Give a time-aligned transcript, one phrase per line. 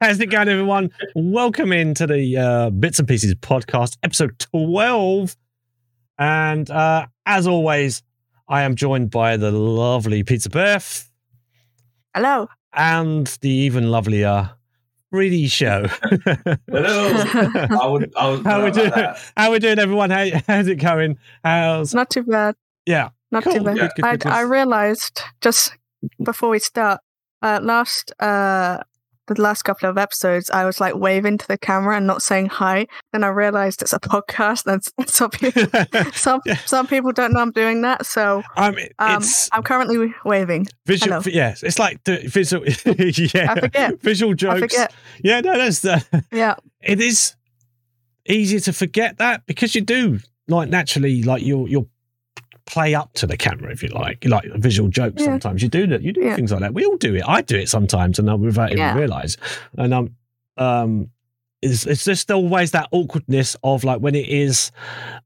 [0.00, 0.90] How's it going, everyone?
[1.14, 5.36] Welcome into the uh, Bits and Pieces podcast, episode 12.
[6.18, 8.02] And uh, as always,
[8.48, 11.10] I am joined by the lovely Pizza Beth
[12.14, 12.48] Hello.
[12.72, 14.50] and the even lovelier
[15.12, 15.86] Freedy Show.
[16.70, 17.12] Hello.
[17.80, 18.12] I would.
[18.16, 18.40] I was.
[18.44, 19.14] How we about doing?
[19.36, 20.08] How we doing, everyone?
[20.10, 21.18] How, how's it going?
[21.44, 22.54] How's Not too bad.
[22.86, 23.10] yeah?
[23.30, 23.52] Not Cool.
[23.52, 23.76] too bad.
[23.76, 24.32] Good, good, I, good, good.
[24.32, 25.76] I realized just
[26.24, 27.00] before we start,
[27.42, 28.78] uh, last uh,
[29.34, 32.46] the last couple of episodes, I was like waving to the camera and not saying
[32.48, 32.86] hi.
[33.12, 36.56] Then I realized it's a podcast, and some people, some Yeah.
[36.66, 38.06] some people don't know I'm doing that.
[38.06, 40.66] So um, I'm currently waving.
[40.86, 41.20] visual.
[41.22, 41.32] hello.
[41.34, 42.64] Yes, it's like the visual.
[43.34, 44.00] yeah, I forget.
[44.00, 44.60] visual jokes.
[44.60, 44.92] forget.
[45.22, 46.00] Yeah, no, that's uh,
[46.32, 46.54] Yeah.
[46.82, 47.34] it is
[48.28, 51.68] easier to forget that because you do like naturally like you'll
[52.70, 55.26] play up to the camera if you like like visual jokes Yeah.
[55.26, 55.62] sometimes.
[55.62, 56.36] You do that you do Yeah.
[56.36, 56.74] things like that.
[56.74, 57.24] We all do it.
[57.26, 59.36] I do it sometimes and I without even realize.
[59.76, 60.16] And um
[60.56, 61.10] um
[61.62, 64.70] it's, it's just always that awkwardness of like when it is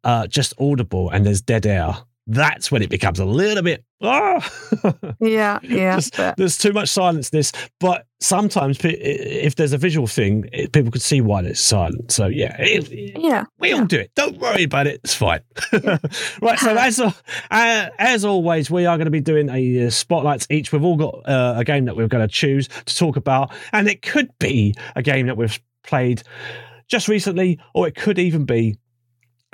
[0.04, 1.94] uh just audible and there's dead air
[2.27, 4.50] that's when it becomes a little bit ah
[5.20, 5.58] Yeah.
[5.62, 5.97] Yeah.
[5.97, 11.02] Just- there's too much silence this but sometimes if there's a visual thing people could
[11.02, 13.45] see why it's silent so yeah it, yeah.
[13.58, 15.41] we all do it don't worry about it it's fine
[16.42, 17.12] right so as uh,
[17.50, 20.97] uh, as always we are going to be doing a uh, spotlights each we've all
[20.97, 24.30] got uh, a game that we're going to choose to talk about and it could
[24.39, 26.22] be a game that we've played
[26.89, 28.77] just recently or it could even be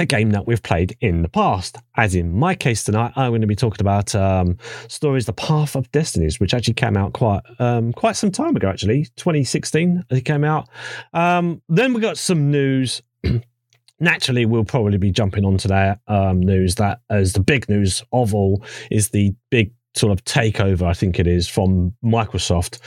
[0.01, 1.77] a game that we've played in the past.
[1.97, 4.57] As in my case tonight, I'm going to be talking about um,
[4.89, 8.69] stories, The Path of Destinies, which actually came out quite um, quite some time ago.
[8.69, 10.69] Actually, 2016 it came out.
[11.13, 13.03] Um, then we got some news.
[14.01, 16.77] Naturally, we'll probably be jumping onto that um, news.
[16.77, 20.85] That as the big news of all is the big sort of takeover.
[20.85, 22.81] I think it is from Microsoft,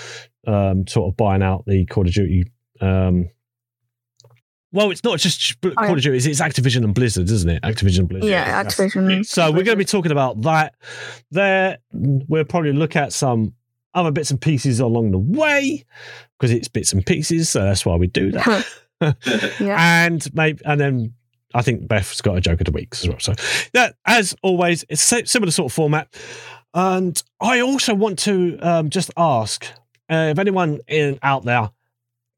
[0.47, 2.51] um, sort of buying out the Call of Duty.
[2.81, 3.29] Um,
[4.73, 5.91] well, it's not just Call yeah.
[5.91, 7.61] of Duty; it's, it's Activision and Blizzard, isn't it?
[7.61, 8.29] Activision and Blizzard.
[8.29, 8.63] Yeah.
[8.63, 9.25] Activision.
[9.25, 10.75] So we're going to be talking about that.
[11.31, 13.53] There, we'll probably look at some
[13.93, 15.85] other bits and pieces along the way
[16.37, 17.49] because it's bits and pieces.
[17.49, 18.67] So that's why we do that.
[19.59, 20.05] Yeah.
[20.05, 21.13] And maybe, and then
[21.53, 23.19] I think Beth's got a joke of the week as well.
[23.19, 23.33] So
[23.73, 26.07] that, as always, it's a similar sort of format.
[26.73, 29.65] And I also want to um, just ask
[30.09, 31.69] uh, if anyone in out there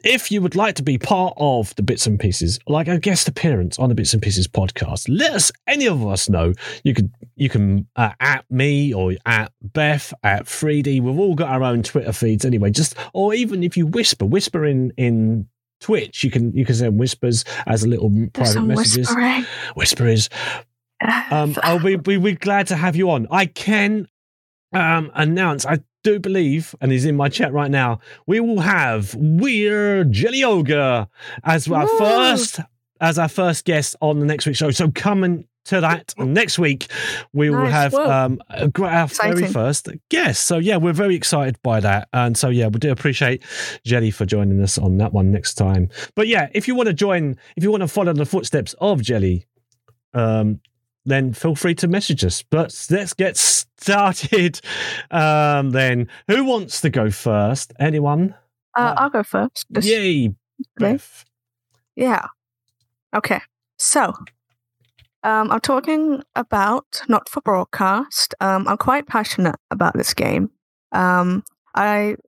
[0.05, 3.27] if you would like to be part of the bits and pieces, like a guest
[3.27, 6.53] appearance on the bits and pieces podcast, let us, any of us know.
[6.83, 11.01] You could, you can uh, at me or at Beth at Freedy.
[11.01, 12.69] We've all got our own Twitter feeds anyway.
[12.69, 15.47] Just or even if you whisper, whisper in in
[15.81, 19.07] Twitch, you can you can send whispers as a little private messages.
[19.07, 19.45] whispering.
[19.73, 20.29] Whisperers.
[21.29, 23.27] Um, I'll be, be be glad to have you on.
[23.31, 24.07] I can
[24.75, 25.65] um, announce.
[25.65, 27.99] I do believe, and he's in my chat right now.
[28.27, 31.07] We will have Weird Jelly Ogre
[31.43, 31.97] as our Woo!
[31.97, 32.59] first
[33.01, 34.71] as our first guest on the next week's show.
[34.71, 36.91] So coming to that next week,
[37.33, 40.45] we will have um, our very first guest.
[40.45, 43.41] So yeah, we're very excited by that, and so yeah, we do appreciate
[43.85, 45.89] Jelly for joining us on that one next time.
[46.15, 49.01] But yeah, if you want to join, if you want to follow the footsteps of
[49.01, 49.47] Jelly,
[50.13, 50.59] um,
[51.05, 52.43] then feel free to message us.
[52.43, 54.59] But let's get started.
[55.11, 57.73] Um, then, who wants to go first?
[57.79, 58.35] Anyone?
[58.75, 59.65] Uh, I'll go first.
[59.69, 60.33] This- Yay,
[60.77, 61.23] Beth.
[61.95, 62.27] Yeah.
[63.15, 63.39] Okay.
[63.77, 64.13] So,
[65.23, 68.35] um, I'm talking about not for broadcast.
[68.41, 70.49] Um, I'm quite passionate about this game.
[70.91, 71.43] Um,
[71.73, 72.19] I've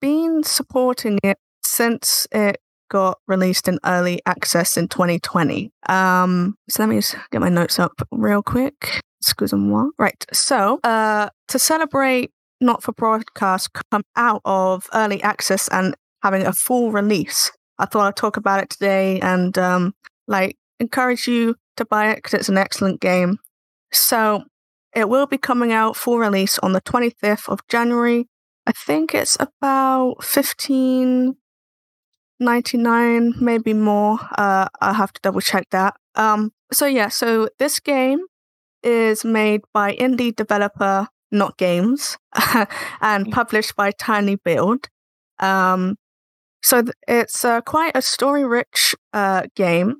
[0.00, 2.58] been supporting it since it
[2.90, 5.72] got released in early access in 2020.
[5.88, 9.00] Um, so let me just get my notes up real quick.
[9.22, 9.88] Excuse-moi.
[9.98, 10.24] Right.
[10.32, 16.52] So, uh, to celebrate not for broadcast come out of early access and having a
[16.52, 19.94] full release, I thought I'd talk about it today and um,
[20.28, 23.38] like encourage you to buy it because it's an excellent game.
[23.92, 24.44] So
[24.94, 28.26] it will be coming out full release on the 25th of January.
[28.66, 31.36] I think it's about fifteen
[32.40, 34.18] ninety nine, maybe more.
[34.36, 35.94] Uh, I'll have to double check that.
[36.14, 38.20] Um, so yeah, so this game
[38.82, 42.16] is made by indie developer NotGames
[43.00, 44.86] and published by tinyBuild.
[45.38, 45.96] Um,
[46.62, 49.96] so th- it's uh, quite a story-rich uh, game,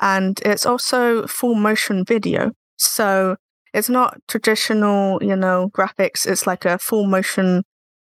[0.00, 2.52] and it's also full motion video.
[2.78, 3.36] So
[3.74, 6.26] it's not traditional, you know, graphics.
[6.26, 7.64] It's like a full motion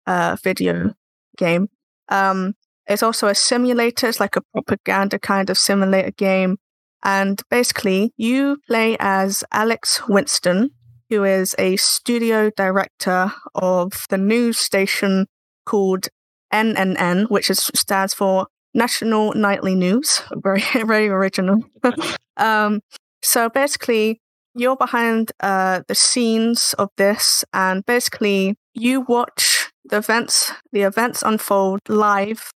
[0.07, 0.95] uh, video
[1.37, 1.69] game.
[2.09, 2.55] Um,
[2.91, 4.09] it's also a simulator.
[4.09, 6.57] It's like a propaganda kind of simulator game.
[7.05, 10.71] And basically, you play as Alex Winston,
[11.09, 15.27] who is a studio director of the news station
[15.65, 16.09] called
[16.53, 20.23] NNN, which is stands for National Nightly News.
[20.43, 21.65] Very very original.
[22.37, 22.81] um,
[23.23, 24.21] so basically,
[24.55, 31.23] you're behind uh, the scenes of this, and basically you watch the events the events
[31.23, 32.51] unfold live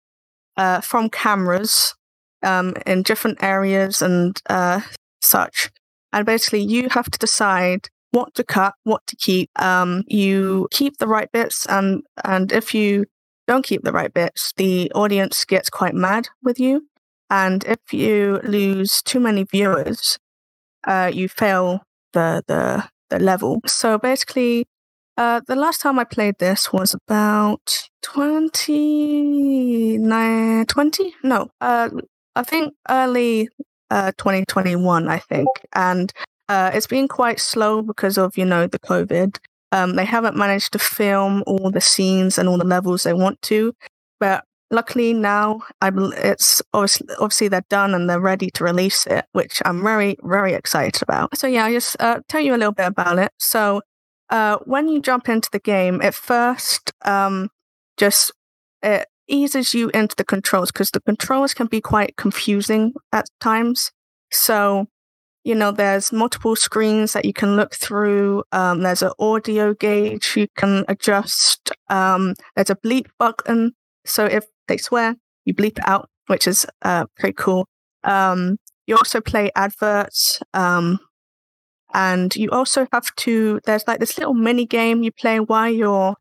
[0.56, 1.94] uh, from cameras
[2.42, 4.80] um, in different areas and uh,
[5.20, 5.70] such.
[6.12, 9.50] And basically, you have to decide what to cut, what to keep.
[9.60, 13.06] Um, you keep the right bits, and and if you
[13.48, 16.86] don't keep the right bits, the audience gets quite mad with you.
[17.30, 20.18] And if you lose too many viewers,
[20.86, 21.82] uh, you fail
[22.12, 23.60] the the the level.
[23.66, 24.66] So basically,
[25.22, 31.14] uh, the last time I played this was about 20, 20?
[31.22, 31.90] No, uh,
[32.34, 33.48] I think early
[33.90, 35.48] uh, 2021, I think.
[35.74, 36.12] And
[36.48, 39.38] uh, it's been quite slow because of, you know, the COVID.
[39.70, 43.40] Um, they haven't managed to film all the scenes and all the levels they want
[43.42, 43.74] to.
[44.18, 49.24] But luckily now, I, it's obviously, obviously they're done and they're ready to release it,
[49.32, 51.38] which I'm very, very excited about.
[51.38, 53.30] So yeah, I'll just uh, tell you a little bit about it.
[53.38, 53.82] So
[54.32, 57.50] uh, when you jump into the game, at first, um,
[57.98, 58.32] just
[58.82, 63.92] it eases you into the controls because the controls can be quite confusing at times.
[64.30, 64.86] So,
[65.44, 68.42] you know, there's multiple screens that you can look through.
[68.52, 71.70] Um, there's an audio gauge you can adjust.
[71.90, 73.72] Um, there's a bleep button.
[74.06, 75.14] So if they swear,
[75.44, 77.66] you bleep it out, which is uh, pretty cool.
[78.02, 78.56] Um,
[78.86, 80.40] you also play adverts.
[80.54, 81.00] Um,
[81.94, 86.14] and you also have to, there's like this little mini game you play while you're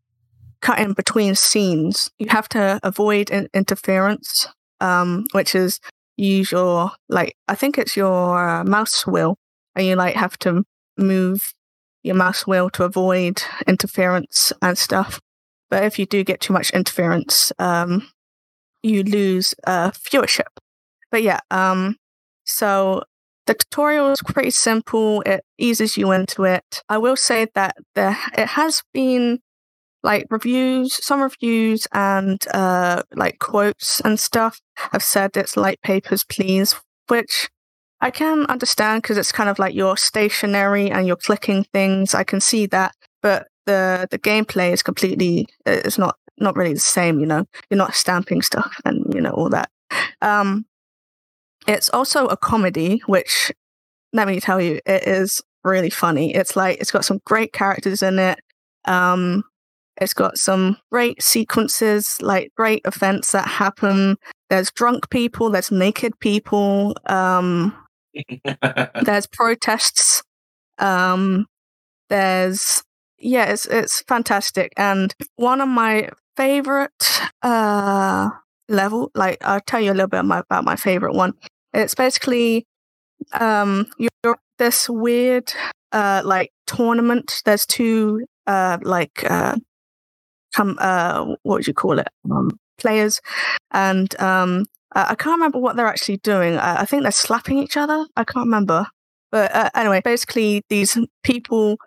[0.62, 2.12] cutting between scenes.
[2.20, 4.48] You have to avoid in- interference,
[4.80, 5.80] um, which is
[6.18, 9.38] use your, like, I think it's your uh, mouse wheel,
[9.76, 10.64] and you like have to
[10.98, 11.54] move
[12.04, 15.20] your mouse wheel to avoid interference and stuff.
[15.70, 18.10] But if you do get too much interference, um,
[18.84, 20.48] you lose uh, viewership.
[21.12, 21.98] But yeah, um,
[22.46, 23.04] so
[23.52, 25.22] the tutorial is pretty simple.
[25.26, 26.84] It eases you into it.
[26.88, 29.40] I will say that there it has been
[30.04, 36.24] like reviews, some reviews and uh, like quotes and stuff have said it's light Papers,
[36.24, 36.76] Please,
[37.08, 37.50] which
[38.00, 42.16] I can understand because it's kind of like you're stationary and you're clicking things.
[42.16, 46.80] I can see that, but the the gameplay is completely it's not not really the
[46.80, 47.20] same.
[47.20, 49.70] You know, you're not stamping stuff and you know all that.
[50.22, 50.66] Um,
[51.68, 53.52] it's also a comedy, which
[54.14, 56.34] let me tell you, it is really funny.
[56.34, 58.40] It's like it's got some great characters in it.
[58.86, 59.44] Um,
[60.00, 64.18] it's got some great sequences, like great events that happen.
[64.50, 67.76] There's drunk people, there's naked people, um,
[69.04, 70.24] there's protests,
[70.80, 71.46] um,
[72.10, 72.84] there's
[73.20, 74.74] yeah, it's it's fantastic.
[74.78, 78.30] And one of my favorite uh
[78.72, 79.12] level.
[79.16, 81.34] Like I'll tell you a little bit my, about my favorite one.
[81.74, 82.66] It's basically
[83.34, 85.54] um you're this weird
[85.92, 87.42] uh like tournament.
[87.46, 89.58] There's two uh like uh
[90.56, 93.22] come uh what would you call it um, players
[93.72, 96.58] and um I can't remember what they're actually doing.
[96.58, 98.06] I, I think they're slapping each other.
[98.18, 98.88] I can't remember.
[99.32, 101.78] But uh, anyway, basically these people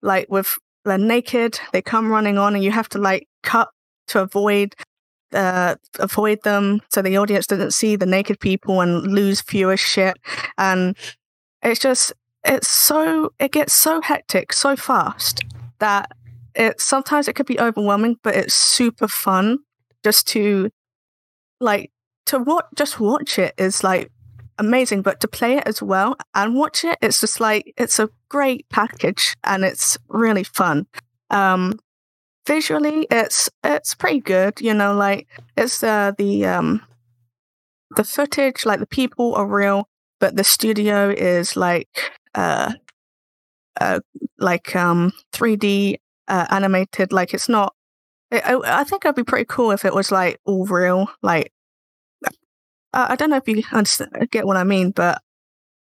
[0.00, 3.68] like with they're naked, they come running on and you have to like cut
[4.08, 4.74] to avoid
[5.32, 10.14] uh, avoid them so the audience doesn't see the naked people and lose viewership.
[10.58, 10.96] And
[11.62, 12.12] it's just,
[12.44, 15.40] it's so, it gets so hectic so fast
[15.78, 16.10] that
[16.54, 19.58] it sometimes it could be overwhelming, but it's super fun
[20.02, 20.70] just to
[21.60, 21.90] like
[22.26, 24.10] to watch just watch it is like
[24.58, 28.08] amazing but to play it as well and watch it it's just like it's a
[28.28, 30.86] great package and it's really fun
[31.30, 31.78] um
[32.50, 36.82] visually it's it's pretty good you know like it's uh, the um
[37.94, 39.88] the footage like the people are real
[40.18, 42.72] but the studio is like uh
[43.80, 44.00] uh
[44.38, 47.72] like um 3d uh, animated like it's not
[48.32, 51.52] it, I, I think it'd be pretty cool if it was like all real like
[52.92, 55.22] uh, I don't know if you understand, get what I mean, but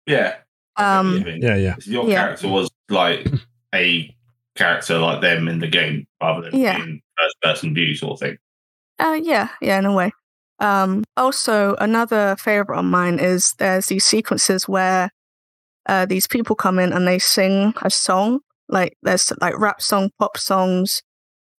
[0.08, 0.38] yeah,
[0.76, 1.76] um, yeah, yeah.
[1.86, 2.24] Your Yeah.
[2.24, 3.28] character was like
[3.76, 4.15] a
[4.56, 6.78] character like them in the game, rather than Yeah.
[6.78, 8.38] being first person view sort of thing.
[9.00, 10.12] Uh, yeah, yeah, in a way.
[10.60, 15.10] Um, also, another favorite of mine is there's these sequences where
[15.88, 18.40] uh, these people come in and they sing a song.
[18.70, 21.04] Like there's like rap song, pop songs,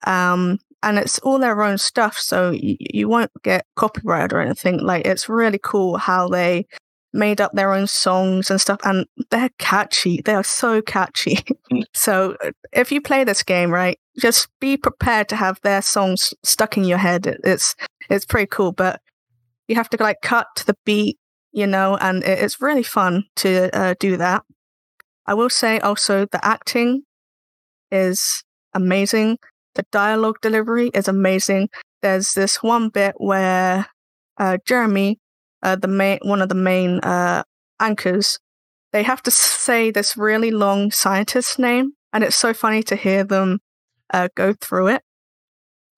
[0.07, 4.79] um, and it's all their own stuff, so you, you won't get copyrighted or anything.
[4.81, 6.67] Like it's really cool how they
[7.13, 10.21] made up their own songs and stuff, and they're catchy.
[10.23, 11.37] They are so catchy.
[11.73, 11.85] Mm.
[11.95, 16.33] so uh, if you play this game, right, just be prepared to have their songs
[16.45, 17.39] stuck in your head.
[17.45, 17.75] It's
[18.11, 19.01] it's pretty cool, but
[19.69, 21.19] you have to like cut to the beat,
[21.53, 24.45] you know, and it's really fun to uh, do that.
[25.27, 27.03] I will say also the acting
[27.91, 28.45] is
[28.75, 29.39] amazing.
[29.75, 31.69] The dialogue delivery is amazing.
[32.03, 33.87] There's this one bit where
[34.39, 35.19] uh, Jeremy,
[35.67, 37.43] uh, the main one of the main uh,
[37.81, 38.39] anchors,
[38.93, 43.25] they have to say this really long scientist's name, and it's so funny to hear
[43.25, 43.59] them
[44.15, 45.03] uh, go through it.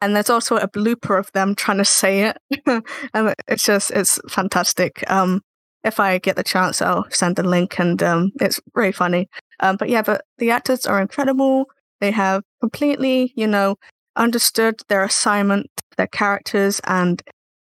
[0.00, 2.38] And there's also a blooper of them trying to say it,
[3.12, 5.04] and it's just it's fantastic.
[5.10, 5.42] Um,
[5.84, 9.28] if I get the chance, I'll send a link, and um, it's really funny.
[9.60, 11.66] Um, but yeah, but the actors are incredible.
[12.00, 13.76] They have completely, you know,
[14.16, 15.66] understood their assignment,
[15.98, 17.22] their characters, and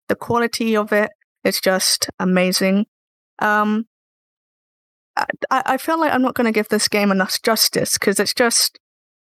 [0.07, 1.09] the quality of it.
[1.43, 2.85] It's just amazing.
[3.39, 3.85] Um,
[5.17, 5.25] I,
[5.65, 8.79] I feel like I'm not going to give this game enough justice because it's just,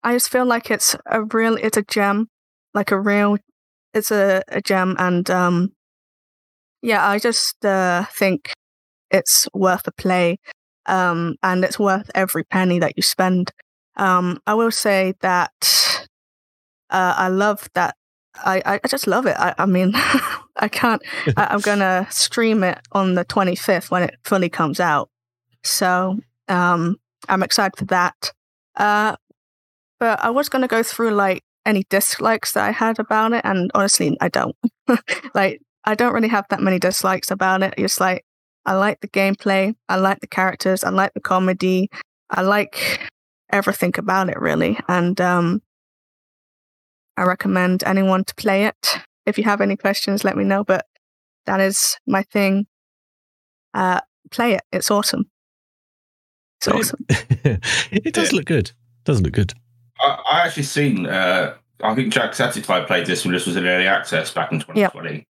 [0.03, 2.27] I just feel like it's a real, it's a gem,
[2.73, 3.37] like a real,
[3.93, 5.73] it's a, a gem, and um,
[6.81, 8.53] yeah, I just uh, think
[9.11, 10.37] it's worth a play,
[10.85, 13.51] um, and it's worth every penny that you spend.
[13.97, 15.51] Um, I will say that
[16.89, 17.96] uh, I love that.
[18.45, 19.35] I, I just love it.
[19.37, 19.91] I, I mean,
[20.55, 21.01] I can't.
[21.35, 25.09] I, am gonna stream it on the 25th when it fully comes out.
[25.63, 26.97] So um,
[27.29, 28.33] I'm excited for that.
[28.75, 29.15] Uh,
[29.99, 33.71] but I was gonna go through like any dislikes that I had about it, and
[33.73, 34.55] honestly, I don't.
[35.33, 37.73] like, I don't really have that many dislikes about it.
[37.77, 38.23] It's like
[38.65, 41.89] I like the gameplay, I like the characters, I like the comedy,
[42.29, 42.99] I like
[43.49, 44.77] everything about it really.
[44.89, 45.61] And um,
[47.17, 48.99] I recommend anyone to play it.
[49.25, 50.63] If you have any questions, let me know.
[50.63, 50.85] But
[51.45, 52.67] that is my thing.
[53.73, 54.61] Uh, play it.
[54.71, 55.29] It's awesome.
[56.59, 57.05] It's awesome.
[57.09, 58.71] it does look good.
[59.03, 59.53] Doesn't look good.
[59.99, 61.05] I, I actually seen.
[61.05, 65.25] Uh, I think Jacksepticeye played this when this was in early access back in 2020.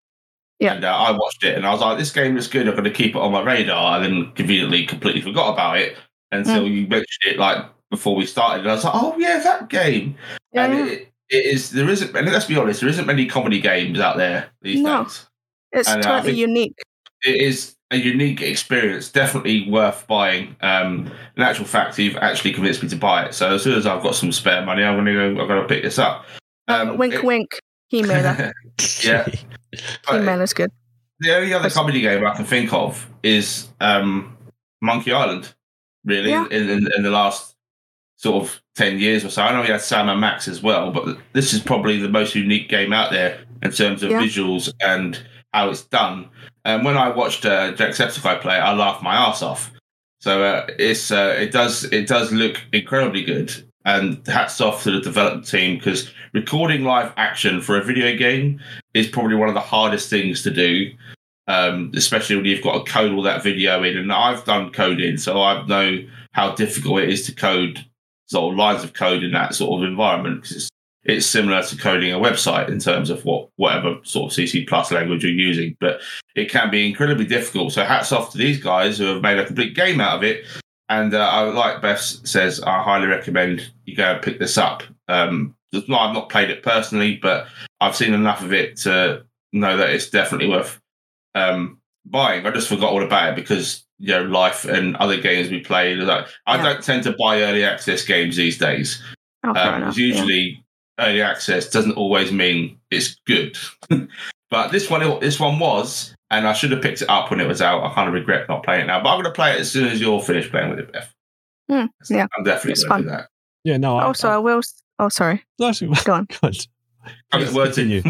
[0.59, 0.73] Yeah.
[0.73, 2.67] And uh, I watched it and I was like, this game is good.
[2.67, 3.97] I'm going to keep it on my radar.
[3.97, 5.97] And then conveniently completely forgot about it
[6.31, 6.73] until mm.
[6.73, 8.61] you mentioned it like before we started.
[8.61, 10.15] And I was like, oh, yeah, that game.
[10.53, 10.65] Yeah.
[10.65, 13.99] And it, it is, there isn't, and let's be honest, there isn't many comedy games
[13.99, 15.03] out there these no.
[15.03, 15.25] days.
[15.71, 16.77] It's and, uh, totally unique.
[17.23, 20.55] It is a unique experience, definitely worth buying.
[20.61, 23.33] Um, in actual fact, you've actually convinced me to buy it.
[23.33, 25.83] So as soon as I've got some spare money, I'm to go, I'm to pick
[25.83, 26.25] this up.
[26.67, 27.59] Um, wink, it, wink.
[27.93, 28.23] Email.
[29.03, 29.27] yeah.
[30.13, 30.71] Email is good.
[31.19, 34.35] The only other comedy game I can think of is um,
[34.81, 35.53] Monkey Island,
[36.03, 36.45] really, yeah.
[36.51, 37.55] in, in, in, the last
[38.17, 39.41] sort of 10 years or so.
[39.41, 42.35] I know we had Sam and Max as well, but this is probably the most
[42.35, 44.21] unique game out there in terms of yeah.
[44.21, 45.19] visuals and
[45.53, 46.29] how it's done.
[46.65, 49.71] And when I watched uh, Jacksepticeye play, I laughed my ass off.
[50.19, 53.53] So uh, it's uh, it does it does look incredibly good,
[53.85, 58.59] and hats off to the development team because recording live action for a video game
[58.95, 60.91] is probably one of the hardest things to do,
[61.47, 63.97] um, especially when you've got to code all that video in.
[63.97, 67.85] And I've done coding, so I know how difficult it is to code
[68.27, 70.69] sort of lines of code in that sort of environment because it's
[71.05, 74.91] it's similar to coding a website in terms of what whatever sort of CC plus
[74.91, 76.01] language you're using, but
[76.35, 77.71] it can be incredibly difficult.
[77.71, 80.45] So hats off to these guys who have made a complete game out of it.
[80.89, 84.83] And uh, I like Beth says, I highly recommend you go and pick this up.
[85.07, 87.47] Um, I've not played it personally, but
[87.81, 90.79] I've seen enough of it to know that it's definitely worth
[91.35, 92.45] um, buying.
[92.45, 95.95] I just forgot all about it because you know life and other games we play.
[95.95, 96.63] Like I yeah.
[96.63, 99.01] don't tend to buy early access games these days.
[99.43, 100.63] Oh, um, usually
[100.97, 101.05] yeah.
[101.05, 103.57] early access doesn't always mean it's good.
[104.49, 107.47] but this one, this one was, and I should have picked it up when it
[107.47, 107.83] was out.
[107.83, 109.71] I kind of regret not playing it now, but I'm going to play it as
[109.71, 111.13] soon as you're finished playing with it, Beth.
[111.69, 113.29] Mm, yeah, I'm definitely going to do that.
[113.63, 113.99] Yeah, no.
[113.99, 114.61] Also, I, I, I will.
[114.99, 115.43] Oh, sorry.
[115.59, 115.71] No,
[116.03, 116.27] go on.
[116.41, 116.53] Go on.
[117.31, 118.01] I'm word you.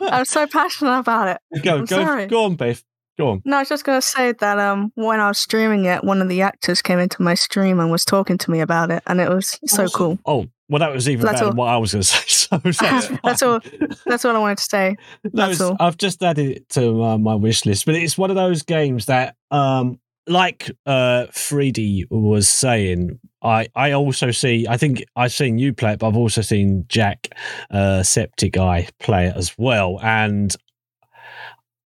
[0.00, 1.62] I'm so passionate about it.
[1.62, 2.26] Go, I'm go, sorry.
[2.26, 2.82] go on, Beth.
[3.18, 3.42] Go on.
[3.44, 6.22] No, I was just going to say that um, when I was streaming it, one
[6.22, 9.20] of the actors came into my stream and was talking to me about it, and
[9.20, 9.96] it was so awesome.
[9.96, 10.18] cool.
[10.24, 12.26] Oh, well, that was even better than what I was going to say.
[12.26, 13.60] So that's, that's, all.
[14.06, 14.96] That's all I wanted to say.
[15.24, 15.76] That's all.
[15.78, 19.06] I've just added it to uh, my wish list, but it's one of those games
[19.06, 24.66] that, um, like uh, Freedy was saying, I I also see.
[24.68, 27.28] I think I've seen you play it, but I've also seen Jack
[27.70, 30.54] uh, Septiceye play it as well, and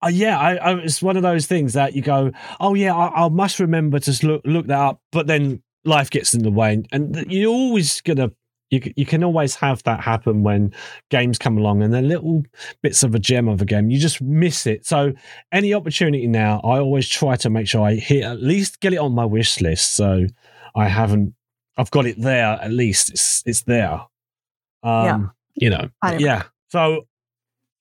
[0.03, 3.25] uh, yeah, I, I, it's one of those things that you go, oh yeah, I,
[3.25, 6.73] I, must remember to look look that up, but then life gets in the way,
[6.73, 8.31] and, and you're always gonna
[8.69, 10.73] you you can always have that happen when
[11.09, 12.43] games come along and they're little
[12.81, 13.89] bits of a gem of a game.
[13.89, 14.85] You just miss it.
[14.85, 15.13] So
[15.51, 18.99] any opportunity now, I always try to make sure I hit at least get it
[18.99, 19.95] on my wish list.
[19.95, 20.27] So
[20.75, 21.33] I haven't.
[21.77, 23.09] I've got it there at least.
[23.09, 24.01] It's it's there.
[24.83, 25.19] Um, Yeah.
[25.55, 25.89] You know.
[26.19, 26.43] Yeah.
[26.69, 27.07] So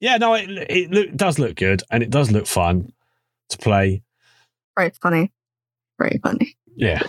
[0.01, 2.93] yeah, no, it it look, does look good and it does look fun
[3.51, 4.03] to play.
[4.77, 5.33] Very funny.
[5.99, 6.57] Very funny.
[6.77, 7.03] Yeah.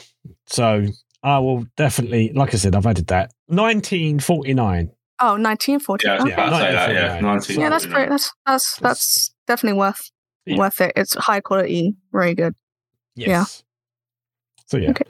[0.47, 0.85] So
[1.21, 3.31] I will definitely, like I said, I've added that.
[3.47, 4.91] 1949.
[5.21, 6.07] Oh, 1940.
[6.07, 6.33] Yeah, I was okay.
[6.33, 6.93] about to say that.
[6.93, 7.61] Yeah, 1949.
[7.61, 8.09] Yeah, that's pretty.
[8.09, 10.11] That's that's that's definitely worth
[10.45, 10.57] Yeah.
[10.57, 10.93] worth it.
[10.95, 12.55] It's high quality, very good.
[13.15, 13.27] Yes.
[13.27, 13.45] Yeah.
[14.67, 14.89] So yeah.
[14.91, 15.05] Okay.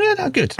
[0.00, 0.54] Yeah, no, good.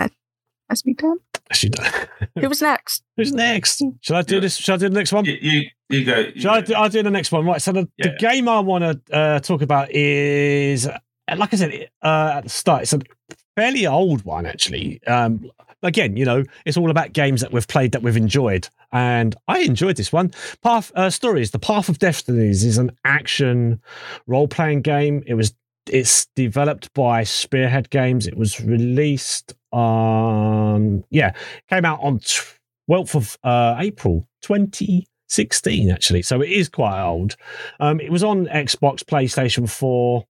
[0.69, 1.19] That's me done.
[1.50, 1.92] Actually, done.
[2.40, 3.02] Who was next?
[3.16, 3.82] Who's next?
[4.00, 4.40] Shall I do Yeah.
[4.40, 4.56] this?
[4.56, 5.24] Shall I do the next one?
[5.24, 6.18] You, you, you go.
[6.34, 7.44] you Shall I, do, I'll do the next one.
[7.44, 7.60] Right.
[7.60, 10.98] So the, the game I want to uh, talk about is, uh,
[11.36, 13.00] like I said uh, at the start, it's a
[13.56, 15.02] fairly old one actually.
[15.06, 15.50] Um,
[15.82, 19.60] again, you know, it's all about games that we've played that we've enjoyed, and I
[19.60, 20.32] enjoyed this one.
[20.62, 23.80] Path uh, Stories: The Path of Destinies is an action
[24.26, 25.22] role-playing game.
[25.26, 25.54] It was
[25.90, 28.26] it's developed by Spearhead Games.
[28.26, 31.32] It was released on yeah,
[31.68, 32.20] came out on
[32.86, 36.22] twelfth of uh, April twenty sixteen actually.
[36.22, 37.36] So it is quite old.
[37.80, 40.24] Um it was on xbox playstation 4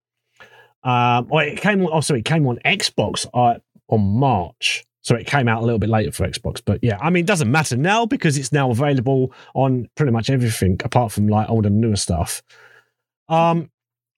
[0.85, 3.59] um or it came on also it came on xbox uh,
[3.89, 4.85] on march.
[5.03, 7.27] So it came out a little bit later for xbox but yeah i mean it
[7.27, 11.71] doesn't matter now because it's now available on pretty much everything apart from like older
[11.71, 12.43] newer stuff.
[13.29, 13.71] Um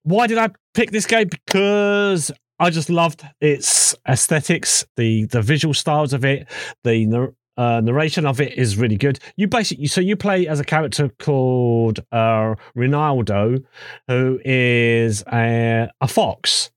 [0.06, 5.74] why did i pick this game because i just loved its aesthetics the the visual
[5.74, 6.48] styles of it
[6.84, 9.18] the uh, narration of it is really good.
[9.36, 13.64] You basically, so you play as a character called uh, Reynardo,
[14.08, 16.70] who is a, a fox.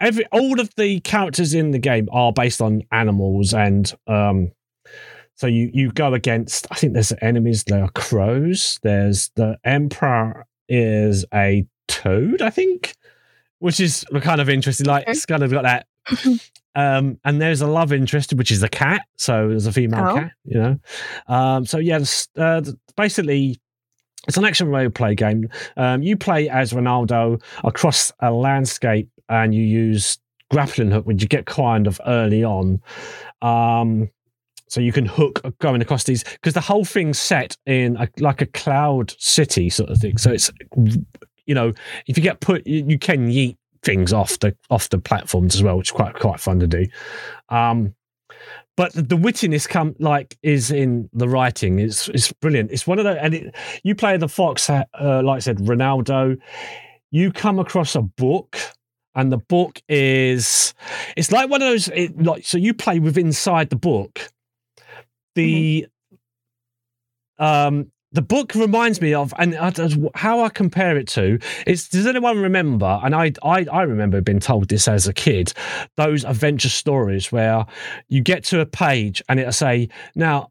[0.00, 4.50] Every all of the characters in the game are based on animals, and um,
[5.36, 6.66] so you you go against.
[6.70, 7.64] I think there's enemies.
[7.64, 8.80] There are crows.
[8.82, 12.42] There's the emperor is a toad.
[12.42, 12.94] I think,
[13.58, 14.86] which is kind of interesting.
[14.86, 15.86] Like it's kind of got that
[16.74, 19.02] um, and there's a love interest, which is a cat.
[19.16, 20.14] So there's a female Oh.
[20.14, 20.78] cat, you know.
[21.28, 22.02] Um, so yeah,
[22.36, 22.62] uh,
[22.96, 23.60] basically,
[24.28, 25.48] it's an action role play game.
[25.76, 30.18] Um, you play as Reynardo across a landscape, and you use
[30.50, 32.80] grappling hook, which you get kind of early on.
[33.40, 34.10] Um,
[34.68, 38.40] so you can hook going across these because the whole thing's set in a, like
[38.40, 40.16] a cloud city sort of thing.
[40.18, 40.50] So it's
[41.46, 41.72] you know
[42.06, 45.62] if you get put, you, you can yeet things off the off the platforms as
[45.62, 46.86] well, which is quite quite fun to do.
[47.48, 47.94] Um,
[48.76, 51.78] but the, wittiness come like is in the writing.
[51.78, 52.72] It's it's brilliant.
[52.72, 56.38] It's one of the and it, you play the fox, uh, like I said, Reynardo.
[57.10, 58.56] You come across a book,
[59.14, 60.72] and the book is
[61.16, 64.20] it's like one of those it, like so you play with inside the book.
[65.34, 65.86] The
[67.38, 69.54] um the book reminds me of, and
[70.14, 71.88] how I compare it to is.
[71.88, 73.00] Does anyone remember?
[73.02, 75.52] And I, I, I remember being told this as a kid.
[75.96, 77.64] Those adventure stories where
[78.08, 80.48] you get to a page and it'll say, "Now,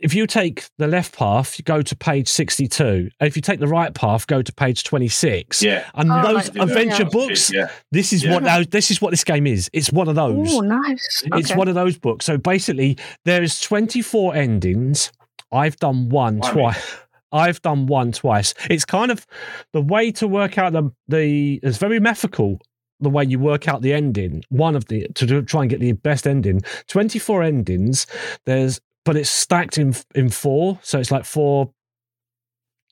[0.00, 3.10] if you take the left path, you go to page sixty-two.
[3.20, 5.62] If you take the right path, go to page twenty-six.
[5.62, 5.84] Yeah.
[5.94, 7.08] And Oh, those like- adventure yeah.
[7.10, 7.68] books, Yeah.
[7.92, 8.34] this is Yeah.
[8.34, 9.68] what those, this is what this game is.
[9.72, 10.48] It's one of those.
[10.54, 11.22] Oh, nice.
[11.34, 11.58] It's Okay.
[11.58, 12.24] one of those books.
[12.24, 15.12] So basically, there is 24 endings.
[15.52, 16.96] I've done one twice.
[17.32, 18.54] I've done one twice.
[18.68, 19.26] It's kind of
[19.72, 21.60] the way to work out the the.
[21.62, 22.60] It's very methical
[23.00, 24.42] the way you work out the ending.
[24.48, 26.60] One of the to do- try and get the best ending.
[26.88, 28.06] 24 endings.
[28.46, 31.72] There's but it's stacked in in four, so it's like four.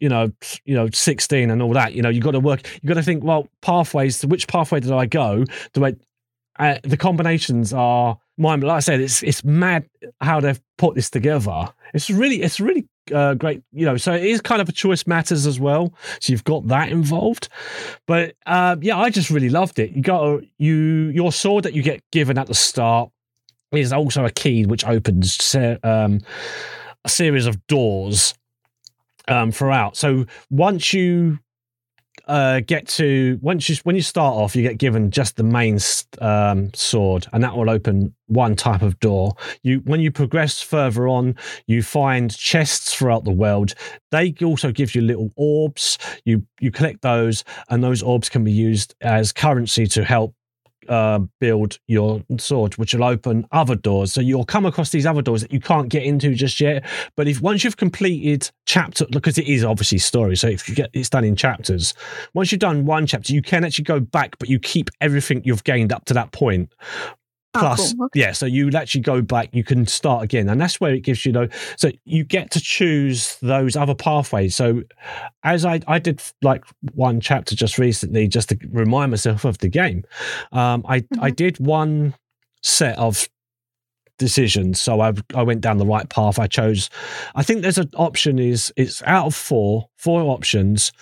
[0.01, 0.31] You know,
[0.65, 1.93] you know, sixteen and all that.
[1.95, 2.67] You know, you got to work.
[2.81, 3.25] You got to think.
[3.25, 4.25] Well, pathways.
[4.25, 5.45] Which pathway did I go?
[5.75, 5.97] Do I
[6.59, 8.61] uh, the combinations are mine.
[8.61, 9.89] Like I said, it's it's mad
[10.21, 11.69] how they've put this together.
[11.95, 13.63] It's really it's really uh, great.
[13.73, 15.95] You know, so it is kind of a choice matters as well.
[16.21, 17.49] So you've got that involved.
[18.07, 19.93] But uh, yeah, I just really loved it.
[19.93, 20.75] You got you
[21.15, 23.11] your sword that you get given at the start
[23.73, 26.21] is also a key which opens se- um,
[27.05, 28.35] a series of doors
[29.29, 29.97] um, throughout.
[29.97, 31.39] So once you
[32.29, 35.79] uh, get to once you when you start off, you get given just the main
[36.21, 39.35] um, sword, and that will open one type of door.
[39.63, 41.37] You when you progress further on,
[41.67, 43.75] you find chests throughout the world.
[44.11, 45.99] They also give you little orbs.
[46.25, 50.35] You you collect those, and those orbs can be used as currency to help
[50.89, 54.13] uh, build your sword, which will open other doors.
[54.13, 56.85] So you'll come across these other doors that you can't get into just yet.
[57.17, 60.91] But if once you've completed chapter, because it is obviously story, so if you get
[60.93, 61.95] it's done in chapters.
[62.35, 65.65] Once you've done one chapter, you can actually go back, but you keep everything you've
[65.65, 66.73] gained up to that point.
[67.55, 68.05] Oh, plus cool.
[68.07, 68.21] Okay.
[68.21, 71.25] yeah so you actually go back you can start again and that's where it gives
[71.25, 74.83] you though so you get to choose those other pathways so
[75.45, 79.69] as i i did like one chapter just recently just to remind myself of the
[79.69, 80.05] game
[80.53, 81.37] um i i Mhm.
[81.37, 82.15] did one
[82.63, 83.29] set of
[84.19, 86.91] decisions so i i went down the right path i chose
[87.35, 90.93] i think there's an option is it's out of four four options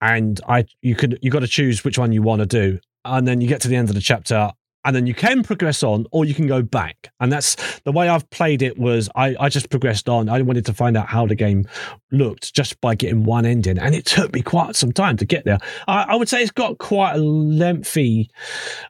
[0.00, 3.26] and i you could you got to choose which one you want to do and
[3.28, 4.50] then you get to the end of the chapter
[4.84, 8.08] and then you can progress on or you can go back and that's the way
[8.08, 11.26] i've played it was i, I just progressed on i wanted to find out how
[11.26, 11.66] the game
[12.12, 15.44] looked just by getting one ending and it took me quite some time to get
[15.44, 18.30] there i, I would say it's got quite a lengthy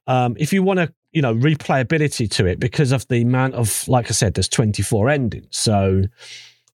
[0.07, 3.87] um, if you want to you know replayability to it because of the amount of
[3.89, 6.03] like i said there's 24 endings so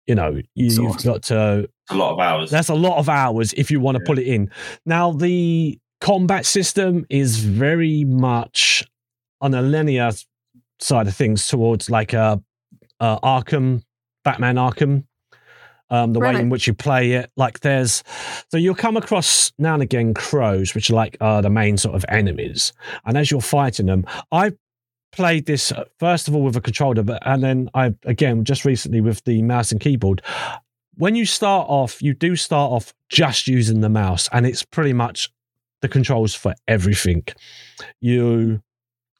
[0.07, 1.05] you know you, you've of.
[1.05, 2.51] got to a lot of hours.
[2.51, 4.07] that's a lot of hours if you want to Yeah.
[4.07, 4.49] put it in.
[4.87, 8.85] Now, the combat system is very much
[9.41, 10.11] on a linear
[10.79, 12.43] side of things towards like a,
[13.01, 13.83] a Arkham,
[14.25, 15.05] Batman Arkham.
[15.93, 18.05] Um, the way in which you play it, like there's,
[18.49, 21.97] so you'll come across now and again crows, which are like uh, the main sort
[21.97, 22.73] of enemies,
[23.05, 24.53] and as you're fighting them, I
[25.11, 28.65] played this uh, first of all with a controller, but and then I again just
[28.65, 30.23] recently with the mouse and keyboard
[31.01, 34.93] when you start off, you do start off just using the mouse, and it's pretty
[34.93, 35.31] much
[35.81, 37.25] the controls for everything.
[38.01, 38.63] You,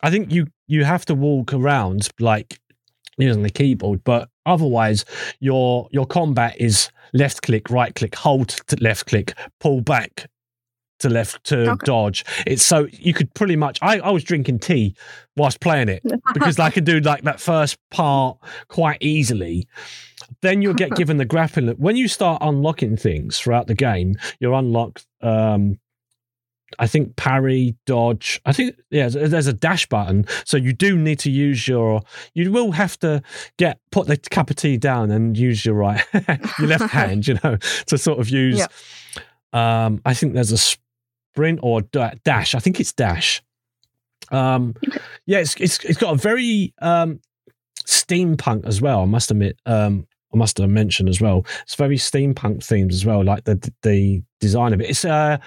[0.03, 2.61] I think you you have to walk around like
[3.19, 5.05] using the keyboard, but otherwise,
[5.41, 10.27] your your combat is left click, right click, hold to left click, pull back
[11.01, 11.85] to left to Okay.
[11.85, 12.25] dodge.
[12.47, 13.79] It's so you could pretty much.
[13.83, 14.95] I, I was drinking tea
[15.37, 16.03] whilst playing it
[16.35, 18.37] because I could do like that first part
[18.69, 19.67] quite easily.
[20.43, 21.69] Then you'll get given the grappling.
[21.79, 25.01] When you start unlocking things throughout the game, you'll unlock.
[25.23, 25.79] Um,
[26.79, 28.41] I think parry, dodge.
[28.45, 32.03] I think yeah, there's a dash button, so you do need to use your.
[32.35, 33.23] You will have to
[33.57, 36.05] get put the cup of tea down and use your right,
[36.59, 37.57] your left hand, you know,
[37.87, 38.59] to sort of use.
[38.59, 39.87] Yeah.
[39.87, 42.55] Um, I think there's a sprint or dash.
[42.55, 43.43] I think it's dash.
[44.31, 44.75] Um,
[45.27, 47.21] yeah, it's it's it's got a very um
[47.87, 49.03] steampunk as well.
[49.03, 49.59] I must admit.
[49.67, 51.45] Um, I must have mentioned as well.
[51.63, 54.91] It's very steampunk themes as well, like the the design of it.
[54.91, 55.41] It's a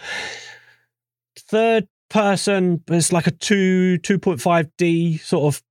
[1.38, 5.64] third person, it's like a two two point five D sort of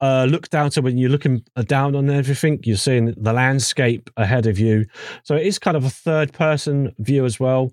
[0.00, 0.70] uh, look down.
[0.70, 4.86] So when you're looking down on everything, you're seeing the landscape ahead of you.
[5.24, 7.72] So it is kind of a third person view as well.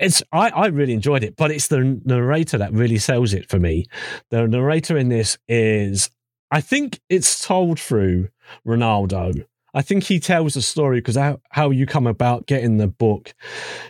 [0.00, 3.58] It's I, I really enjoyed it, but it's the narrator that really sells it for
[3.58, 3.86] me.
[4.30, 6.10] The narrator in this is
[6.50, 8.28] I think it's told through
[8.66, 9.44] Reynardo.
[9.74, 13.32] I think he tells the story because how, how you come about getting the book.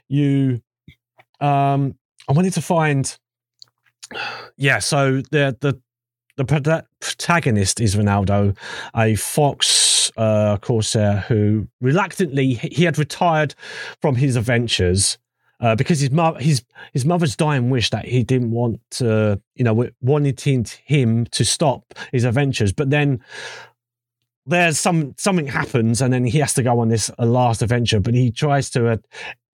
[0.08, 0.60] You
[1.40, 1.96] um
[2.28, 3.16] I wanted to find
[4.56, 5.80] yeah, so the the
[6.36, 6.44] the
[7.00, 8.56] protagonist is Reynardo,
[8.96, 13.54] a Fox uh, Corsair who reluctantly he had retired
[14.00, 15.18] from his adventures
[15.60, 19.64] uh, because his mother his his mother's dying wish that he didn't want to you
[19.64, 23.20] know wanted him to stop his adventures, but then
[24.46, 28.00] there's some something happens and then he has to go on this uh, last adventure,
[28.00, 28.88] but he tries to.
[28.88, 28.96] Uh,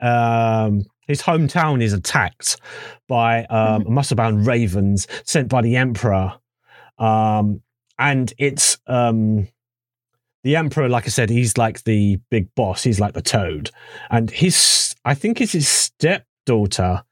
[0.01, 2.61] um, his hometown is attacked
[3.09, 6.35] by um, a muscle bound ravens sent by the emperor.
[6.99, 7.63] Um,
[7.99, 9.49] and it's um,
[10.45, 12.85] the emperor like i said he's like the big boss.
[12.85, 13.71] He's like the toad.
[14.11, 17.03] And his i think it's his stepdaughter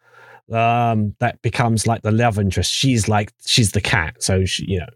[0.52, 2.70] um, that becomes like the love interest.
[2.72, 4.22] She's like she's the cat.
[4.22, 4.87] So she, you know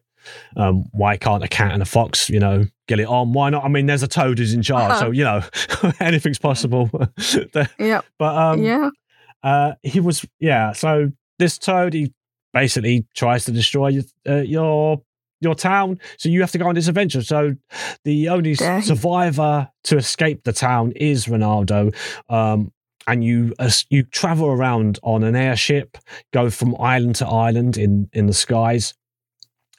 [0.57, 3.65] um, why can't a cat and a fox you know get it on why not
[3.65, 5.43] i mean there's a toad who's in charge so you know
[6.01, 6.91] anything's possible
[7.79, 8.01] yeah.
[8.19, 8.91] but um yeah.
[9.43, 10.73] uh, he was yeah.
[10.73, 12.13] So this toad, he
[12.53, 15.03] basically tries to destroy uh, your
[15.41, 15.99] your town.
[16.19, 17.23] So you have to go on this adventure.
[17.23, 17.57] So
[18.05, 18.83] the only he?
[18.83, 21.95] survivor to escape the town is Reynardo.
[22.29, 22.73] Um,
[23.07, 25.97] and you uh, you travel around on an airship,
[26.33, 28.95] go from island to island in in the skies.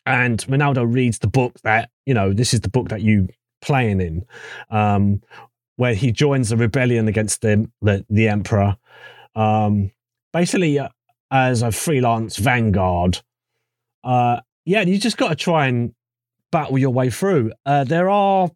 [0.06, 2.34] And Reynardo reads the book that you know.
[2.34, 3.28] This is the book that you
[3.62, 4.26] playing in,
[4.70, 5.22] um,
[5.76, 8.78] where he joins the rebellion against the the, the emperor
[9.36, 9.92] um,
[10.34, 10.90] basically uh,
[11.30, 13.20] as a freelance vanguard.
[14.04, 15.94] Uh, yeah, you just got to try and
[16.52, 17.52] battle your way through.
[17.66, 18.50] Uh, there are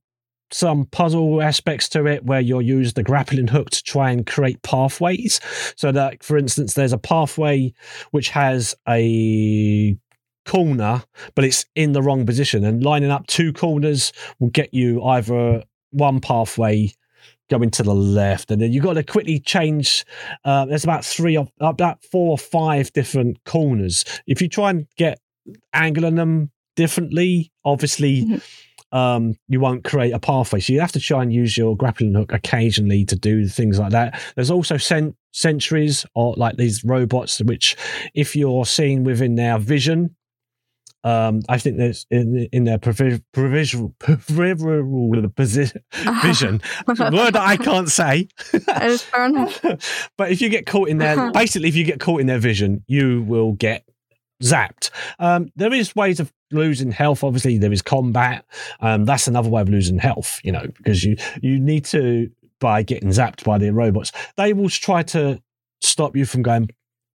[0.51, 4.61] some puzzle aspects to it where you'll use the grappling hook to try and create
[4.61, 5.39] pathways.
[5.75, 7.73] So that, for instance, there's a pathway
[8.11, 9.97] which has a
[10.45, 11.03] corner,
[11.35, 15.63] but it's in the wrong position, and lining up two corners will get you either
[15.91, 16.91] one pathway
[17.49, 20.05] going to the left, and then you've got to quickly change.
[20.43, 24.03] Uh, there's about three of about four or five different corners.
[24.25, 25.19] If you try and get
[25.73, 27.51] angling them differently.
[27.63, 28.41] Obviously, Mhm.
[28.91, 32.13] um, you won't create a pathway, so you have to try and use your grappling
[32.13, 34.19] hook occasionally to do things like that.
[34.35, 37.75] There's also sent sentries or like these robots, which
[38.13, 40.15] if you're seen within their vision.
[41.05, 43.93] Um, I think there's in in their provi- provisional
[46.23, 48.27] vision word that I can't say.
[48.51, 49.61] It's fair enough.
[50.17, 52.83] but if you get caught in their, basically, if you get caught in their vision,
[52.87, 53.87] you will get
[54.43, 54.89] zapped.
[55.19, 57.23] Um, there is ways of losing health.
[57.23, 58.43] Obviously, there is combat.
[58.79, 60.39] Um, that's another way of losing health.
[60.43, 64.11] You know, because you you need to by getting zapped by the robots.
[64.37, 65.39] They will try to
[65.81, 66.69] stop you from going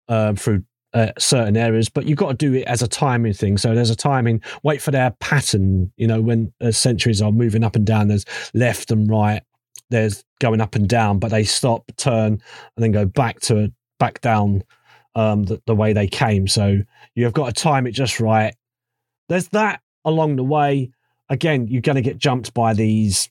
[0.09, 0.63] um, through.
[0.93, 3.57] Uh, certain areas, but you've got to do it as a timing thing.
[3.57, 4.43] So there's a timing.
[4.65, 5.93] Wait for their pattern.
[5.97, 8.25] You know, when uh, sentries are moving up and down, there's
[8.55, 9.41] left and right.
[9.91, 12.43] There's going up and down, but they stop, turn, and
[12.77, 14.65] then go back to back down
[15.15, 16.49] um, the, the way they came.
[16.49, 16.81] So
[17.15, 18.55] you've got to time it just right.
[19.29, 20.91] There's that along the way.
[21.29, 23.31] Again, you're going to get jumped by these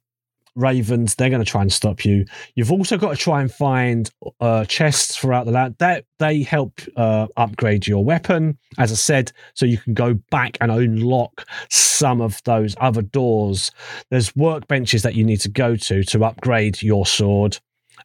[0.59, 1.15] ravens.
[1.15, 2.25] They're going to try and stop you.
[2.55, 5.75] You've also got to try and find uh, chests throughout the land.
[5.79, 10.57] That they help uh, upgrade your weapon, as I said, so you can go back
[10.61, 13.71] and unlock some of those other doors.
[14.09, 17.57] There's workbenches that you need to go to to upgrade your sword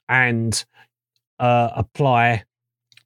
[0.09, 0.65] and
[1.39, 2.45] uh, apply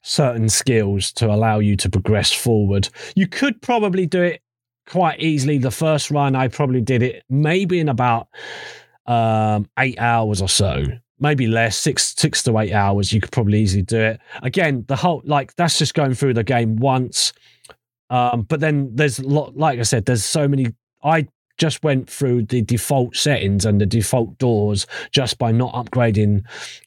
[0.02, 2.88] certain skills to allow you to progress forward.
[3.14, 4.42] You could probably do it
[4.88, 5.58] quite easily.
[5.58, 8.28] The first run, I probably did it maybe in about
[9.08, 10.84] um, eight hours or so,
[11.18, 13.12] maybe less, six six to eight hours.
[13.12, 14.20] You could probably easily do it.
[14.42, 17.32] Again, the whole like that's just going through the game once.
[18.10, 20.74] Um, but then there's a lot, like I said, there's so many.
[21.02, 21.26] I
[21.58, 26.44] just went through the default settings and the default doors just by not upgrading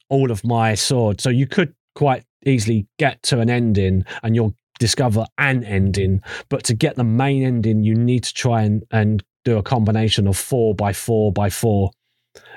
[0.08, 1.20] all of my sword.
[1.20, 6.22] So you could quite easily get to an ending and you'll discover an ending.
[6.48, 10.26] But to get the main ending, you need to try and, and do a combination
[10.26, 11.90] of four by four by four.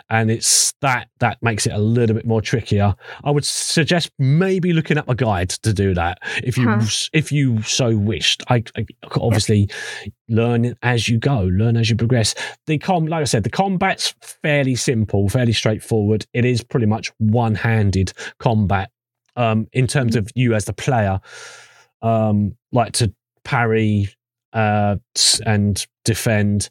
[0.10, 2.94] And it's that that makes it a little bit more trickier.
[3.24, 6.86] I would suggest maybe looking up a guide to do that if you Huh.
[7.12, 8.44] if you so wished.
[8.50, 8.86] I, I
[9.16, 9.68] obviously
[10.30, 12.36] learn as you go, learn as you progress.
[12.68, 16.26] The com, like I said, the combat's fairly simple, fairly straightforward.
[16.34, 18.92] It is pretty much one-handed combat
[19.36, 21.20] um, in terms of you as the player,
[22.02, 24.10] um, like to parry
[24.54, 24.98] uh,
[25.46, 26.70] and defend.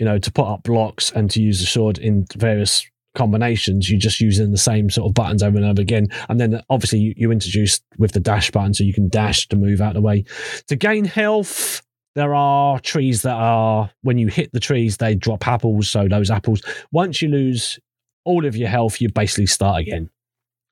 [0.00, 2.84] You know, to put up blocks and to use the sword in various
[3.14, 3.90] combinations.
[3.90, 6.98] you're just using the same sort of buttons over and over again, and then obviously
[6.98, 9.94] you, you introduce with the dash button, so you can dash to move out of
[9.94, 10.24] the way.
[10.68, 11.82] To gain health,
[12.14, 15.88] there are trees that are when you hit the trees, they drop apples.
[15.88, 17.78] So those apples, once you lose
[18.24, 20.10] all of your health, you basically start again.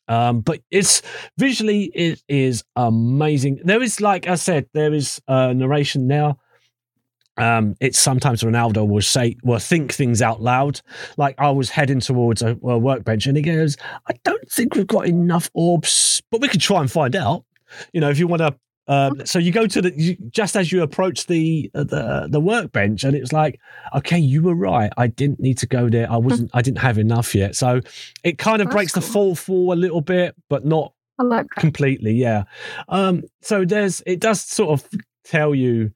[0.09, 1.03] Um, but it's
[1.37, 3.61] visually it is amazing.
[3.65, 6.39] There is, like I said, there is uh, narration now.
[7.39, 10.81] Um, it's sometimes Reynardo will say, will think things out loud.
[11.17, 13.77] Like I was heading towards a, a workbench, and he goes,
[14.09, 17.45] "I don't think we've got enough orbs, but we could try and find out."
[17.93, 18.57] You know, if you want to.
[18.91, 22.41] Um, so you go to the you, just as you approach the uh, the the
[22.41, 23.61] workbench, and it's like,
[23.95, 24.91] okay, you were right.
[24.97, 26.11] I didn't need to go there.
[26.11, 26.51] I wasn't.
[26.55, 27.55] I didn't have enough yet.
[27.55, 27.83] So
[28.25, 32.13] it kind of That's breaks the fall for a little bit, but not like completely
[32.13, 32.45] yeah
[32.89, 34.89] um so there's it does sort of
[35.25, 35.91] tell you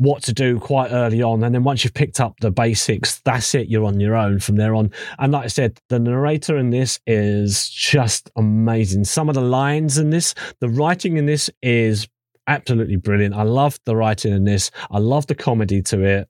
[0.00, 1.44] what to do quite early on.
[1.44, 4.56] And then once you've picked up the basics that's it you're on your own from
[4.56, 4.90] there on.
[5.18, 9.04] And like i said the narrator in this is just amazing.
[9.04, 12.08] Some of the lines in this the writing in this is
[12.46, 13.34] absolutely brilliant.
[13.34, 14.70] I love the writing in this.
[14.90, 16.28] I love the comedy to it.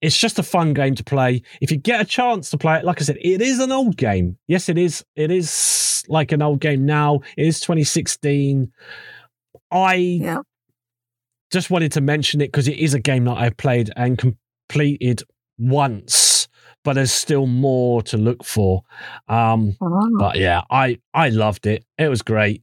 [0.00, 1.42] It's just a fun game to play.
[1.60, 3.98] If you get a chance to play it like i said it is an old
[3.98, 4.38] game.
[4.48, 5.04] Yes it is.
[5.14, 7.20] It is like an old game now.
[7.36, 8.72] It is 2016
[9.70, 10.38] i Yeah.
[11.54, 15.22] Just wanted to mention it because it is a game that I've played and completed
[15.58, 16.48] once,
[16.84, 18.82] but there's still more to look for.
[19.28, 21.84] Um, Oh, but yeah, I I loved it.
[21.96, 22.62] It was great.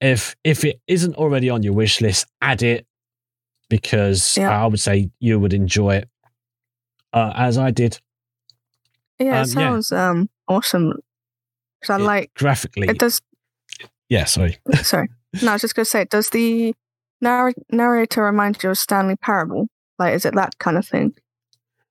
[0.00, 2.86] If if it isn't already on your wish list, add it
[3.68, 4.50] because Yeah.
[4.64, 6.08] I would say you would enjoy it
[7.12, 8.00] uh, as I did
[9.18, 10.94] yeah, um, it sounds um awesome.
[11.80, 12.88] Because I It- like graphically.
[12.88, 12.98] it.
[12.98, 13.20] Does
[14.08, 14.58] Yeah, sorry.
[14.82, 15.08] sorry?
[15.42, 16.74] No, I was just gonna say, does the
[17.20, 19.68] narr- narrator remind you of Stanley Parable?
[19.98, 21.14] Like, is it that kind of thing,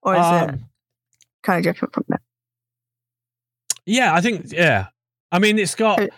[0.01, 0.65] or is it Um,
[1.43, 2.21] kind of different from that?
[3.85, 4.87] Yeah, I think yeah.
[5.31, 5.99] I mean, it's got.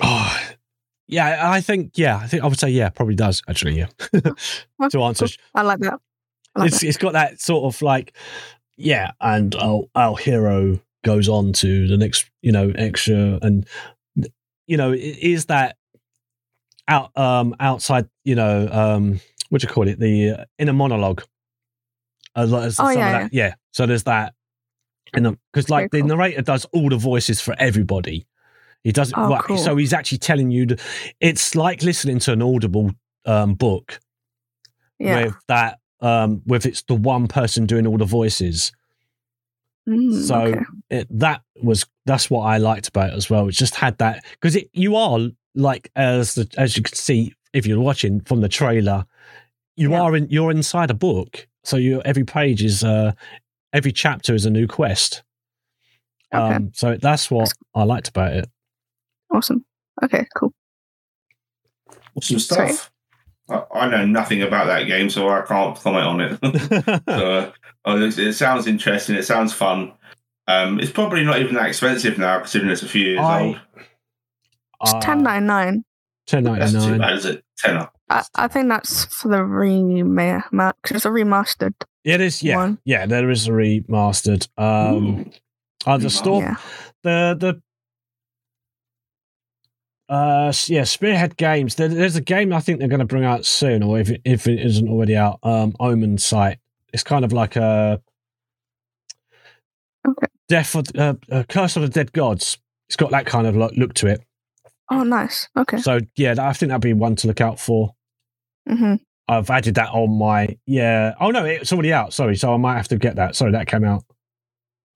[0.00, 0.40] Oh,
[1.06, 1.50] yeah.
[1.50, 2.16] I think yeah.
[2.16, 2.88] I think I would say yeah.
[2.88, 3.76] Probably does actually.
[3.76, 3.88] Yeah.
[4.78, 5.36] Well, to answer, cool.
[5.54, 6.00] I like that.
[6.56, 8.16] I like it's it's got that sort of like
[8.78, 13.68] yeah, and our our hero goes on to the next you know extra, and
[14.66, 15.76] you know it is that
[16.88, 19.98] out um outside you know um what do you call it?
[20.00, 21.22] The uh, inner monologue.
[22.34, 23.54] Uh, there's Oh, some of yeah, that- yeah.
[23.72, 24.34] So there's that,
[25.12, 26.16] and because like Very the cool.
[26.16, 28.26] narrator does all the voices for everybody.
[28.82, 29.58] He does it Oh, right, cool.
[29.58, 30.66] so he's actually telling you.
[30.66, 30.80] The,
[31.20, 32.90] it's like listening to an audible
[33.26, 34.00] um, book
[34.98, 35.24] Yeah.
[35.26, 35.78] with that.
[36.00, 38.72] Um, with it's the one person doing all the voices.
[39.88, 40.60] Mm, So okay.
[40.90, 43.46] it, that was that's what I liked about it as well.
[43.48, 45.18] It just had that because it you are
[45.54, 49.04] like as the, as you can see if you're watching from the trailer,
[49.76, 50.00] you Yeah.
[50.02, 51.46] are in you're inside a book.
[51.64, 53.12] So you every page is uh
[53.72, 55.22] every chapter is a new quest.
[56.34, 56.54] Okay.
[56.54, 58.48] Um, so that's what I liked about it.
[59.34, 59.64] Awesome.
[60.02, 60.52] Okay, cool.
[62.14, 62.90] Awesome stuff.
[63.48, 66.38] I, I know nothing about that game, so I can't comment on it.
[67.08, 67.52] so, uh,
[67.84, 69.14] oh, it, it sounds interesting.
[69.16, 69.92] It sounds fun.
[70.48, 73.60] Um, it's probably not even that expensive now, considering it's a few years I- old.
[74.82, 75.84] It's Uh, ten ninety nine.
[76.26, 77.44] Ten That's too bad, is it?
[77.58, 77.88] Tenner.
[78.08, 82.78] I, I think that's for the remake because it's a remastered It is, yeah, one.
[82.84, 83.06] yeah.
[83.06, 84.48] There is a remastered.
[84.58, 85.30] Um, Ooh.
[85.86, 86.56] uh, the store, Yeah.
[87.02, 87.62] the the
[90.08, 93.46] uh yeah spearhead games there, there's a game i think they're going to bring out
[93.46, 96.56] soon or if it, if it isn't already out um Omensight
[96.92, 98.02] it's kind of like a
[100.06, 100.26] Okay.
[100.48, 103.70] death of uh, uh, curse of the dead gods it's got that kind of like
[103.76, 104.20] look to it
[104.90, 105.48] Oh, nice.
[105.56, 105.78] Okay.
[105.78, 107.94] so yeah i think that'd be one to look out for
[108.68, 108.94] hmm
[109.28, 112.76] i've added that on my yeah oh no it's already out sorry so i might
[112.76, 114.04] have to get that sorry that came out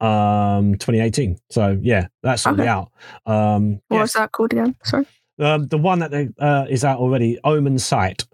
[0.01, 2.69] um 2018 so yeah that's already Okay.
[2.71, 2.93] out
[3.25, 4.77] um What yeah, was that called again?
[4.85, 5.07] Sorry.
[5.39, 8.25] Um, the one that they, uh, is out already, Omensight.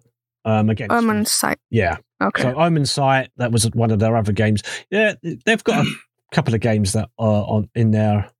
[0.44, 1.56] Um, again, Omensight.
[1.68, 1.96] yeah.
[2.22, 2.42] Okay.
[2.42, 4.62] So Omensight, that was one of their other games.
[4.88, 5.90] Yeah, they've got a
[6.32, 8.30] couple of games that are on in their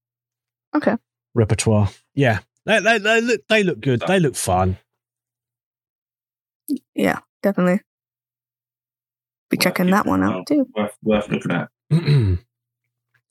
[0.77, 0.97] Okay.
[1.35, 1.89] repertoire.
[2.15, 4.03] Yeah, they they, they look they look good.
[4.07, 4.79] They look fun.
[6.95, 7.81] yeah, definitely.
[9.51, 10.67] Be checking that one out too.
[10.75, 11.69] Worth, worth looking at.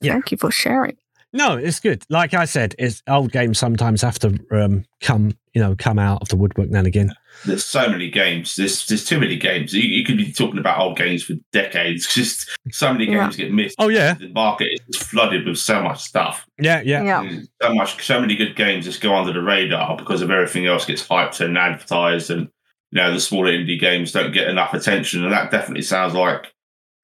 [0.02, 0.14] Yeah.
[0.14, 0.96] Thank you for sharing.
[1.34, 2.04] It's good.
[2.08, 6.20] Like I said, it's old games sometimes have to um, come, you know, come out
[6.22, 7.12] of the woodwork now and again.
[7.46, 8.56] There's so many games.
[8.56, 9.72] There's there's too many games.
[9.72, 12.06] You, you could be talking about old games for decades.
[12.14, 13.24] Just so many Yeah.
[13.24, 13.76] games get missed.
[13.78, 16.46] Oh yeah, The market is flooded with so much stuff.
[16.58, 17.02] yeah, yeah.
[17.22, 17.40] Yeah.
[17.62, 20.84] So much, so many good games just go under the radar because of everything else
[20.84, 22.48] gets hyped and advertised, and
[22.90, 25.22] you know the smaller indie games don't get enough attention.
[25.24, 26.52] And that definitely sounds like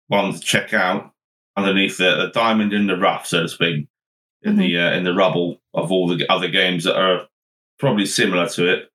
[0.09, 1.13] one to check out
[1.57, 3.89] underneath the, the diamond in the rough, so to speak,
[4.43, 7.27] in the uh, in the rubble of all the other games that are
[7.79, 8.91] probably similar to it,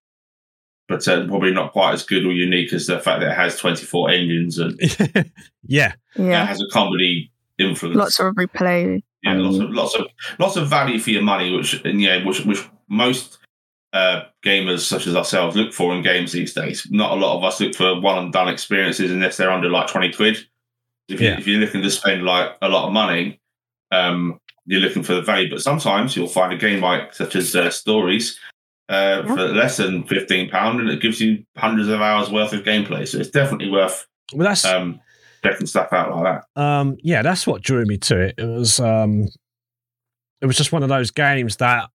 [0.87, 3.57] but uh, probably not quite as good or unique as the fact that it has
[3.57, 4.79] 24 engines and
[5.63, 6.45] yeah, Yeah.
[6.45, 7.97] has a comedy influence.
[7.97, 9.01] Lots of replay.
[9.23, 10.07] Yeah, lots of lots of
[10.39, 13.39] lots of value for your money, which and yeah, which which most
[13.93, 16.85] uh, gamers such as ourselves look for in games these days.
[16.89, 19.87] Not a lot of us look for one and done experiences unless they're under like
[19.87, 20.37] twenty quid.
[21.07, 23.39] If you if you're looking to spend like a lot of money,
[23.91, 25.49] um, you're looking for the value.
[25.49, 28.39] But sometimes you'll find a game like such as uh, Stories
[28.89, 32.61] uh, for less than fifteen pound, and it gives you hundreds of hours worth of
[32.63, 33.07] gameplay.
[33.07, 34.99] So it's definitely worth well that's um,
[35.43, 36.61] checking stuff out like that.
[36.61, 39.27] um yeah that's what drew me to it it was um
[40.41, 41.89] it was just one of those games that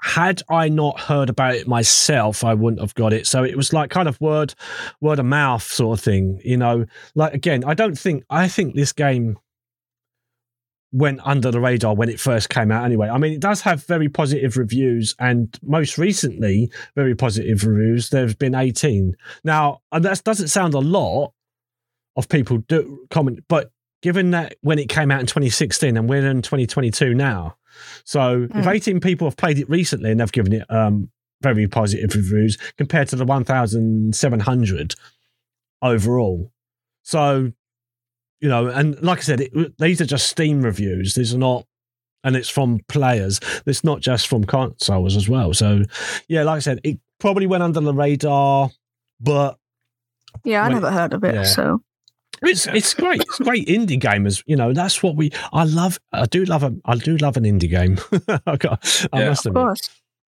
[0.00, 3.72] had i not heard about it myself i wouldn't have got it so it was
[3.74, 4.54] like kind of word
[5.02, 8.74] word of mouth sort of thing you know like again i don't think i think
[8.74, 9.36] this game
[10.92, 13.08] went under the radar when it first came out anyway.
[13.08, 18.34] I mean it does have very positive reviews and most recently very positive reviews there's
[18.34, 21.32] been 18 now and that doesn't sound a lot
[22.16, 23.70] of people do comment but
[24.00, 27.56] given that when it came out in 2016 and we're in 2022 now
[28.04, 28.74] so if Mm.
[28.74, 31.10] 18 people have played it recently and they've given it um,
[31.42, 34.94] very positive reviews compared to the 1700
[35.82, 36.52] overall.
[37.02, 37.52] So
[38.40, 41.64] you know and like i said it, these are just steam reviews these are not
[42.24, 45.82] and it's from players it's not just from consoles as well so
[46.28, 48.70] yeah like i said it probably went under the radar
[49.20, 49.56] but
[50.44, 51.34] Yeah, I Wait, never heard of it.
[51.34, 51.42] yeah.
[51.44, 51.82] So
[52.42, 53.20] it's it's great.
[53.22, 54.44] It's great indie gamers.
[54.46, 55.30] You know, that's what we.
[55.52, 55.98] I love.
[56.12, 56.72] I do love a.
[56.84, 57.98] I do love an indie game.
[58.46, 59.28] I, got, I Yeah.
[59.30, 59.80] must of course,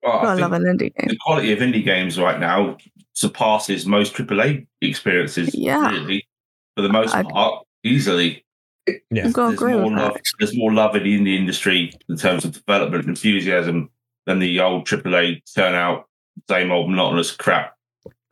[0.02, 1.06] Well, I I love an indie game.
[1.08, 2.76] the quality of indie games right now
[3.12, 5.54] surpasses most AAA experiences.
[5.54, 5.88] Yeah.
[5.90, 6.26] really,
[6.74, 8.45] for the most I'd- part, easily.
[8.87, 9.26] Yeah.
[9.26, 10.14] I've There's agree more with love.
[10.14, 10.22] that.
[10.39, 13.91] There's more love in the indie industry in terms of development and enthusiasm
[14.26, 16.09] than the old AAA turnout,
[16.49, 17.76] same old monotonous crap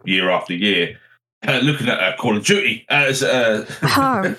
[0.04, 0.98] year after year.
[1.46, 3.64] Uh, looking at uh, Call of Duty as uh,
[3.96, 4.36] Um,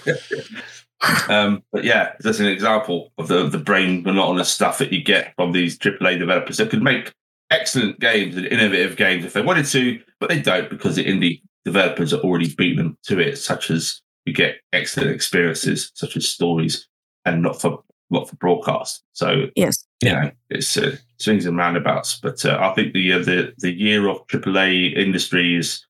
[1.30, 5.34] um, but yeah, that's an example of the the brain monotonous stuff that you get
[5.38, 7.14] from these AAA developers that could make
[7.52, 11.42] excellent games and innovative games if they wanted to, but they don't because the indie
[11.66, 16.30] developers are already beating them to it, such as you get excellent experiences, such as
[16.30, 16.88] stories,
[17.26, 19.04] and not for not for broadcast.
[19.14, 22.20] So yes, you know, it's uh, swings and roundabouts.
[22.22, 25.84] But uh, I think the uh, the the year of AAA industry is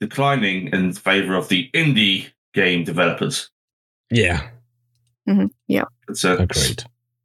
[0.00, 3.50] declining in favor of the indie game developers.
[4.10, 4.48] Yeah.
[5.28, 5.46] Mm-hmm.
[5.66, 5.84] Yeah.
[6.24, 6.84] uh, Agreed.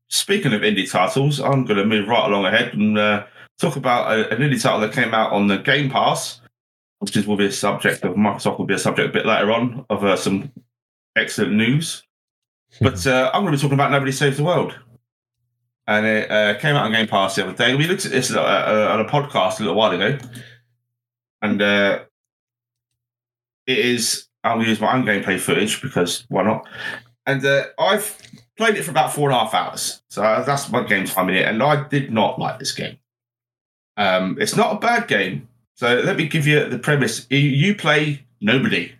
[0.10, 3.26] Speaking of indie titles, I'm going to move right along ahead and uh,
[3.60, 6.42] talk about a, an indie title that came out on the Game Pass,
[7.04, 9.52] which is will be a subject of Microsoft will be a subject a bit later
[9.52, 10.50] on of uh, some
[11.18, 12.02] excellent news.
[12.80, 14.74] But uh, I'm going to be talking about Nobody Saves the World.
[15.86, 17.76] And it uh, came out on Game Pass the other day.
[17.76, 20.18] We looked at this uh, uh, on a podcast a little while ago.
[21.42, 22.06] And uh,
[23.68, 26.66] it is, I'll use my own gameplay footage because why not?
[27.26, 28.18] And uh, I've
[28.56, 30.02] played it for about four and a half hours.
[30.10, 31.50] So that's my game time in it.
[31.50, 32.98] And I did not like this game.
[33.98, 35.50] Um, it's not a bad game.
[35.84, 37.28] So let me give you the premise.
[37.30, 38.94] You, play nobody.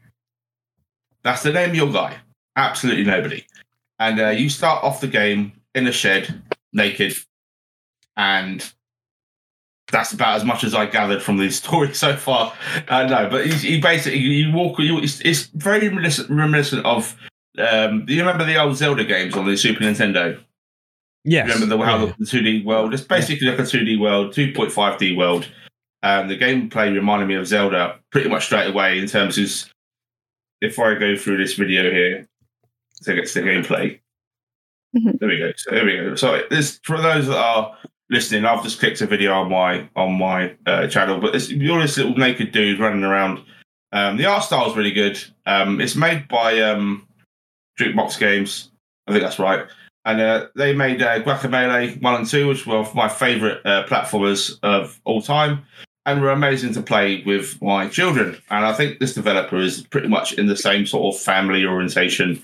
[1.24, 2.18] That's the name of your guy.
[2.58, 3.46] Absolutely nobody.
[4.00, 7.14] And uh, you start off the game in a shed, naked.
[8.18, 8.70] And
[9.94, 12.52] that's about as much as I gathered from the story so far.
[12.90, 17.16] Uh, no, but he, he basically, you walk, you, it's, it's very reminiscent of
[17.60, 20.38] um, do you remember the old Zelda games on the Super Nintendo?
[21.24, 21.48] Yes.
[21.48, 22.14] Remember the, how yeah.
[22.20, 22.94] the 2D world?
[22.94, 23.54] It's basically yeah.
[23.54, 25.48] like a 2D world, 2.5D world.
[26.04, 29.72] Um, the gameplay reminded me of Zelda pretty much straight away in terms of
[30.62, 32.28] if I go through this video here
[33.04, 34.00] to get to the gameplay.
[34.96, 35.18] Mm-hmm.
[35.20, 35.52] There we go.
[35.56, 36.16] So there we go.
[36.16, 37.78] So this for those that are
[38.10, 41.82] listening, I've just clicked a video on my on my uh, channel, but it's you're
[41.82, 43.42] this little naked dude running around.
[43.94, 45.24] Um, the art style is really good.
[45.46, 47.08] Um, it's made by um,
[47.80, 48.72] Jukebox Games.
[49.08, 49.68] I think that's right.
[50.06, 54.60] And uh, they made uh, Guacamelee 1 and 2, which were my favourite uh, platformers
[54.62, 55.64] of all time,
[56.06, 58.38] and were amazing to play with my children.
[58.50, 62.42] And I think this developer is pretty much in the same sort of family orientation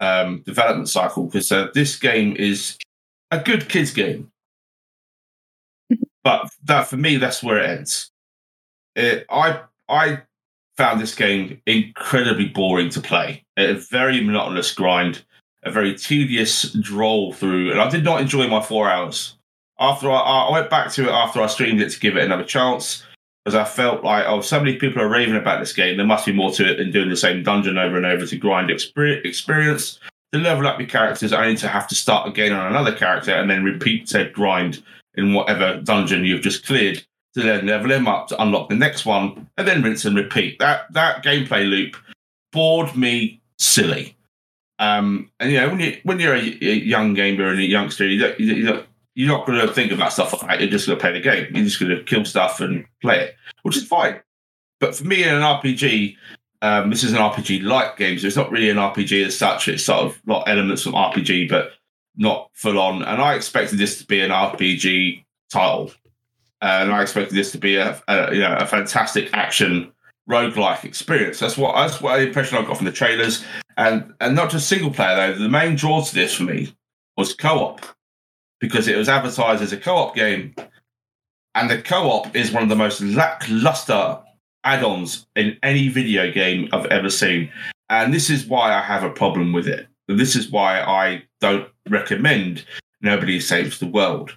[0.00, 2.76] um, development cycle because uh, this game is
[3.30, 4.30] a good kids game.
[6.22, 8.10] but that for me, that's where it ends.
[8.94, 10.22] It, I I
[10.76, 13.44] found this game incredibly boring to play.
[13.56, 15.24] A very monotonous grind,
[15.64, 19.37] a very tedious droll through, and I did not enjoy my four hours.
[19.80, 22.44] After I, I went back to it after I streamed it to give it another
[22.44, 23.04] chance,
[23.44, 25.96] because I felt like, oh, so many people are raving about this game.
[25.96, 28.36] There must be more to it than doing the same dungeon over and over to
[28.36, 30.00] grind experience.
[30.32, 33.32] To level up your characters, I need to have to start again on another character
[33.32, 34.82] and then repeat said grind
[35.14, 37.02] in whatever dungeon you've just cleared
[37.34, 40.58] to then level him up to unlock the next one, and then rinse and repeat.
[40.58, 41.96] That that gameplay loop
[42.52, 44.16] bored me silly.
[44.78, 48.06] Um, and you know when you when you're a, a young gamer and a youngster,
[48.06, 48.86] you don't, you don't,
[49.18, 50.60] you're not going to think about stuff like that.
[50.60, 51.48] You're just going to play the game.
[51.52, 54.20] You're just going to kill stuff and play it, which is fine.
[54.78, 56.16] But for me, in an RPG,
[56.62, 59.66] um, this is an RPG like game, so it's not really an RPG as such.
[59.66, 61.72] It's sort of got elements from RPG, but
[62.16, 63.02] not full on.
[63.02, 65.90] And I expected this to be an RPG title
[66.60, 69.92] and I expected this to be a, a you know a fantastic action
[70.30, 71.40] roguelike experience.
[71.40, 73.44] That's what that's what the impression I got from the trailers,
[73.76, 75.42] and and not just single player though.
[75.42, 76.72] The main draw to this for me
[77.16, 77.84] was co-op
[78.60, 80.54] because it was advertised as a co-op game,
[81.54, 84.18] and the co-op is one of the most lackluster
[84.64, 87.50] add-ons in any video game I've ever seen,
[87.88, 89.86] and this is why I have a problem with it.
[90.08, 92.64] This is why I don't recommend
[93.00, 94.36] Nobody Saves the World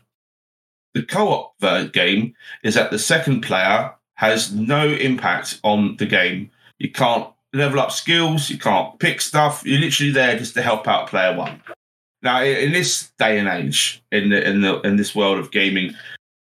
[0.93, 1.59] the co-op
[1.93, 6.51] game is that the second player has no impact on the game.
[6.79, 9.63] You can't level up skills, you can't pick stuff.
[9.65, 11.61] You're literally there just to help out player one.
[12.23, 15.95] Now, in this day and age, in the in the in this world of gaming,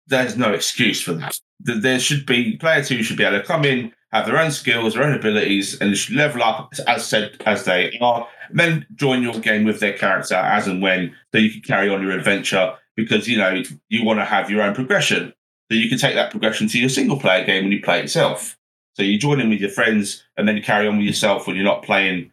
[0.06, 1.38] there's no excuse for that.
[1.60, 4.94] There should be player two should be able to come in, have their own skills,
[4.94, 8.28] their own abilities, and should level up as said as they are.
[8.50, 12.02] Then join your game with their character as and when, so you can carry on
[12.02, 15.32] your adventure because you know you want to have your own progression.
[15.70, 18.02] So you can take that progression to your single player game when you play it
[18.02, 18.58] yourself.
[18.94, 21.54] So you join in with your friends and then you carry on with yourself when
[21.54, 22.32] you're not playing,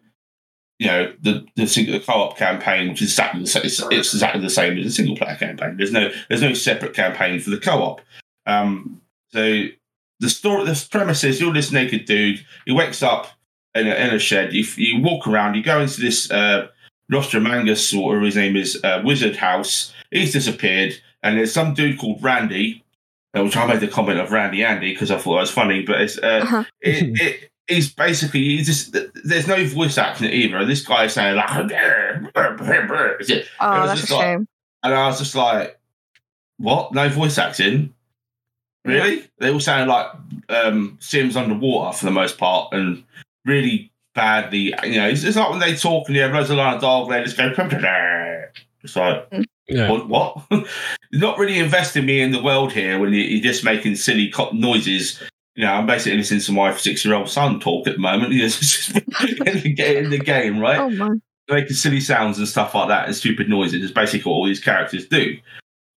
[0.80, 3.64] you know, the the, the co-op campaign, which is exactly the same.
[3.66, 5.78] It's, it's, exactly the same as a single player campaign.
[5.78, 8.02] There's no there's no separate campaign for the co-op.
[8.46, 9.02] Um,
[9.32, 9.66] so
[10.20, 12.46] the story, the premise is you're this naked dude.
[12.66, 13.28] He wakes up
[13.76, 14.54] in a, in a shed.
[14.54, 15.56] You, you walk around.
[15.56, 16.68] You go into this uh,
[17.12, 22.22] Nostramagus, or his name is, uh, wizard house, he's disappeared, and there's some dude called
[22.22, 22.84] Randy,
[23.36, 25.84] uh, which I made the comment of Randy Andy because I thought it was funny,
[25.84, 26.64] but it's uh, uh-huh.
[26.82, 30.66] it, it, he's basically he's just there's no voice acting either.
[30.66, 31.50] This guy is saying like,
[33.60, 34.48] oh, that's a like, shame.
[34.84, 35.80] And I was just like,
[36.58, 36.94] what?
[36.94, 37.94] No voice acting?
[38.86, 39.18] Really?
[39.18, 39.26] Yeah.
[39.40, 40.08] They all sound like
[40.50, 43.04] um, Sims underwater for the most part, and
[43.46, 44.74] really badly.
[44.84, 46.82] You know, it's, it's like when they talk and you have loads of line of
[46.82, 47.54] dialogue, they just go.
[48.84, 49.28] It's like,
[49.68, 49.92] Yeah.
[49.92, 50.08] what?
[50.08, 50.68] what?
[51.12, 54.54] Not really investing me in the world here when you- you're just making silly cop
[54.54, 55.22] noises.
[55.58, 58.32] You know, I'm basically listening to my six year old son talk at the moment.
[58.34, 58.94] Know, just
[59.76, 60.80] get in the game, right?
[60.80, 61.16] Oh my.
[61.50, 64.60] making silly sounds and stuff like that and stupid noises is basically what all these
[64.64, 65.38] characters do.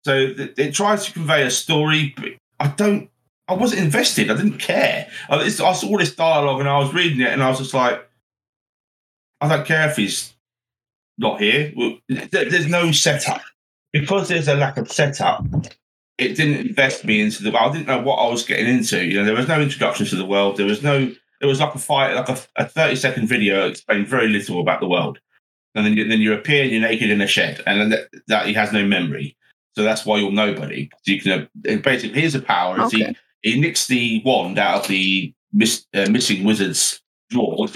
[0.06, 3.10] So th- it tries to convey a story, but I don't.
[3.48, 4.30] I wasn't invested.
[4.30, 5.08] I didn't care.
[5.28, 7.74] I, it's- I saw this dialogue and I was reading it and I was just
[7.74, 8.08] like,
[9.42, 10.32] I don't care if he's
[11.18, 11.72] not here.
[12.08, 13.42] There's no setup
[13.92, 15.44] because there's a lack of setup.
[16.20, 17.56] It didn't invest me into the.
[17.58, 19.04] I didn't know what I was getting into.
[19.04, 20.56] You know, there was no introduction to the world.
[20.56, 21.12] There was no.
[21.40, 24.80] It was like a fight, like a, a thirty second video explaining very little about
[24.80, 25.18] the world
[25.74, 28.08] and then you, then you appear and you're naked in a shed, and then that,
[28.26, 29.36] that he has no memory.
[29.76, 30.90] So that's why you're nobody.
[31.02, 32.80] So you can uh, basically here's a power.
[32.80, 33.14] Okay.
[33.42, 37.00] He he nicks the wand out of the miss, uh, missing wizard's
[37.30, 37.68] drawer.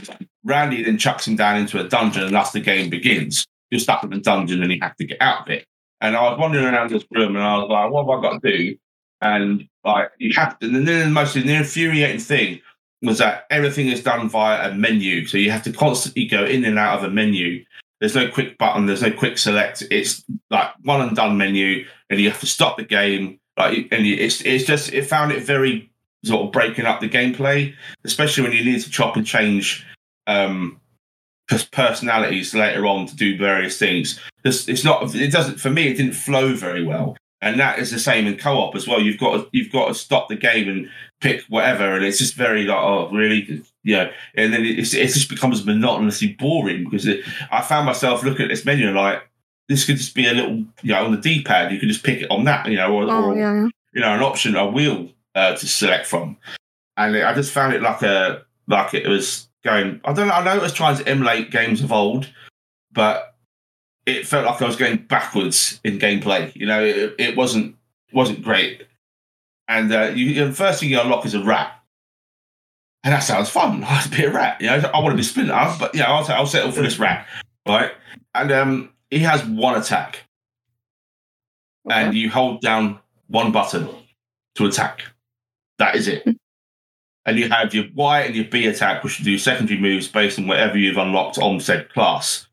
[0.42, 3.46] Randy then chucks him down into a dungeon, and thus the game begins.
[3.70, 5.66] You're stuck in the dungeon, and you have to get out of it.
[6.00, 8.42] And I was wandering around this room, and I was like, "What have I got
[8.42, 8.76] to do?"
[9.20, 10.66] And like you have to.
[10.66, 12.60] And then the most infuriating thing
[13.02, 16.64] was that everything is done via a menu, so you have to constantly go in
[16.64, 17.64] and out of a menu.
[18.00, 18.86] There's no quick button.
[18.86, 19.82] There's no quick select.
[19.90, 23.40] It's like one and done menu, and you have to stop the game.
[23.56, 25.90] Like, and it's it's just it found it very
[26.24, 27.74] sort of breaking up the gameplay,
[28.04, 29.86] especially when you need to chop and change
[30.26, 30.80] um,
[31.70, 34.20] personalities later on to do various things.
[34.44, 35.14] It's, it's not.
[35.14, 35.88] It doesn't for me.
[35.88, 39.00] It didn't flow very well, and that is the same in co-op as well.
[39.00, 40.90] You've got to, you've got to stop the game and
[41.20, 45.30] pick whatever, and it's just very like oh really yeah, and then it's, it just
[45.30, 49.22] becomes monotonously boring because it, I found myself looking at this menu and like
[49.68, 52.20] this could just be a little you know on the D-pad you could just pick
[52.20, 53.66] it on that you know or, Oh or yeah.
[53.94, 56.36] you know an option a wheel uh, to select from,
[56.96, 60.00] and I just found it like a like it was going.
[60.04, 60.34] I don't know.
[60.34, 62.30] I know it was trying to emulate games of old,
[62.92, 63.33] but
[64.06, 66.54] it felt like I was going backwards in gameplay.
[66.54, 67.76] You know, it, it wasn't
[68.12, 68.86] wasn't great.
[69.66, 71.72] And uh, you, the first thing you unlock is a rat,
[73.02, 73.82] and that sounds fun.
[73.84, 74.60] I want to be a rat.
[74.60, 77.26] You know, I want to be Splinter, but yeah, I'll, I'll settle for this rat,
[77.66, 77.92] right?
[78.34, 80.24] And um, he has one attack,
[81.90, 82.98] and you hold down
[83.28, 83.88] one button
[84.56, 85.02] to attack.
[85.78, 86.28] That is it.
[87.26, 90.46] and you have your Y and your B attack, which do secondary moves based on
[90.46, 92.46] whatever you've unlocked on said class.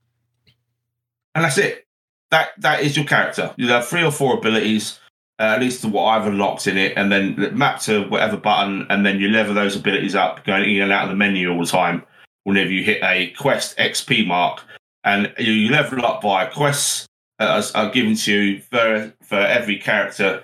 [1.35, 1.85] And that's it.
[2.31, 3.53] That that is your character.
[3.57, 4.99] You have three or four abilities,
[5.39, 8.85] uh, at least to what I've unlocked in it, and then map to whatever button,
[8.89, 11.59] and then you level those abilities up, going in and out of the menu all
[11.59, 12.03] the time.
[12.43, 14.61] Whenever you hit a quest XP mark,
[15.03, 17.07] and you level up by quests
[17.39, 20.43] uh, are given to you for for every character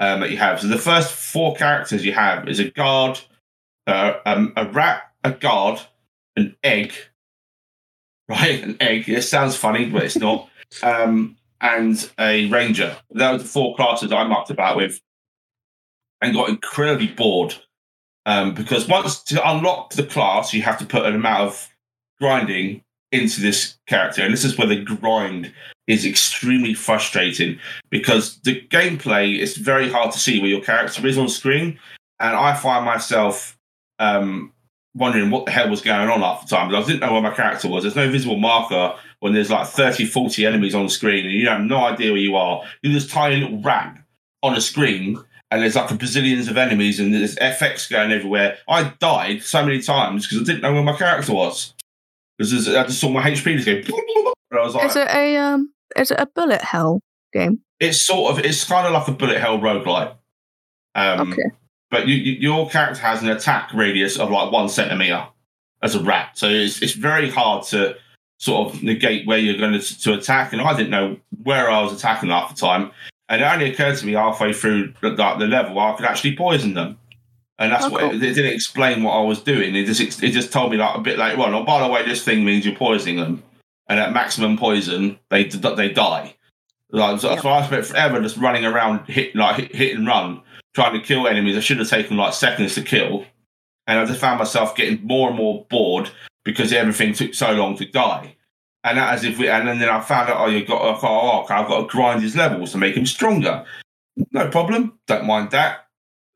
[0.00, 0.60] um, that you have.
[0.60, 3.20] So the first four characters you have is a guard,
[3.86, 5.80] uh, um, a rat, a guard,
[6.36, 6.92] an egg.
[8.28, 9.08] Right, an egg.
[9.08, 10.48] It sounds funny, but it's not.
[10.82, 12.96] um, and a ranger.
[13.12, 15.00] That was the four classes I mucked about with,
[16.20, 17.54] and got incredibly bored.
[18.26, 21.68] Um, because once to unlock the class, you have to put an amount of
[22.20, 25.52] grinding into this character, and this is where the grind
[25.86, 27.58] is extremely frustrating
[27.88, 31.78] because the gameplay is very hard to see where your character is on screen,
[32.20, 33.56] and I find myself
[33.98, 34.52] um,
[34.94, 36.68] wondering what the hell was going on half the time.
[36.68, 37.84] Because I didn't know where my character was.
[37.84, 41.48] There's no visible marker when there's like 30, 40 enemies on the screen, and you
[41.48, 42.62] have no idea where you are.
[42.82, 43.96] You're this tiny little rat
[44.42, 45.22] on a screen.
[45.50, 48.58] And there's like a bazillions of enemies, and there's FX going everywhere.
[48.68, 51.72] I died so many times because I didn't know where my character was.
[52.36, 53.96] Because I just saw my HP just go.
[54.50, 55.72] And I was like, Is it a um?
[55.96, 57.00] Is it a bullet hell
[57.32, 57.60] game?
[57.80, 60.14] it's sort of it's kind of like a bullet hell roguelike.
[60.94, 61.42] Um, Okay.
[61.90, 65.26] But you, you, your character has an attack radius of like one centimeter
[65.82, 67.96] as a rat, so it's it's very hard to
[68.38, 70.52] sort of negate where you're going to, to attack.
[70.52, 72.90] And I didn't know where I was attacking half the time,
[73.28, 76.74] and it only occurred to me halfway through the, the level I could actually poison
[76.74, 76.98] them.
[77.60, 78.10] And that's Oh, what cool.
[78.10, 79.74] it, it didn't explain what I was doing.
[79.74, 82.04] It just it just told me like a bit like, well, oh, by the way,
[82.04, 83.42] this thing means you're poisoning them,
[83.88, 86.34] and at maximum poison, they they die.
[86.90, 87.40] Like, so, Yeah.
[87.40, 90.40] so I spent forever just running around, hit like hit, hit and run,
[90.78, 91.56] trying to kill enemies.
[91.56, 93.24] I should have taken like seconds to kill,
[93.88, 96.08] and I just found myself getting more and more bored
[96.44, 98.36] because everything took so long to die.
[98.84, 101.42] And that as if we, and then, I found out, oh, you got, oh, oh,
[101.42, 103.64] okay, I've got to grind his levels to make him stronger.
[104.30, 105.88] No problem, don't mind that.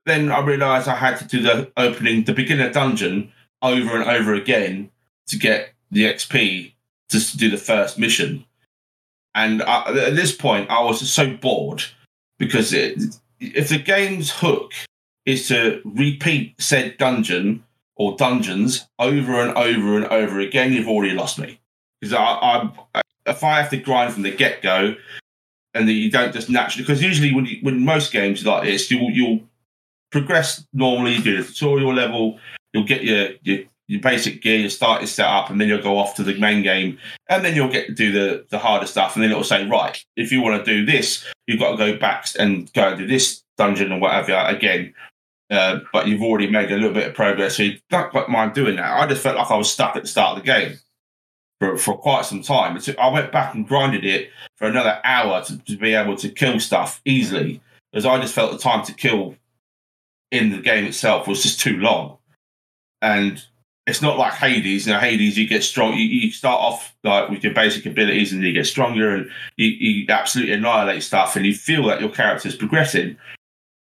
[0.07, 3.33] Then I realised I had to do the opening, the beginner dungeon
[3.63, 4.91] over and over again
[5.29, 6.73] to get the XP
[7.11, 8.45] just to do the first mission.
[9.37, 11.85] And I, at this point, I was just so bored
[12.41, 14.73] because it, if the game's hook
[15.27, 17.65] is to repeat said dungeon
[17.97, 21.61] or dungeons over and over and over again, you've already lost me.
[22.01, 24.95] Because I, I, if I have to grind from the get go,
[25.75, 28.91] and that you don't just naturally, because usually when you, when most games like this,
[28.91, 29.41] you'll you'll
[30.11, 31.19] progress normally.
[31.19, 32.39] Do the tutorial level,
[32.73, 35.99] you'll get your your your basic gear, you start your setup, and then you'll go
[35.99, 39.15] off to the main game, and then you'll get to do the the harder stuff,
[39.15, 41.99] and then it'll say, right, if you want to do this, you've got to go
[41.99, 44.95] back and go and do this dungeon or whatever again.
[45.51, 48.55] Uh, but you've already made a little bit of progress, so you don't quite mind
[48.55, 48.99] doing that.
[48.99, 50.79] I just felt like I was stuck at the start of the game
[51.61, 52.81] for, for quite some time.
[52.81, 56.31] So I went back and grinded it for another hour to, to be able to
[56.31, 57.61] kill stuff easily,
[57.93, 59.37] because I just felt the time to kill
[60.31, 62.17] in the game itself was just too long.
[63.03, 63.45] And
[63.87, 64.87] it's not like Hades.
[64.87, 65.95] You know, Hades, you get strong.
[65.95, 69.69] You, you start off like with your basic abilities, and you get stronger, and you,
[69.69, 73.17] you absolutely annihilate stuff, and you feel that your character is progressing.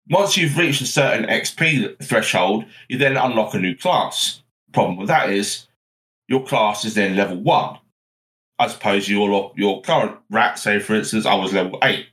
[0.09, 4.41] Once you've reached a certain XP threshold, you then unlock a new class.
[4.71, 5.67] Problem with that is
[6.27, 7.79] your class is then level one.
[8.59, 12.07] I suppose your your current rat, say for instance, I was level eight.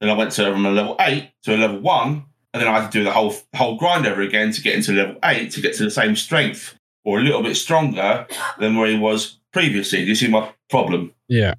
[0.00, 2.80] Then I went to from a level eight to a level one, and then I
[2.80, 5.60] had to do the whole whole grind over again to get into level eight to
[5.60, 6.74] get to the same strength
[7.10, 8.26] or a little bit stronger
[8.58, 10.04] than where he was previously.
[10.04, 11.12] Do you see my problem?
[11.28, 11.54] Yeah.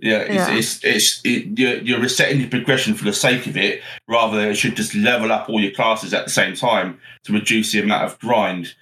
[0.00, 0.54] Yeah, it's, yeah.
[0.54, 4.48] it's, it's it, you're, you're resetting your progression for the sake of it, rather than
[4.48, 7.80] it should just level up all your classes at the same time to reduce the
[7.80, 8.74] amount of grind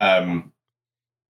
[0.00, 0.52] um,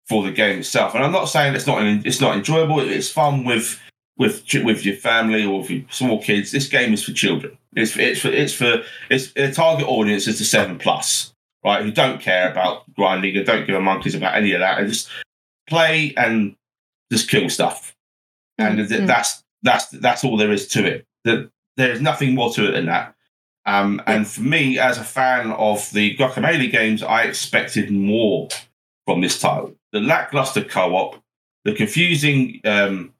[0.08, 0.94] for the game itself.
[0.94, 2.80] And I'm not saying it's not it's not enjoyable.
[2.80, 3.80] It's fun with
[4.18, 6.52] with with your family or with your small kids.
[6.52, 7.56] This game is for children.
[7.74, 11.32] It's it's for it's for it's a target audience is the seven plus,
[11.64, 11.82] right?
[11.82, 14.78] Who don't care about grinding and don't give a monkeys about any of that.
[14.78, 15.08] And just
[15.68, 16.56] play and
[17.10, 17.94] just kill stuff
[18.60, 19.06] and mm-hmm.
[19.06, 21.06] that's that's that's all there is to it.
[21.24, 23.14] That there's nothing more to it than that.
[23.66, 28.48] Um, and for me, as a fan of the Guacamelee games, I expected more
[29.06, 29.74] from this title.
[29.92, 31.22] The lackluster co-op,
[31.64, 33.12] the confusing um,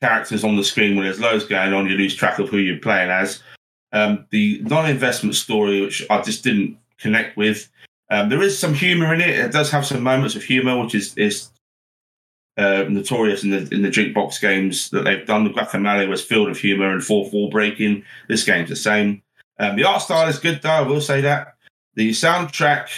[0.00, 2.78] characters on the screen when there's loads going on, you lose track of who you're
[2.78, 3.42] playing as.
[3.92, 7.68] Um, the non-investment story, which I just didn't connect with.
[8.10, 9.30] Um, there is some humor in it.
[9.30, 11.50] It does have some moments of humor, which is is
[12.56, 15.44] uh, notorious in the in the Drinkbox games that they've done.
[15.44, 18.04] The Guacamelee was filled with humor and fourth wall breaking.
[18.28, 19.22] This game's the same.
[19.58, 20.70] Um, the art style is good, though.
[20.70, 21.54] I will say that
[21.94, 22.88] the soundtrack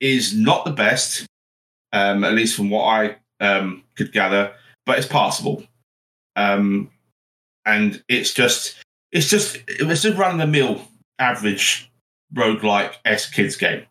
[0.00, 1.26] is not the best,
[1.92, 4.54] um, at least from what I um, could gather,
[4.86, 5.64] but it's passable.
[6.36, 6.90] Um,
[7.64, 8.76] and it's just
[9.12, 10.88] it's just it's a run of the mill
[11.18, 11.90] average
[12.34, 13.84] roguelike S kids game.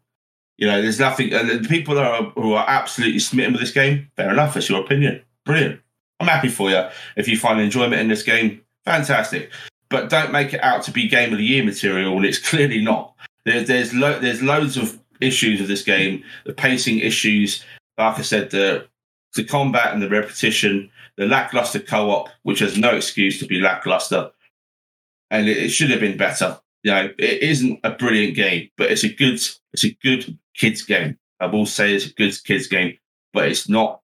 [0.57, 3.71] You know, there's nothing, and the people that are, who are absolutely smitten with this
[3.71, 4.55] game, fair enough.
[4.55, 5.21] It's your opinion.
[5.43, 5.81] Brilliant.
[6.19, 6.87] I'm happy for you.
[7.15, 9.51] If you find enjoyment in this game, fantastic.
[9.89, 12.81] But don't make it out to be game of the year material, and it's clearly
[12.81, 13.13] not.
[13.45, 16.23] There, there's lo- there's loads of issues with this game.
[16.45, 17.65] The pacing issues,
[17.97, 18.87] like I said, the
[19.35, 24.31] the combat and the repetition, the lackluster co-op, which has no excuse to be lackluster,
[25.31, 26.60] and it, it should have been better.
[26.83, 29.39] You know, it isn't a brilliant game, but it's a good
[29.73, 31.17] it's a good kids game.
[31.39, 32.97] I will say it's a good kids game,
[33.33, 34.01] but it's not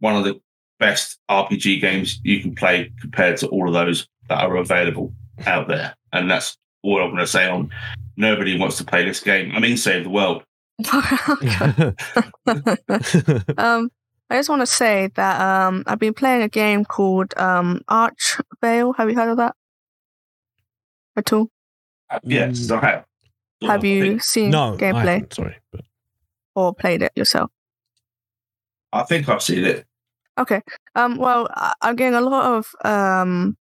[0.00, 0.40] one of the
[0.78, 5.12] best RPG games you can play compared to all of those that are available
[5.46, 5.94] out there.
[6.12, 7.70] And that's all I'm going to say on
[8.16, 9.52] nobody wants to play this game.
[9.54, 10.42] I mean, save the world.
[13.58, 13.90] um,
[14.30, 18.38] I just want to say that um, I've been playing a game called um, Arch
[18.60, 18.92] Veil.
[18.92, 19.56] Have you heard of that
[21.16, 21.50] at all?
[22.24, 23.04] Yes, I have.
[23.62, 25.32] Have you seen no, gameplay?
[25.32, 25.56] sorry.
[25.72, 25.82] But...
[26.54, 27.50] Or played it yourself?
[28.92, 29.84] I think I've seen it.
[30.38, 30.62] Okay.
[30.94, 31.16] Um.
[31.16, 31.48] Well,
[31.80, 33.56] I'm getting a lot of um,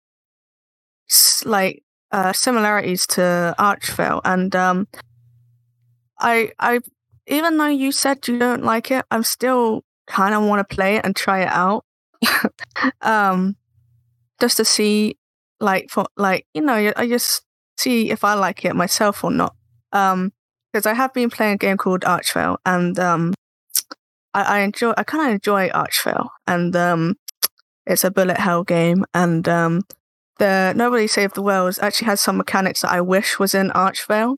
[1.45, 1.83] like
[2.13, 4.87] uh, similarities to Archvale, and um,
[6.19, 6.81] I I
[7.27, 10.97] even though you said you don't like it, I'm still kind of want to play
[10.97, 11.85] it and try it out.
[13.01, 13.57] um,
[14.41, 15.17] just to see,
[15.59, 17.46] like for like you know, I just
[17.79, 19.55] see if I like it myself or not.
[19.93, 20.33] Um,
[20.73, 23.33] because I have been playing a game called Archvale, and um,
[24.35, 27.15] I, I enjoy, I kind of enjoy Archvale, and um,
[27.87, 29.83] it's a bullet hell game, and um,
[30.39, 34.37] the Nobody Saved the World actually has some mechanics that I wish was in Archvale,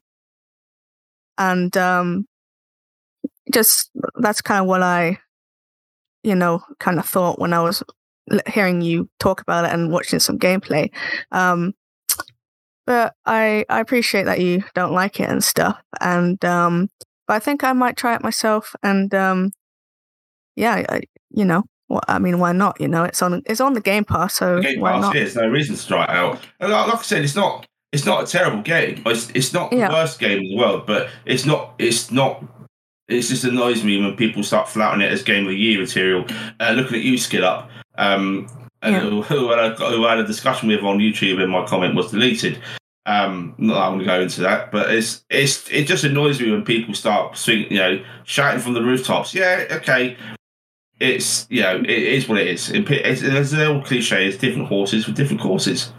[1.36, 2.26] and um,
[3.53, 5.18] just that's kind of what I,
[6.22, 7.82] you know, kind of thought when I was
[8.47, 10.91] hearing you talk about it and watching some gameplay.
[11.32, 11.74] Um,
[12.89, 15.78] but I I appreciate that you don't like it and stuff.
[16.01, 16.89] And um,
[17.26, 18.74] but I think I might try it myself.
[18.82, 19.51] And um,
[20.57, 22.80] yeah, I, you know, well, I mean, why not?
[22.80, 25.12] You know, it's on it's on the Game Pass, so Game why Pass, not?
[25.12, 26.41] There's no reason to try it out.
[26.61, 29.03] And like, like I said, it's not it's not a terrible game.
[29.05, 29.89] It's, it's not Yeah.
[29.89, 31.74] the worst game in the world, but it's not.
[31.78, 32.43] It's not.
[33.09, 36.24] It just annoys me when people start flouting it as game of the year material.
[36.59, 38.47] Uh, looking at you, Skill Up, um,
[38.82, 39.01] and Yeah.
[39.01, 42.11] who, who, I, who I had a discussion with on YouTube, and my comment was
[42.11, 42.59] deleted.
[43.09, 46.41] Um, not that I'm going to go into that, but it's it's it just annoys
[46.41, 49.35] me when people start swing, you know, shouting from the rooftops.
[49.35, 50.17] Yeah, okay,
[51.01, 52.71] it's you know, it is what it is.
[52.71, 54.27] It- It's, it's an old cliche.
[54.27, 55.93] It's different horses with different courses.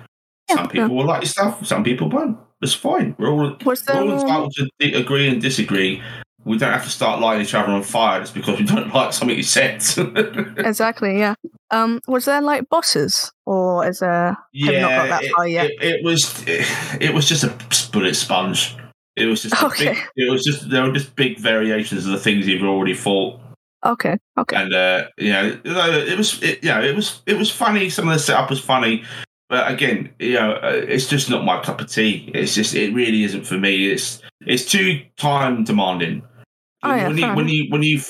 [0.50, 1.66] Yeah, Some people will like your stuff.
[1.66, 2.38] Some people won't.
[2.62, 3.16] It's fine.
[3.18, 3.58] We're all
[3.96, 6.02] we're all entitled to agree and disagree.
[6.50, 9.14] We don't have to start lighting each other on fire just because we don't like
[9.14, 9.84] something you said.
[10.58, 11.20] exactly?
[11.20, 11.36] Yeah.
[11.70, 14.36] Um, was there like bosses, or is there?
[14.52, 15.70] You not got that it, far yet?
[15.70, 17.54] It, it was it, was just a
[17.92, 18.76] bullet sponge.
[19.16, 19.94] It was just Okay.
[19.94, 23.40] big, it was just there were just big variations of the things you've already fought,
[23.86, 24.18] Okay.
[24.36, 24.56] Okay.
[24.56, 27.92] and uh, you know it was it, you know it was it was funny.
[27.92, 29.04] Some of the setup was funny,
[29.50, 32.32] but again, you know, uh, it's just not my cup of tea.
[32.34, 33.92] It's just it really isn't for me.
[33.92, 36.24] It's it's too time demanding.
[36.84, 38.02] Oh, yeah, when you when you when you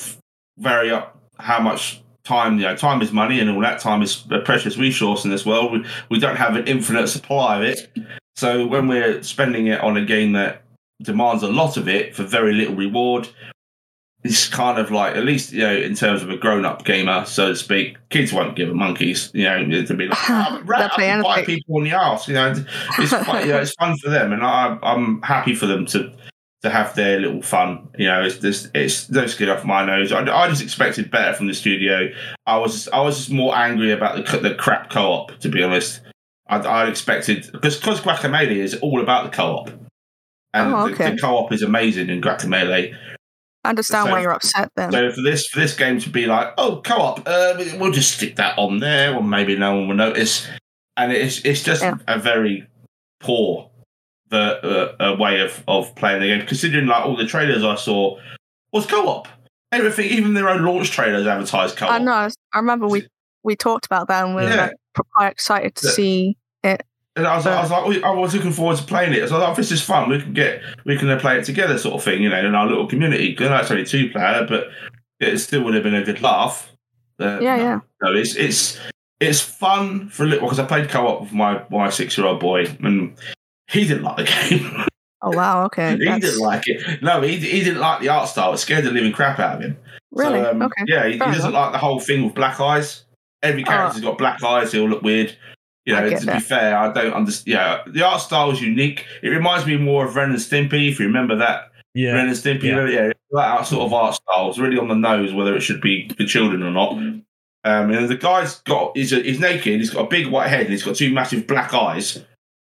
[0.58, 4.24] vary up how much time you know time is money and all that time is
[4.30, 5.72] a precious resource in this world.
[5.72, 7.90] We we don't have an infinite supply of it.
[8.36, 10.62] So when we're spending it on a game that
[11.02, 13.28] demands a lot of it for very little reward,
[14.22, 17.24] it's kind of like at least you know in terms of a grown up gamer,
[17.24, 17.96] so to speak.
[18.10, 21.22] Kids won't give a monkeys, you know, to be like, oh, I'm a rat, I
[21.22, 22.54] bite people on the arse, you know.
[22.98, 26.12] It's quite, you know, it's fun for them, and I, I'm happy for them to
[26.62, 27.88] to have their little fun.
[27.98, 30.12] You know, it's just it's don't get off my nose.
[30.12, 32.08] I, I just expected better from the studio.
[32.46, 36.00] I was I was just more angry about the the crap co-op, to be honest.
[36.48, 39.70] I, I expected because because Guacamelee is all about the co-op,
[40.52, 41.10] and Oh, the- okay.
[41.12, 42.94] the, co-op is amazing in Guacamelee.
[43.64, 44.90] I understand so- why you're upset then.
[44.92, 48.36] So for this for this game to be like, oh, co-op, uh, we'll just stick
[48.36, 50.46] that on there, or maybe no one will notice,
[50.96, 51.96] and it's it's just Yeah.
[52.08, 52.66] a very
[53.20, 53.69] poor
[54.30, 56.46] the uh, uh, way of of playing the game.
[56.46, 58.18] Considering like all the trailers I saw
[58.72, 59.28] was co-op,
[59.72, 61.92] everything, even their own launch trailers advertised co-op.
[61.92, 62.28] I know.
[62.52, 63.06] I remember we
[63.42, 64.66] we talked about that, and we were Yeah.
[64.66, 65.92] like, quite excited to Yeah.
[65.92, 66.36] see.
[66.62, 66.82] It.
[67.16, 69.28] And I was, I was like, oh, I was looking forward to playing it.
[69.28, 70.08] So I was like, this is fun.
[70.08, 72.66] We can get, we can play it together, sort of thing, you know, in our
[72.66, 73.36] little community.
[73.38, 74.68] I know it's only two player, but
[75.18, 76.70] it still would have been a good laugh.
[77.18, 77.80] Uh, Yeah, no, yeah.
[78.02, 78.78] No, it's it's
[79.18, 82.40] it's fun for a little because I played co-op with my my six year old
[82.40, 83.16] boy, and
[83.70, 84.84] he didn't like the game.
[85.22, 85.64] Oh wow.
[85.66, 85.96] Okay.
[85.98, 87.02] he that's- didn't like it.
[87.02, 88.52] No, he he didn't like the art style.
[88.54, 89.76] It scared the living crap out of him.
[90.12, 90.40] Really?
[90.40, 90.84] So, um, okay.
[90.86, 91.52] Yeah, he, he doesn't enough.
[91.52, 93.04] like the whole thing with black eyes.
[93.42, 94.72] Every character's got black eyes.
[94.72, 95.36] They all look weird.
[95.86, 97.52] You know, get to be fair, I don't understand.
[97.52, 99.06] Yeah, the art style is unique.
[99.22, 101.70] It reminds me more of Ren and Stimpy, if you remember that.
[101.94, 102.12] Yeah.
[102.12, 102.86] Ren and Stimpy, Yeah.
[102.86, 106.08] yeah, that sort of art style is really on the nose, whether it should be
[106.10, 106.92] for children or not.
[106.92, 107.24] Um,
[107.64, 109.80] and the guy's got he's, a, he's naked.
[109.80, 112.22] He's got a big white head and he's got two massive black eyes.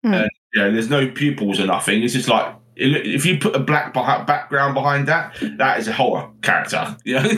[0.03, 0.23] Hmm.
[0.55, 2.03] Know, there's no pupils or nothing.
[2.03, 6.29] It's just like if you put a black background behind that, that is a horror
[6.41, 6.95] character.
[7.05, 7.29] You know,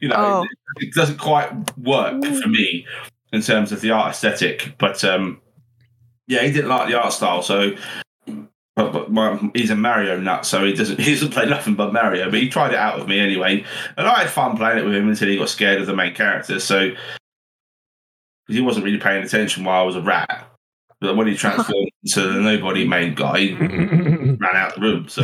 [0.00, 0.46] you know, Oh.
[0.76, 2.86] it doesn't quite work for me
[3.32, 4.74] in terms of the art aesthetic.
[4.78, 5.40] But um,
[6.26, 7.72] yeah, he didn't like the art style, so.
[8.74, 11.92] But, but my, he's a Mario nut, so he doesn't he doesn't play nothing but
[11.92, 12.30] Mario.
[12.30, 13.64] But he tried it out with me anyway,
[13.98, 16.14] and I had fun playing it with him until he got scared of the main
[16.14, 16.58] character.
[16.58, 20.48] So because he wasn't really paying attention while I was a rat.
[21.00, 25.08] But when he transformed into the nobody main guy, ran out the room.
[25.08, 25.22] So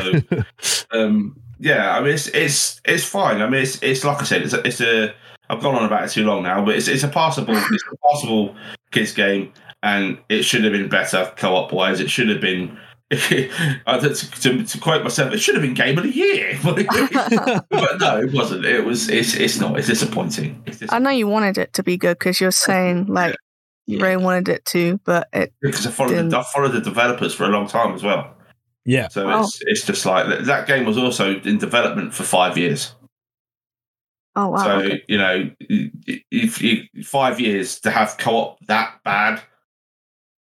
[0.92, 3.42] um, yeah, I mean it's it's it's fine.
[3.42, 5.14] I mean it's it's like I said, it's a, it's a
[5.50, 7.96] I've gone on about it too long now, but it's it's a passable it's a
[8.08, 8.54] passable
[8.90, 9.52] kids game,
[9.82, 12.00] and it should have been better co-op wise.
[12.00, 12.78] It should have been.
[13.86, 16.76] uh, to, to, to quote myself, it should have been game of the year, but
[17.98, 18.66] no, it wasn't.
[18.66, 19.08] It was.
[19.08, 19.32] It's.
[19.32, 19.78] It's not.
[19.78, 20.62] It's disappointing.
[20.66, 23.47] It's I know you wanted it to be good because you're saying like you
[23.88, 24.02] Yeah.
[24.04, 25.52] really wanted it to, but it.
[25.62, 28.34] because I followed, the, I followed the developers for a long time as well.
[28.84, 29.08] yeah.
[29.08, 29.40] So Oh.
[29.40, 32.94] it's it's just like that- that game was also in development for five years.
[34.36, 34.62] Oh wow.
[34.62, 35.02] so okay.
[35.08, 35.50] you know,
[36.30, 39.42] if you five years to have co-op that bad,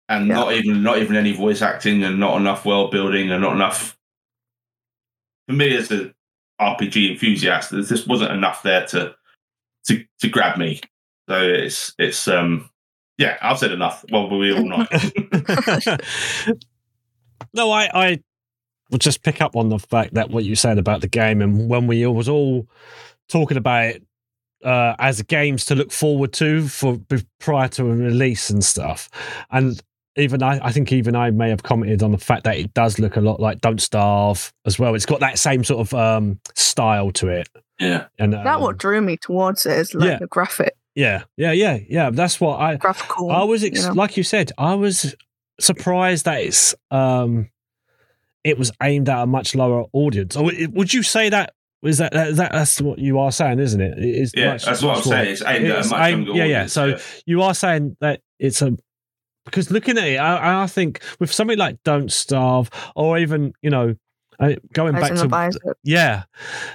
[0.09, 0.35] and Yeah.
[0.35, 3.97] not even not even any voice acting, and not enough world building, and not enough.
[5.47, 6.13] For me, as an
[6.59, 9.13] RPG enthusiast, there just wasn't enough there to
[9.87, 10.79] to to grab me.
[11.29, 12.69] So it's it's um
[13.17, 14.03] yeah, I've said enough.
[14.11, 14.85] Well, we all know.
[17.53, 18.19] no, I, I
[18.91, 21.69] will just pick up on the fact that what you said about the game, and
[21.69, 22.67] when we was all
[23.29, 24.03] talking about it
[24.63, 26.99] uh, as games to look forward to for
[27.39, 29.09] prior to a release and stuff,
[29.51, 29.81] and
[30.17, 32.99] even I, I think even I may have commented on the fact that it does
[32.99, 34.95] look a lot like Don't Starve as well.
[34.95, 37.49] It's got that same sort of um, style to it,
[37.79, 40.19] yeah, and that um, what drew me towards it is like yeah.
[40.19, 42.09] the graphic, yeah, yeah, yeah, yeah.
[42.09, 43.29] That's what I graphical.
[43.31, 43.93] I was ex- you know?
[43.93, 45.15] like you said, I was
[45.59, 47.49] surprised that it's um,
[48.43, 50.35] it was aimed at a much lower audience.
[50.35, 53.79] Or would you say that is that, that, that that's what you are saying, isn't
[53.81, 53.97] it?
[53.99, 55.31] It is Yeah, much- that's what I'm more- saying.
[55.31, 56.55] It's aimed at a much aimed- younger yeah, yeah.
[56.67, 58.75] audience, So you are saying that it's a
[59.45, 63.69] because looking at it, I, I think with something like "Don't Starve" or even you
[63.69, 63.95] know
[64.39, 66.23] uh, going As back to yeah,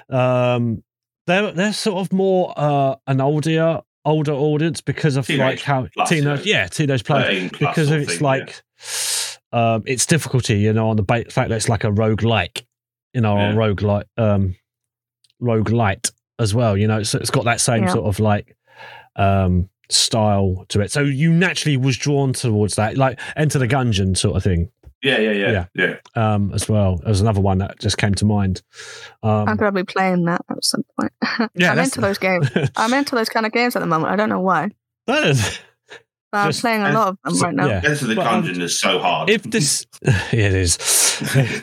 [0.09, 0.83] um,
[1.27, 6.09] they're they're sort of more uh, an older older audience because of like how plus,
[6.09, 6.63] teenage yeah.
[6.63, 8.63] yeah teenage plus 13 plus because of of its thing, like
[9.53, 12.67] um its difficulty you know on the ba- fact that it's like a rogue like
[13.13, 13.53] you know Yeah.
[13.53, 14.55] a rogue like um
[15.41, 17.93] rogue light as well you know so it's got that same Yeah.
[17.93, 18.57] sort of like
[19.17, 24.17] um style to it so you naturally was drawn towards that like enter the gungeon
[24.17, 24.71] sort of thing
[25.03, 25.67] yeah, yeah, yeah, Yeah.
[26.17, 26.35] yeah.
[26.35, 28.63] um as well there's another one that just came to mind
[29.23, 31.13] I'm um playing that at some point.
[31.55, 32.49] Yeah, I'm that's- into those games.
[32.77, 34.13] I'm into those kind of games at the moment.
[34.13, 34.71] I don't know why.
[35.07, 35.59] that is-
[36.33, 37.67] But I'm playing a lot of them so- right now.
[37.67, 37.81] yeah.
[37.85, 39.31] Enter the But, um, is so hard.
[39.31, 40.79] if this yeah, it is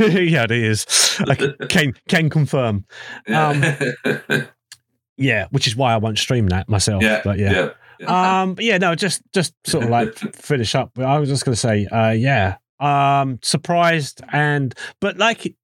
[0.09, 2.85] yeah it is like, can can confirm
[3.33, 3.63] um,
[5.17, 7.69] yeah which is why i won't stream that myself yeah, but yeah,
[7.99, 8.41] yeah.
[8.41, 11.55] um but yeah no just just sort of like finish up i was just gonna
[11.55, 15.55] say uh yeah um surprised and but like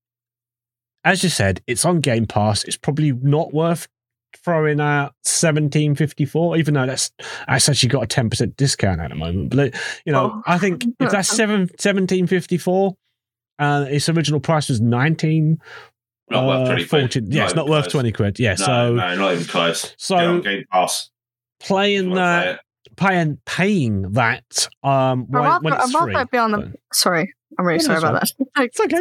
[1.05, 3.87] as you said it's on game pass it's probably not worth
[4.43, 7.11] throwing out 1754 even though that's
[7.47, 10.41] that's actually got a 10% discount at the moment but you know Oh.
[10.47, 12.95] i think if that's 7 1754
[13.59, 15.59] uh its original price was 19
[16.31, 17.01] Not worth uh, 20 quid.
[17.13, 17.91] 14 yeah it's not worth close.
[17.91, 19.93] 20 quid yeah No, so no, not even close.
[19.99, 21.11] so- Get on Game Pass.
[21.59, 22.59] playing that play it.
[22.95, 26.73] Paying paying that um when, rather, when it's free be on the.
[26.91, 28.31] Sorry, I'm really sorry about that.
[28.57, 28.97] It's okay.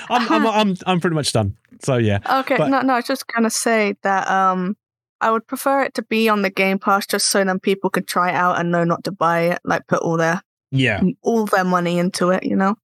[0.10, 1.56] I'm, I'm I'm I'm pretty much done.
[1.82, 4.76] So yeah, Okay, But- no, no, I was just gonna say that um,
[5.20, 8.06] I would prefer it to be on the Game Pass just so then people could
[8.06, 11.46] try it out and know not to buy it, like put all their yeah, all
[11.46, 12.44] their money into it.
[12.44, 12.76] You know,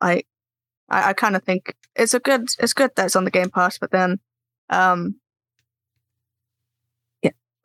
[0.00, 0.22] I
[0.88, 3.50] I, I kind of think it's a good it's good that it's on the Game
[3.50, 4.18] Pass, but then
[4.70, 5.16] um,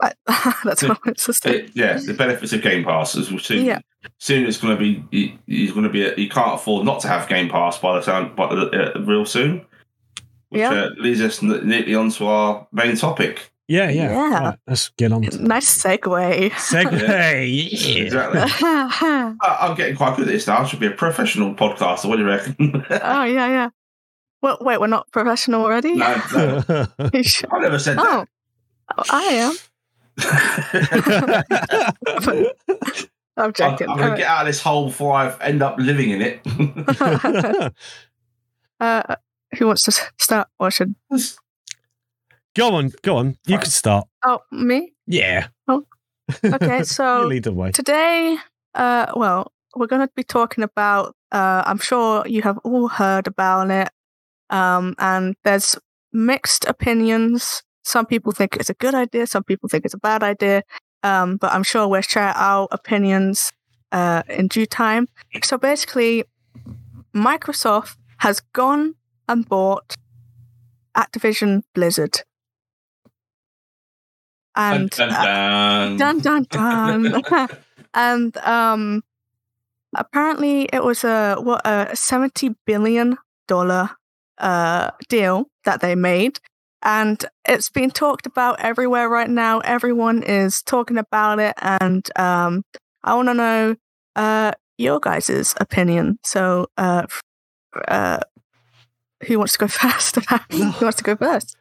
[0.02, 1.52] yeah, I, that's what I wanted to say.
[1.60, 3.66] It- yeah, the benefits of Game Pass is soon.
[3.66, 3.80] Yeah.
[4.20, 5.04] Soon it's going to be.
[5.12, 6.22] you- You're going to be.
[6.22, 9.26] You can't afford not to have Game Pass by the time, by the, uh, real
[9.26, 9.66] soon.
[10.50, 10.72] Which Yeah.
[10.74, 13.52] uh, leads us n- neatly onto our main topic.
[13.68, 14.12] yeah, yeah.
[14.12, 14.40] Yeah.
[14.50, 15.24] Right, let's get on.
[15.24, 16.52] To Nice segue.
[16.52, 17.02] Segue.
[17.02, 18.04] Yeah.
[18.04, 18.42] Exactly.
[18.42, 20.60] oh I- I'm getting quite good at this now.
[20.60, 22.06] I should be a professional podcaster.
[22.08, 22.56] What do you reckon?
[22.92, 23.70] Oh yeah, yeah.
[24.44, 25.96] Well, wait, we're not professional already.
[25.96, 28.26] no, no, I never said Oh,
[29.10, 29.56] I am.
[30.18, 31.96] That.
[33.38, 33.90] I'm I'm, joking.
[33.90, 36.42] I'm going to get out of this hole before I end up living in it.
[38.80, 39.16] uh,
[39.58, 40.48] who wants to start?
[40.60, 40.96] Or should?
[42.56, 43.38] go on, go on.
[43.46, 44.08] You can start.
[44.26, 44.94] Oh, me.
[45.06, 45.48] Yeah.
[46.44, 48.38] Okay, so lead the today,
[48.74, 51.16] uh, well, we're going to be talking about.
[51.32, 53.90] Uh, I'm sure you have all heard about it,
[54.50, 55.78] um, and there's
[56.14, 57.64] mixed opinions.
[57.86, 59.28] Some people think it's a good idea.
[59.28, 60.64] Some people think it's a bad idea.
[61.04, 63.54] Um, but I'm sure we'll share our opinions
[63.92, 65.08] uh, in due time.
[65.44, 66.24] So basically,
[67.16, 68.96] Microsoft has gone
[69.30, 69.96] and bought
[70.98, 72.24] Activision Blizzard.
[74.56, 77.24] And dun, uh, dun, dun dun dun.
[77.94, 79.04] and um,
[79.96, 83.18] apparently it was a what a seventy billion
[83.48, 83.92] dollar
[84.40, 86.40] uh deal that they made,
[86.86, 89.60] and it's been talked about everywhere right now.
[89.60, 92.64] Everyone is talking about it, and um,
[93.04, 93.76] I want to know
[94.16, 96.20] uh your guys' opinion.
[96.24, 97.08] So uh,
[97.88, 98.20] uh,
[99.28, 100.16] who wants to go first?
[100.52, 101.58] who wants to go first?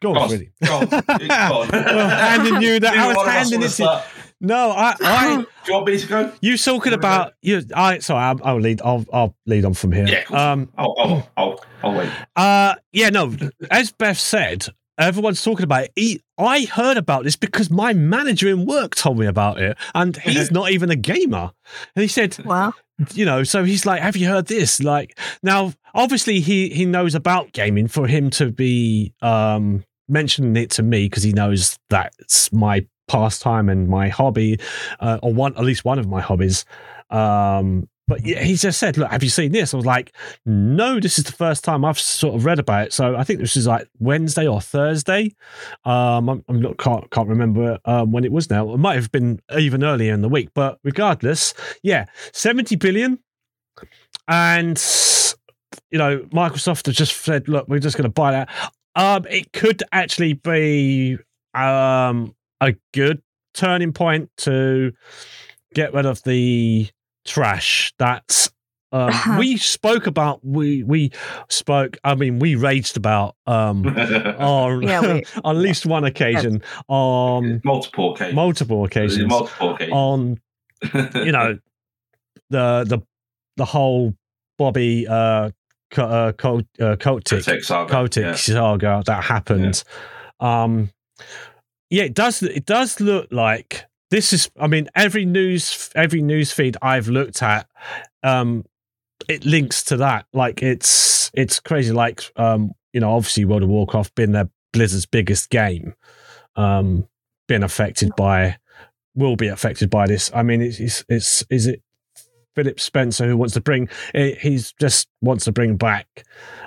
[0.00, 0.52] Go Go on, on, really.
[0.64, 1.04] go on, go on.
[1.72, 2.96] well, handing you that.
[2.96, 4.02] I was one of us handing it to.
[4.46, 5.00] Start.
[5.00, 6.32] No, I, I, Do you want me to go?
[6.40, 7.62] you talking about you.
[7.74, 8.80] I sorry, I'll, I'll lead.
[8.84, 10.06] I'll, I'll lead on from here.
[10.06, 10.36] Yeah, cool.
[10.36, 10.72] Um.
[10.76, 11.28] I'll.
[11.36, 12.10] oh, oh, wait.
[12.36, 12.74] Uh.
[12.92, 13.10] Yeah.
[13.10, 13.34] No.
[13.70, 14.66] As Beth said,
[14.98, 15.92] everyone's talking about it.
[15.96, 20.16] He, I heard about this because my manager in work told me about it, and
[20.22, 21.52] he's not even a gamer.
[21.94, 22.74] And he said, Wow.
[23.14, 27.14] you know, so he's like, "Have you heard this?" Like, now, obviously, he he knows
[27.14, 27.88] about gaming.
[27.88, 33.68] For him to be um mentioning it to me because he knows that's my pastime
[33.68, 34.58] and my hobby,
[35.00, 36.64] uh, or one at least one of my hobbies.
[37.10, 40.12] Um, but he just said, "Look, have you seen this?" I was like,
[40.46, 43.40] "No, this is the first time I've sort of read about it." So I think
[43.40, 45.34] this is like Wednesday or Thursday.
[45.84, 48.72] Um, I'm, I'm not can't can't remember um, when it was now.
[48.72, 51.52] It might have been even earlier in the week, but regardless,
[51.82, 53.18] yeah, 70 billion.
[54.26, 54.82] And,
[55.90, 58.48] you know, Microsoft has just said, look, we're just going to buy that.
[58.94, 61.18] Um, it could actually be
[61.54, 63.22] um, a good
[63.54, 64.92] turning point to
[65.74, 66.88] get rid of the
[67.24, 67.92] trash.
[67.98, 68.50] That's
[68.92, 71.10] um, we spoke about we we
[71.48, 71.98] spoke.
[72.04, 73.84] I mean, we raged about um,
[74.38, 78.34] on Yeah, we- on at least one occasion on multiple occasions.
[78.34, 79.92] multiple occasions Multiple occasions.
[79.94, 80.40] on
[81.24, 81.58] you know
[82.50, 82.98] the the
[83.56, 84.14] the whole
[84.56, 85.50] Bobby uh,
[85.90, 88.20] Co- uh, Col- uh, Kotick Kotick saga.
[88.20, 88.34] Yeah.
[88.34, 89.82] saga that happened.
[90.40, 90.90] Um,
[91.90, 92.42] yeah, it does.
[92.42, 94.50] It does look like this is.
[94.58, 97.66] I mean, every news every news feed I've looked at,
[98.22, 98.64] um,
[99.28, 100.26] it links to that.
[100.32, 101.92] Like it's it's crazy.
[101.92, 105.94] Like um, you know, obviously World of Warcraft being their Blizzard's biggest game,
[106.56, 107.08] um,
[107.46, 108.58] been affected by,
[109.14, 110.30] will be affected by this.
[110.34, 111.82] I mean, it's it's, it's is it
[112.54, 113.88] Philip Spencer who wants to bring?
[114.14, 116.24] eh, He's just wants to bring back.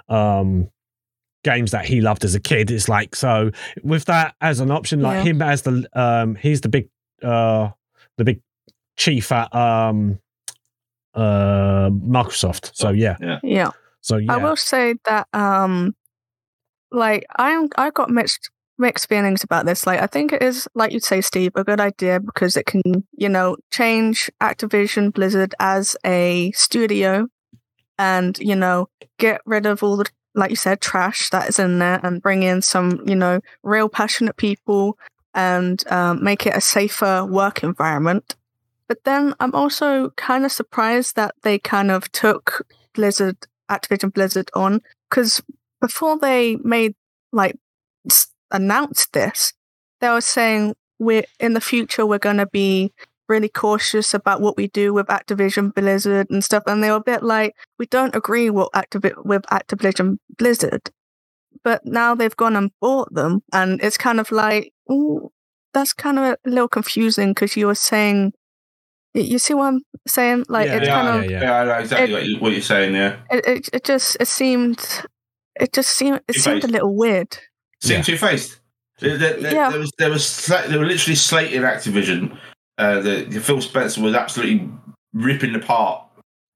[0.10, 0.70] Um,
[1.44, 3.50] games that he loved as a kid it's like so
[3.84, 5.32] with that as an option like Yeah.
[5.32, 6.90] him as the um he's the big
[7.24, 7.70] uh
[8.18, 8.42] the big
[8.98, 10.20] chief at um
[11.16, 13.72] uh microsoft so yeah Yeah.
[14.02, 15.96] so yeah I will say that um
[16.92, 19.86] like I'm I got mixed mixed feelings about this.
[19.86, 22.82] Like I think it is like you'd say, Steve, a good idea because it can,
[23.16, 27.28] you know, change Activision Blizzard as a studio
[28.00, 28.90] and, you know,
[29.20, 32.44] get rid of all the like you said, trash that is in there and bring
[32.44, 34.98] in some, you know, real passionate people
[35.34, 38.36] and um, make it a safer work environment.
[38.88, 43.38] But then I'm also kind of surprised that they kind of took Blizzard,
[43.70, 45.42] Activision Blizzard on because
[45.80, 46.96] before they made
[47.32, 47.58] like
[48.52, 49.54] announced this,
[50.02, 52.92] they were saying we're in the future we're going to be
[53.32, 57.12] really cautious about what we do with Activision Blizzard and stuff, and they were a
[57.14, 60.84] bit like we don't agree with Activi- with Activision Blizzard,
[61.64, 65.30] but now they've gone and bought them, and it's kind of like ooh,
[65.74, 68.34] that's kind of a little confusing because you were saying.
[69.14, 70.46] You see what I'm saying?
[70.48, 72.62] Like Yeah, it's yeah, kind of yeah, Yeah, I know exactly what, you, what you're
[72.62, 72.96] saying.
[72.96, 74.80] Yeah, it, it, it just it seemed
[75.60, 77.38] it just seemed it seemed a little weird.
[77.82, 78.04] seem Yeah.
[78.04, 78.62] two faced.
[79.02, 79.70] There, there, there- Yeah.
[79.70, 82.38] there was there was sla- they were literally slating Activision.
[82.82, 84.68] Uh, the, the Phil Spencer was absolutely
[85.14, 86.04] ripping apart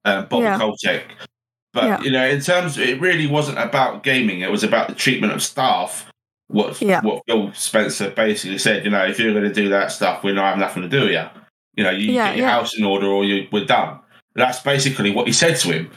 [0.06, 0.58] uh, Bobby Yeah.
[0.58, 1.06] Kotick.
[1.74, 2.02] But Yeah.
[2.02, 4.42] you know, in terms, it really wasn't about gaming.
[4.42, 6.10] It was about the treatment of staff.
[6.48, 7.02] What Yeah.
[7.02, 8.86] what Phil Spencer basically said.
[8.86, 11.02] You know, if you're going to do that stuff, we're not having nothing to do
[11.02, 11.26] with you.
[11.76, 14.00] You know, you Yeah, get your house in order, or you we're done.
[14.36, 15.92] That's basically what he said to him.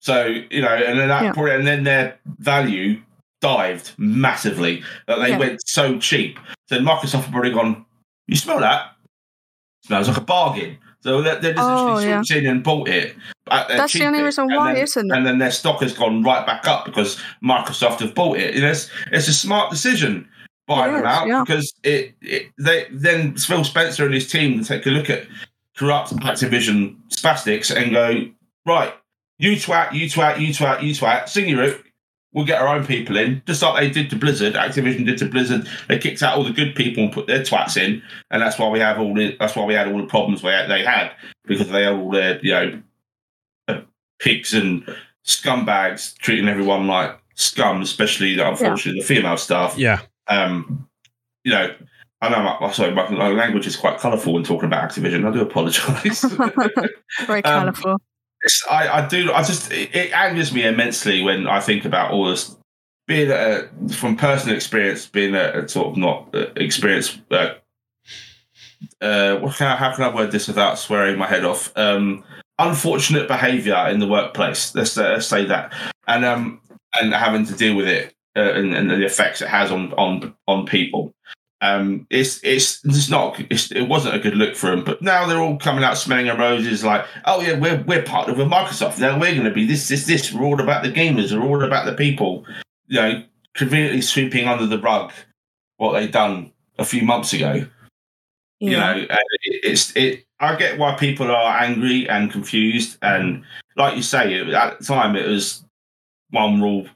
[0.00, 3.00] So you know, and then that probably, and then their value
[3.40, 4.82] dived massively.
[5.06, 6.38] That they went so cheap.
[6.68, 7.84] So Microsoft probably gone.
[8.26, 8.92] You smell that?
[9.84, 10.78] Smells like a bargain.
[11.00, 12.36] So they they just Oh, literally yeah.
[12.36, 13.14] in and bought it.
[13.46, 15.16] That's the only reason why, then- isn't it?
[15.16, 18.54] And then their stock has gone right back up because Microsoft have bought it.
[18.54, 20.28] You know, it's, it's a smart decision
[20.66, 21.42] buying them out yeah.
[21.44, 25.26] because it, it they then Phil Spencer and his team take a look at
[25.76, 28.26] corrupt Activision spastics and go
[28.66, 28.92] right,
[29.38, 31.84] you twat, you twat, you twat, you twat, sing your hook.
[32.38, 34.54] We'll get our own people in, just like they did to Blizzard.
[34.54, 35.68] Activision did to Blizzard.
[35.88, 38.68] They kicked out all the good people and put their twats in, and that's why
[38.68, 39.36] we have all the.
[39.40, 41.10] That's why we had all the problems we had, they had
[41.46, 42.82] because they had all their you know
[43.66, 43.80] uh,
[44.20, 44.84] pigs and
[45.26, 49.76] scumbags treating everyone like scum, especially unfortunately the female staff.
[49.76, 50.88] yeah Um,
[51.42, 51.74] you know,
[52.20, 52.56] I know.
[52.60, 55.26] My, sorry, my, my language is quite colourful when talking about Activision.
[55.26, 56.22] I do apologise.
[57.26, 57.98] Very Um, colourful.
[58.70, 59.32] I, I do.
[59.32, 62.54] I just it, it angers me immensely when I think about all this.
[63.06, 67.18] Being a, from personal experience, being a, a sort of not uh, experience.
[67.30, 67.54] Uh,
[69.00, 71.72] uh, what can I, how can I word this without swearing my head off?
[71.74, 72.22] Um,
[72.58, 74.74] unfortunate behaviour in the workplace.
[74.74, 75.72] Let's, uh, let's say that,
[76.06, 76.60] and um,
[77.00, 80.34] and having to deal with it uh, and, and the effects it has on on
[80.46, 81.14] on people.
[81.60, 85.26] Um, it's it's it's not it's, it wasn't a good look for them, but now
[85.26, 89.00] they're all coming out smelling of roses, like, oh yeah, we're we're partnered with Microsoft.
[89.00, 90.32] Now we're going to be this this this.
[90.32, 91.32] We're all about the gamers.
[91.32, 92.46] We're all about the people.
[92.86, 95.12] You know, conveniently sweeping under the rug
[95.78, 97.66] what they done a few months ago.
[98.60, 99.10] You know, it,
[99.42, 100.24] it's it.
[100.40, 103.44] I get why people are angry and confused, and
[103.76, 105.64] like you say, at the time it was
[106.30, 106.86] one rule.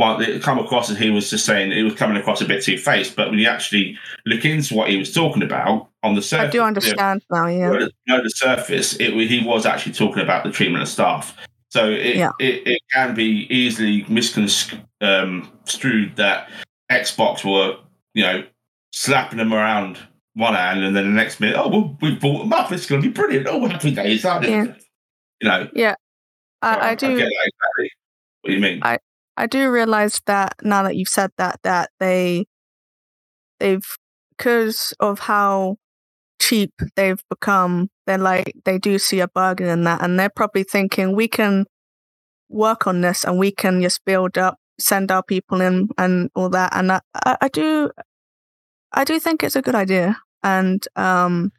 [0.00, 2.64] One, it come across as he was just saying it was coming across a bit
[2.64, 6.22] too faced, but when you actually look into what he was talking about on the
[6.22, 7.46] surface, I do understand now.
[7.48, 7.68] Yeah.
[7.68, 11.36] below below the surface, it, he was actually talking about the treatment of staff.
[11.68, 12.30] So it, Yeah.
[12.40, 15.52] it, it can be easily misconstrued um,
[16.16, 16.48] that
[16.90, 17.76] Xbox were,
[18.14, 18.42] you know,
[18.94, 19.98] slapping them around
[20.32, 22.72] one hand and then the next minute, oh, well, we bought them up.
[22.72, 23.46] It's going to be brilliant.
[23.46, 24.50] Oh, happy days, aren't it?
[24.50, 24.64] Yeah.
[25.42, 25.94] You know, Yeah.
[26.62, 27.08] I, I get do.
[27.08, 27.90] that exactly.
[28.40, 28.80] What do you mean?
[28.82, 28.98] I-
[29.40, 32.46] I do realize that now that you've said that, that they
[33.58, 33.86] they've
[34.36, 35.76] because of how
[36.38, 40.62] cheap they've become, they're like they do see a bargain in that, and they're probably
[40.62, 41.64] thinking we can
[42.50, 46.50] work on this and we can just build up, send our people in, and all
[46.50, 46.76] that.
[46.76, 47.90] And I, I, do,
[48.92, 50.18] I do think it's a good idea.
[50.42, 51.52] And um,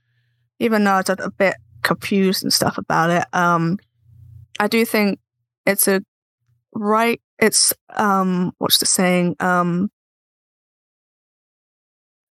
[0.60, 3.80] even though I was a bit confused and stuff about it, um,
[4.60, 5.20] I do think
[5.66, 6.02] it's a
[6.76, 7.22] right.
[7.42, 9.36] It's um, what's the saying?
[9.40, 9.90] Um,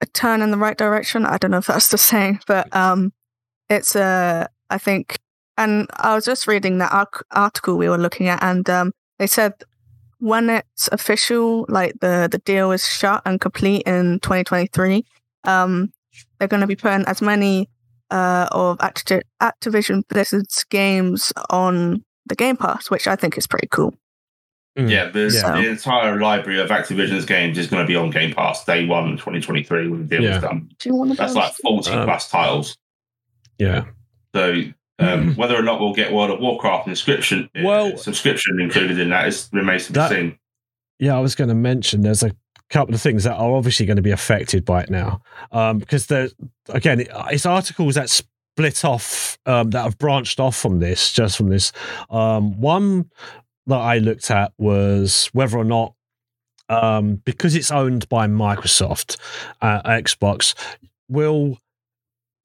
[0.02, 1.26] a turn in the right direction.
[1.26, 3.12] I don't know if that's the saying, but um,
[3.70, 4.48] it's a.
[4.70, 5.18] I think,
[5.58, 9.28] and I was just reading that arc- article we were looking at, and um, they
[9.28, 9.54] said
[10.20, 15.04] when it's official, like the the deal is shut and complete in 2023,
[15.46, 15.92] um,
[16.38, 17.68] they're going to be putting as many
[18.12, 23.68] uh, of Acti- Activision Blizzard's games on the Game Pass, which I think is pretty
[23.72, 23.96] cool.
[24.78, 24.90] Mm.
[24.90, 25.62] Yeah, the, yeah.
[25.62, 29.18] the entire library of Activision's games is going to be on Game Pass day one,
[29.18, 30.36] 2023, when the deal yeah.
[30.36, 30.70] is done.
[30.80, 32.78] Do you want to That's like 40 um, plus titles.
[33.58, 33.86] Yeah.
[34.34, 34.64] So
[35.00, 39.10] um, whether or not we'll get World of Warcraft inscription, Well- uh, subscription included in
[39.10, 40.38] that is remains to be That- seen.
[41.00, 42.32] Yeah, I was going to mention there's a
[42.70, 45.22] couple of things that are obviously going to be affected by it now,
[45.54, 46.36] um, because there's
[46.68, 51.48] again it's articles that split off um, that have branched off from this, just from
[51.48, 51.72] this.
[52.10, 53.10] Um, one
[53.70, 55.94] that I looked at was whether or not
[56.68, 59.18] um, because it's owned by Microsoft,
[59.62, 60.54] uh, Xbox
[61.08, 61.58] will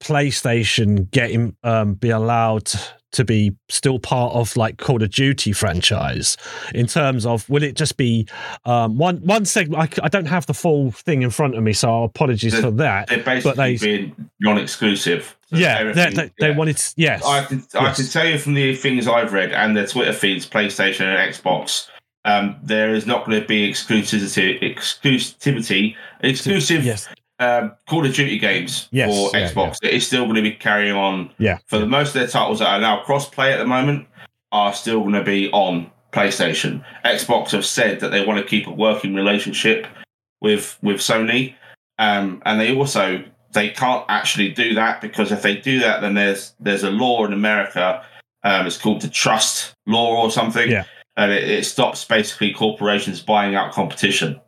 [0.03, 2.71] PlayStation get him um, be allowed
[3.11, 6.35] to be still part of like Call of Duty franchise
[6.73, 8.27] in terms of will it just be
[8.65, 9.97] um, one one segment?
[10.03, 13.07] I don't have the full thing in front of me, so apologies The- for that.
[13.07, 15.35] They're basically they- being non-exclusive.
[15.59, 18.53] Yeah, they, everything- they, they wanted to, yes, I can I can tell you from
[18.53, 21.87] the things I've read and the Twitter feeds, PlayStation and Xbox,
[22.25, 27.07] um, there is not going to be exclusivity, exclusivity, exclusive yes,
[27.39, 29.77] um, Call of Duty games Yes, for yeah, Xbox.
[29.83, 31.31] It is still going to be carrying on.
[31.37, 34.07] yeah, For the most of their titles that are now cross-play at the moment,
[34.51, 36.83] are still going to be on PlayStation.
[37.03, 39.85] Xbox have said that they want to keep a working relationship
[40.41, 41.55] with with Sony,
[41.99, 43.23] um, and they also
[43.55, 47.25] they can't actually do that because if they do that, then there's there's a law
[47.25, 48.05] in America.
[48.43, 50.83] Um, it's called the trust law or something, Yeah.
[51.17, 54.39] and it, it stops basically corporations buying out competition.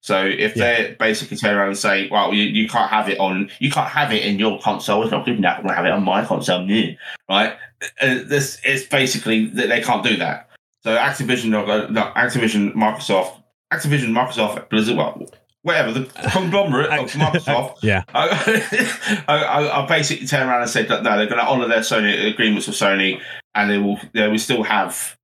[0.00, 0.82] So if Yeah.
[0.82, 3.88] they basically turn around and say, "Well, you, you can't have it on, you can't
[3.88, 5.02] have it in your console.
[5.02, 5.58] It's not good enough.
[5.58, 6.92] I'm going to have it on my console." Yeah.
[7.28, 7.56] Right?
[8.00, 10.48] Uh, this it's basically that they can't do that.
[10.82, 13.42] So Activision, uh, no, Activision, Microsoft,
[13.72, 15.24] Activision, Microsoft, Blizzard, well,
[15.62, 21.02] whatever the conglomerate of Microsoft yeah, I, I, I- basically turned around and said that
[21.02, 23.20] no, they're going to honour their Sony agreements with Sony,
[23.54, 25.16] and they will they will still have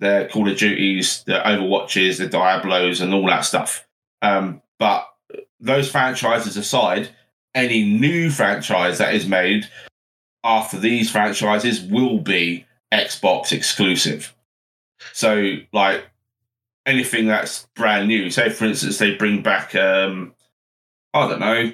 [0.00, 3.86] their Call of Duties, the Overwatches, the Diablos, and all that stuff.
[4.20, 5.06] Um, but
[5.60, 7.10] those franchises aside,
[7.54, 9.68] any new franchise that is made
[10.42, 14.34] after these franchises will be Xbox exclusive.
[15.12, 16.04] So, like
[16.86, 20.34] anything that's brand new, say for instance, they bring back, um,
[21.14, 21.72] I don't know,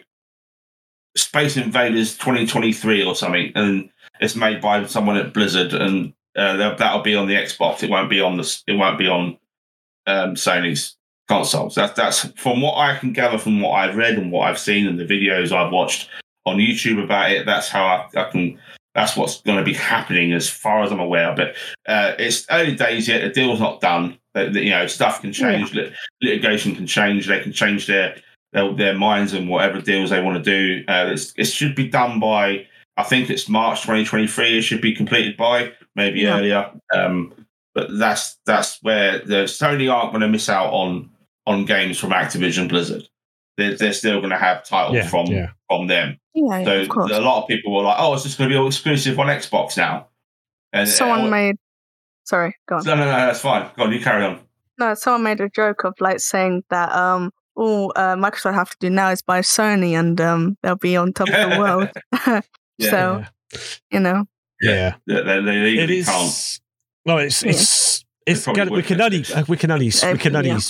[1.17, 3.91] Space Invaders 2023 or something, and
[4.21, 7.83] it's made by someone at Blizzard, and uh, that- that'll be on the Xbox.
[7.83, 8.63] It won't be on the.
[8.67, 9.37] It won't be on
[10.07, 10.97] um, Sony's
[11.29, 11.75] consoles.
[11.75, 14.87] That's that's from what I can gather from what I've read and what I've seen
[14.87, 16.09] and the videos I've watched
[16.47, 17.47] on YouTube about it.
[17.47, 18.59] That's how I, I can.
[18.95, 21.35] That's what's going to be happening as far as I'm aware.
[21.35, 21.57] But
[21.87, 23.23] uh, it's early days yet.
[23.23, 24.19] The deal's not done.
[24.47, 25.75] But, you know, stuff can change.
[25.75, 25.93] Lit-
[26.23, 27.27] litigation can change.
[27.27, 28.17] They can change their
[28.53, 30.85] their, their minds and whatever deals they want to do.
[30.89, 32.67] Uh, it's, it should be done by.
[32.97, 34.59] I think it's March 2023.
[34.59, 36.37] It should be completed by maybe Yeah.
[36.39, 36.71] earlier.
[36.95, 37.33] Um,
[37.75, 41.11] but that's that's where the Sony aren't going to miss out on
[41.47, 43.09] on games from Activision Blizzard.
[43.57, 45.51] They're, they're still going to have titles Yeah, from yeah.
[45.69, 46.19] from them.
[46.35, 47.13] Yeah, yeah, So of course.
[47.13, 49.27] a lot of people were like, "Oh, it's just going to be all exclusive on
[49.27, 50.09] Xbox now."
[50.73, 51.57] And Someone uh, made.
[52.29, 52.85] Sorry, go on.
[52.85, 53.71] No, no, no, that's fine.
[53.75, 54.41] Go on, you carry on.
[54.79, 58.77] No, someone made a joke of like saying that um all uh, Microsoft have to
[58.81, 61.89] do now is buy Sony and um they'll be on top of the world.
[62.81, 62.91] Yeah.
[62.91, 63.25] So
[63.91, 64.27] you know,
[64.61, 64.97] yeah.
[65.07, 66.07] They, they, they It legally is.
[66.07, 66.61] can't.
[67.07, 67.51] Well, it's Yeah.
[67.51, 70.61] it's it's probably gonna, we can only we can only we can only yeah.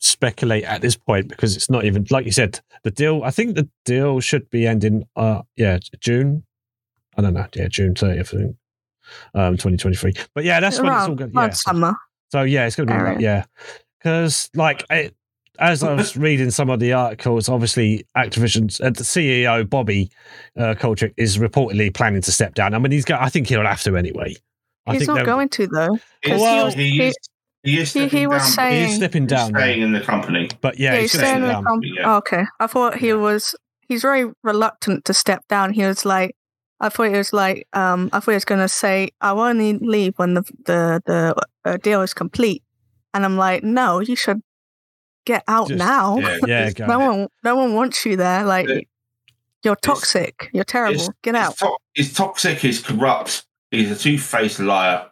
[0.00, 3.22] speculate at this point because it's not even like you said the deal.
[3.24, 5.04] I think the deal should be ending.
[5.14, 6.42] Uh, yeah, June.
[7.16, 7.46] I don't know.
[7.54, 8.34] Yeah, June thirtieth.
[8.34, 8.56] I think.
[9.34, 10.14] Um, twenty twenty three.
[10.34, 11.36] But yeah, that's when it's all around, going.
[11.36, 11.94] around Yeah, summer.
[12.32, 13.18] So yeah, it's going to be Area.
[13.20, 13.44] yeah,
[13.98, 15.14] because like it,
[15.58, 20.10] as I was reading some of the articles, obviously Activision's uh, the CEO Bobby
[20.58, 22.74] uh, Kotick is reportedly planning to step down.
[22.74, 23.22] I mean, he's got.
[23.22, 24.34] I think he'll have to anyway.
[24.86, 25.98] I He's think not going to though.
[26.22, 27.16] He's, Well, he, he- is,
[27.64, 30.48] he is he- he was down, saying- He's stepping he's down, staying in the company.
[30.60, 31.64] but yeah, Yeah, he's he's staying in the down.
[31.64, 32.12] com- Yeah.
[32.14, 32.44] oh, okay.
[32.60, 33.56] I thought he was
[33.88, 35.72] he's very reluctant to step down.
[35.72, 36.36] He was like,
[36.80, 40.14] I thought it was like, um, I thought he was gonna say, I'll only leave
[40.16, 41.34] when the the the
[41.64, 42.62] uh, deal is complete,
[43.14, 44.42] and I'm like, no, you should
[45.24, 46.18] get out Just- now.
[46.18, 47.08] Yeah, Yeah, no ahead.
[47.10, 48.44] one, no one wants you there.
[48.44, 48.80] Like, Yeah.
[49.64, 50.50] you're toxic.
[50.52, 50.94] You're terrible.
[50.94, 51.50] It's- Get out.
[51.52, 52.58] He's, to- he's toxic.
[52.58, 53.44] He's corrupt.
[53.70, 55.06] He's a two-faced liar.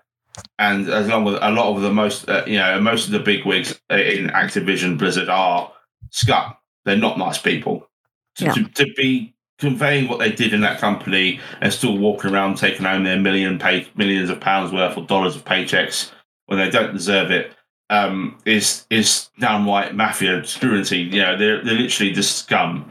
[0.58, 3.20] And as long as a lot of the most, uh, you know, most of the
[3.20, 5.72] big wigs in Activision Blizzard are
[6.10, 6.54] scum.
[6.84, 7.88] They're not nice people.
[8.36, 8.52] To, Yeah.
[8.52, 9.34] to, to be
[9.64, 13.58] conveying what they did in that company and still walking around taking home their million
[13.58, 16.10] pay, millions of pounds worth of dollars of paychecks
[16.46, 17.52] when they don't deserve it
[17.90, 20.98] um, is is downright mafia truancy.
[20.98, 22.90] You know, they're they're literally just scum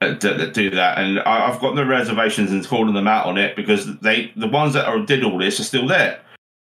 [0.00, 3.26] that, that, that do that, and I, I've got no reservations in calling them out
[3.26, 6.20] on it because they the ones that are, did all this are still there.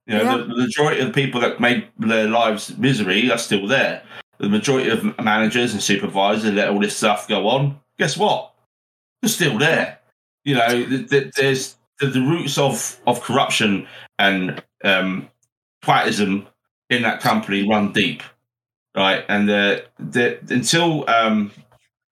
[0.06, 0.36] You know, Yeah.
[0.38, 4.02] the, the majority of the people that made their lives misery are still there.
[4.38, 7.78] The majority of managers and supervisors let all this stuff go on.
[7.98, 8.52] Guess what?
[9.22, 9.98] They're still there.
[10.44, 13.86] You know, th- th- there's the, the roots of of corruption
[14.18, 15.28] and um,
[16.90, 18.22] in that company run deep,
[18.96, 19.24] right?
[19.28, 21.50] And the, the until um,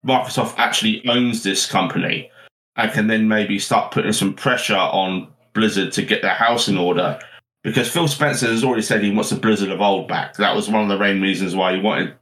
[0.07, 2.31] Microsoft actually owns this company
[2.77, 6.77] and can then maybe start putting some pressure on Blizzard to get their house in
[6.77, 7.19] order.
[7.62, 10.37] Because Phil Spencer has already said he wants the Blizzard of old back.
[10.37, 12.15] That was one of the main reasons why he wanted,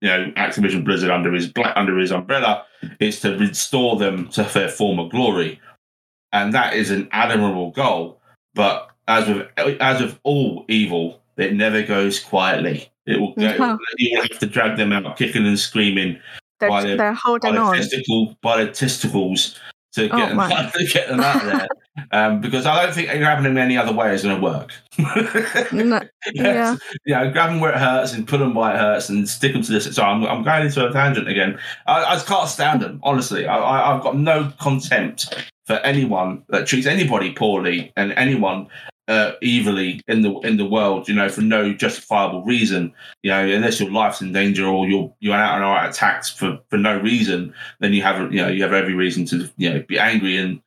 [0.00, 2.64] you know, Activision Blizzard under his black under his umbrella
[3.00, 5.60] is to restore them to their former glory,
[6.32, 8.20] and that is an admirable goal.
[8.54, 9.48] But as with
[9.80, 12.90] as with all evil, it never goes quietly.
[13.06, 13.56] It will go.
[13.56, 13.78] No.
[13.98, 16.18] You will have to drag them out, kicking and screaming
[16.60, 17.76] They're, by the- they're by holding the on.
[17.76, 19.58] testicle by the testicles
[19.94, 21.68] to get Oh, them to get them out of there.
[22.10, 24.72] um, because I don't think grabbing them any other way is going to work.
[25.72, 26.00] No,
[26.32, 26.76] yeah.
[27.04, 29.52] you know, grab them where it hurts and put them where it hurts and stick
[29.52, 29.94] them to this.
[29.94, 31.58] So I'm, I'm going into a tangent again.
[31.86, 33.46] I, I just can't stand them, honestly.
[33.46, 35.34] I, I, I've got no contempt
[35.66, 38.66] for anyone that treats anybody poorly and anyone
[39.08, 41.08] uh, evilly in the in the world.
[41.08, 42.92] You know, for no justifiable reason.
[43.22, 46.58] You know, unless your life's in danger or you're you're out and out attacked for,
[46.70, 49.84] for no reason, then you have you know you have every reason to you know
[49.86, 50.60] be angry and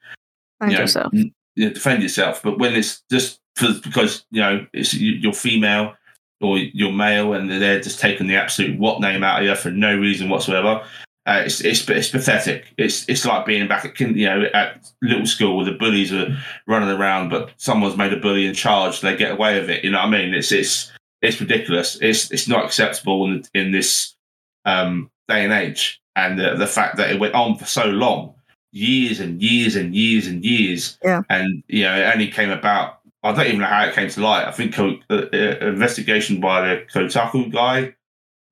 [0.61, 1.13] you know, yourself.
[1.13, 2.41] n- defend yourself.
[2.43, 5.93] But when it's just for, because you know it's you're female
[6.41, 9.71] or you're male and they're just taking the absolute what name out of you for
[9.71, 10.83] no reason whatsoever,
[11.27, 12.73] uh, it's, it's it's pathetic.
[12.77, 16.35] It's it's like being back at you know at little school where the bullies are
[16.67, 19.83] running around, but someone's made a bully in charge, they get away with it.
[19.83, 20.33] You know what I mean?
[20.33, 20.91] It's it's
[21.21, 21.97] it's ridiculous.
[22.01, 24.15] It's it's not acceptable in in this
[24.63, 28.33] um, day and age, and the, the fact that it went on for so long
[28.71, 30.97] years and years and years and years.
[31.03, 31.23] Yeah.
[31.29, 32.99] And you know, it only came about.
[33.23, 34.47] I don't even know how it came to light.
[34.47, 37.95] I think co- uh, uh, investigation by the Kotaku guy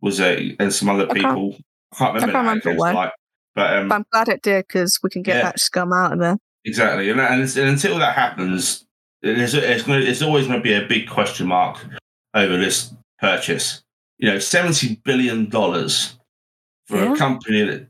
[0.02, 1.58] was a and some other can't- people.
[1.94, 2.94] I can't remember, I can't remember why.
[2.94, 3.12] light.
[3.56, 5.44] But um, But I'm glad it did because we can get Yeah.
[5.44, 6.38] that scum out of there.
[6.66, 8.86] Exactly, and, and, and until that happens,
[9.22, 11.78] there's, it's, gonna, it's always going to be a big question mark
[12.34, 13.84] over this purchase.
[14.18, 16.18] You know, seventy billion dollars
[16.88, 17.14] for Yeah.
[17.14, 17.88] a company that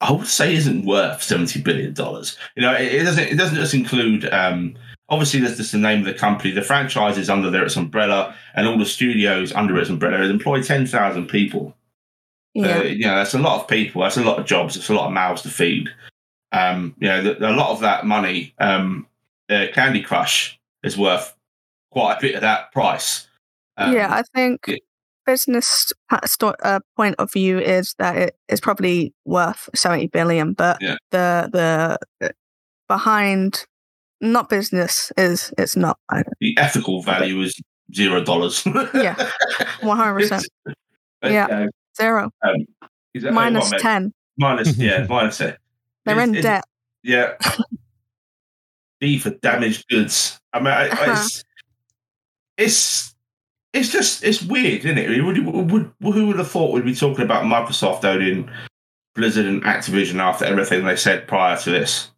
[0.00, 2.36] I would say isn't worth seventy billion dollars.
[2.56, 3.24] You know, it, it doesn't.
[3.24, 4.32] It doesn't just include.
[4.32, 4.76] Um,
[5.08, 6.52] obviously, there's just the name of the company.
[6.52, 10.22] The franchise is under there, its umbrella, and all the studios under its umbrella.
[10.24, 11.74] It employ ten thousand people.
[12.56, 12.78] Yeah.
[12.78, 14.02] Uh, you know, that's a lot of people.
[14.02, 14.76] That's a lot of jobs.
[14.76, 15.88] It's a lot of mouths to feed.
[16.52, 19.06] Um, you know, the, a lot of that money, um,
[19.50, 21.34] uh, Candy Crush is worth
[21.90, 23.28] quite a bit of that price.
[23.76, 24.70] Um, yeah, I think
[25.26, 30.96] business uh, point of view is that it is probably worth 70 billion, but Yeah.
[31.10, 32.30] the the uh,
[32.88, 33.66] behind
[34.20, 35.98] not business is it's not.
[36.40, 37.60] The ethical value is
[37.94, 38.64] zero dollars.
[38.94, 39.14] Yeah,
[39.80, 40.44] 100%.
[41.22, 41.66] Yeah.
[41.96, 42.30] Zero.
[43.14, 43.80] Is that- Minus what, mate?
[43.80, 44.14] 10.
[44.38, 45.58] Minus, yeah, minus it.
[46.04, 46.64] They're in It's- debt.
[47.02, 47.34] Yeah.
[49.00, 50.40] D for damaged goods.
[50.52, 51.12] I mean, I, Uh-huh.
[51.12, 51.44] it's
[52.56, 53.14] it's
[53.72, 55.22] it's just it's weird, isn't it?
[55.22, 55.38] Would,
[55.70, 58.50] would, would, who would have thought we'd be talking about Microsoft owning
[59.14, 62.10] Blizzard and Activision after everything they said prior to this?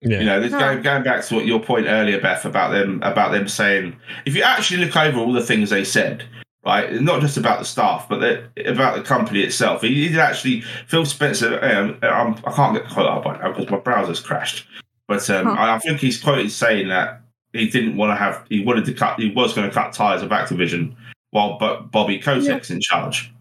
[0.00, 0.20] Yeah.
[0.20, 0.58] You know, this, Huh.
[0.60, 4.34] going, going back to what your point earlier, Beth, about them about them saying, if
[4.34, 6.24] you actually look over all the things they said,
[6.66, 10.62] right, not just about the staff, but the, about the company itself, he, did actually.
[10.88, 14.20] Phil Spencer, um, um, I can't get the quote up right now because my browser's
[14.20, 14.66] crashed,
[15.08, 15.52] but um, Huh.
[15.52, 17.22] I, I think he's quoted saying that
[17.52, 20.22] he didn't want to have, he wanted to cut, he was going to cut ties
[20.22, 20.94] of Activision
[21.30, 23.32] while Bo- Bobby Kotick's in charge.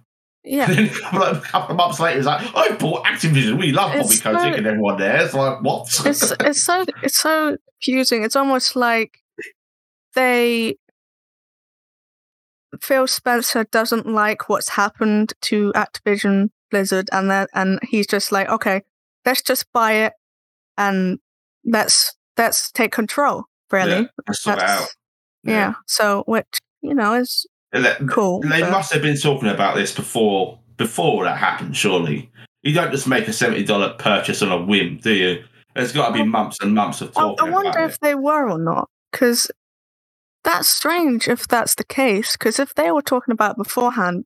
[0.43, 0.67] Yeah.
[0.67, 3.59] Then a couple of- a couple of months later, he's like, I bought Activision.
[3.59, 5.21] We love Bobby It's Kotick and everyone there.
[5.23, 5.87] It's like, what?
[6.05, 8.23] it's it's so it's so confusing.
[8.23, 9.17] It's almost like
[10.13, 10.77] they
[12.81, 18.49] Phil Spencer doesn't like what's happened to Activision Blizzard, and that and he's just like,
[18.49, 18.81] okay,
[19.25, 20.13] let's just buy it
[20.77, 21.19] and
[21.65, 23.45] let's let's take control.
[23.71, 24.87] Really, Yeah, it That's- out.
[25.43, 25.73] yeah.
[25.87, 28.41] So which you know is they- cool.
[28.41, 32.29] They but- must have been talking about this before before that happened, surely.
[32.63, 35.43] You don't just make a seventy dollar purchase on a whim, do you?
[35.75, 38.49] There's got to be months and months of I, talking I wonder if they were
[38.49, 39.51] or not, because
[40.45, 42.33] that's strange if that's the case.
[42.37, 44.23] Because if they were talking about it beforehand,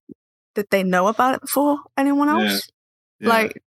[0.53, 2.65] did they know about it before anyone else?
[2.65, 2.71] it.
[3.21, 3.29] Yeah.
[3.29, 3.63] Like,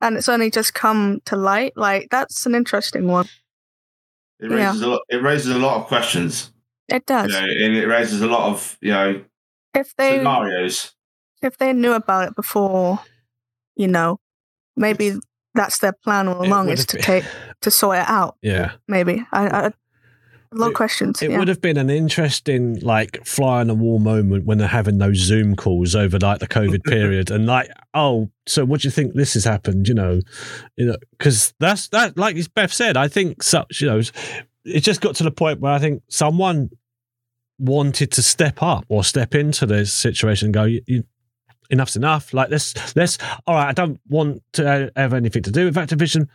[0.00, 1.72] and it's only just come to light.
[1.76, 3.26] Like, that's an interesting one.
[4.38, 5.00] it raises a lot.
[5.08, 6.52] It raises a lot of questions.
[6.88, 7.32] It You does.
[7.32, 9.24] know, and it raises a lot of you know
[9.74, 10.94] if they scenarios.
[11.42, 13.00] if they knew about it before,
[13.74, 14.20] you know,
[14.76, 15.14] maybe
[15.54, 17.24] that's their plan all along is to been- take
[17.62, 18.36] to sort it out.
[18.42, 18.72] Yeah.
[18.86, 19.72] Maybe I, I
[20.56, 21.22] a lot of It- questions.
[21.22, 21.38] It yeah.
[21.38, 25.18] would have been an interesting, like, fly on the wall moment when they're having those
[25.18, 29.14] Zoom calls over like the COVID period, and like, oh, so what do you think
[29.14, 29.88] this has happened?
[29.88, 30.20] You know,
[30.76, 32.16] you know, because that's that.
[32.18, 33.80] Like as Beth said, I think such.
[33.80, 34.00] You know,
[34.64, 36.70] it just got to the point where I think someone
[37.58, 41.04] wanted to step up or step into this situation and go, you, you,
[41.70, 42.34] enough's enough.
[42.34, 43.18] Like, let's let's.
[43.46, 46.28] All right, I don't want to uh, have anything to do with Activision.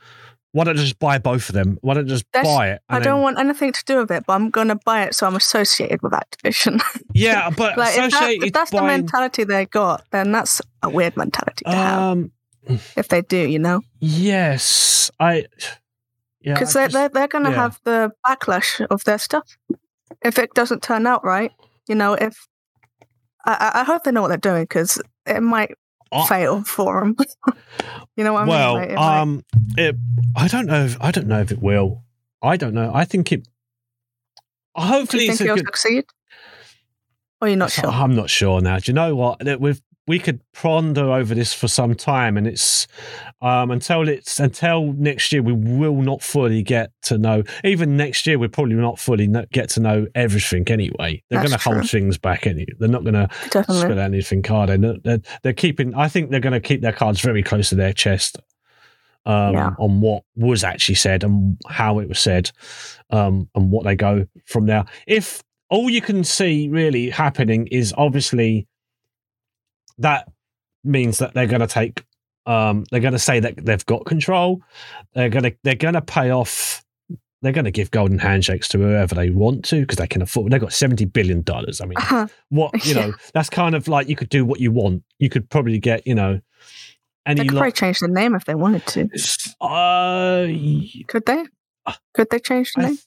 [0.53, 1.77] Why don't I just buy both of them?
[1.81, 2.81] Why don't I just That's- buy it?
[2.89, 5.25] I don't then- want anything to do with it, but I'm gonna buy it, so
[5.27, 6.81] I'm associated with Activision.
[7.13, 11.15] Yeah, but like if, that, if that's the mentality they got, then that's a weird
[11.17, 11.99] mentality to have.
[11.99, 12.31] Um.
[12.95, 15.45] If they do, you know, Yes, I.
[16.41, 17.55] Yeah, because they're, they're they're gonna yeah.
[17.55, 19.57] have the backlash of their stuff
[20.23, 21.51] if it doesn't turn out right.
[21.87, 22.47] You know, if
[23.45, 25.75] I, I I hope they know what they're doing because it might
[26.11, 27.15] I- fail for them.
[28.15, 28.81] you know what I well, mean?
[28.81, 29.45] Like, it might- um,
[29.77, 29.95] it,
[30.35, 30.85] I don't know.
[30.85, 32.03] If, I don't know if it will.
[32.41, 32.91] I don't know.
[32.93, 33.43] I think it.
[33.43, 33.49] do
[34.75, 35.65] Hopefully, you think it'll good.
[35.67, 36.05] succeed?
[37.41, 37.87] Or you're not sure?
[37.89, 38.77] I'm not sure now.
[38.79, 39.43] Do you know what?
[39.59, 42.87] We've we could ponder over this for some time, and it's
[43.41, 47.43] um, until it's until next year we will not fully get to know.
[47.63, 51.21] Even next year, we're probably not fully kn- get to know everything anyway.
[51.29, 52.47] They're going to hold things back.
[52.47, 53.29] Any, they're not going to
[53.79, 54.69] spill anything card.
[54.69, 55.93] They're, they're, they're keeping.
[55.95, 58.39] I think they're going to keep their cards very close to their chest.
[59.23, 59.69] Um, Yeah.
[59.77, 62.49] on what was actually said and how it was said,
[63.11, 64.83] um, and what they go from there.
[65.05, 68.67] If all you can see really happening is obviously
[70.01, 70.31] that
[70.83, 72.03] means that they're going to take,
[72.45, 74.61] um, they're going to say that they've got control.
[75.13, 76.83] They're going to they're going to pay off.
[77.43, 80.51] They're going to give golden handshakes to whoever they want to because they can afford.
[80.51, 81.81] They've got seventy billion dollars.
[81.81, 81.97] I mean,
[82.49, 83.07] what you Yeah.
[83.07, 86.05] know that's kind of like you could do what you want you could probably get
[86.05, 86.39] you know
[87.25, 89.09] they any could lot probably change the name if they wanted to.
[89.59, 90.47] Uh
[91.07, 91.43] Could they?
[92.13, 92.97] Could they change the I name?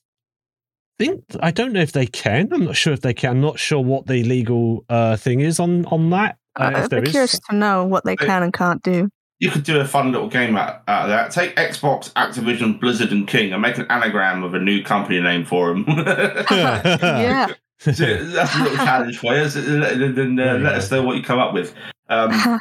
[0.96, 3.58] think i don't know if they can i'm not sure if they can i'm not
[3.58, 7.12] sure what the legal uh thing is on on that uh, I'd there be is.
[7.12, 9.08] curious to know what they can and can't do.
[9.40, 11.30] you could do a fun little game out, out of that.
[11.30, 15.44] Take Xbox, Activision, Blizzard, and King, and make an anagram of a new company name
[15.44, 15.84] for them.
[16.50, 17.52] yeah.
[17.84, 19.48] that's a little challenge for you.
[19.48, 21.74] Then uh, There you let us know what you come up with.
[22.08, 22.60] Um,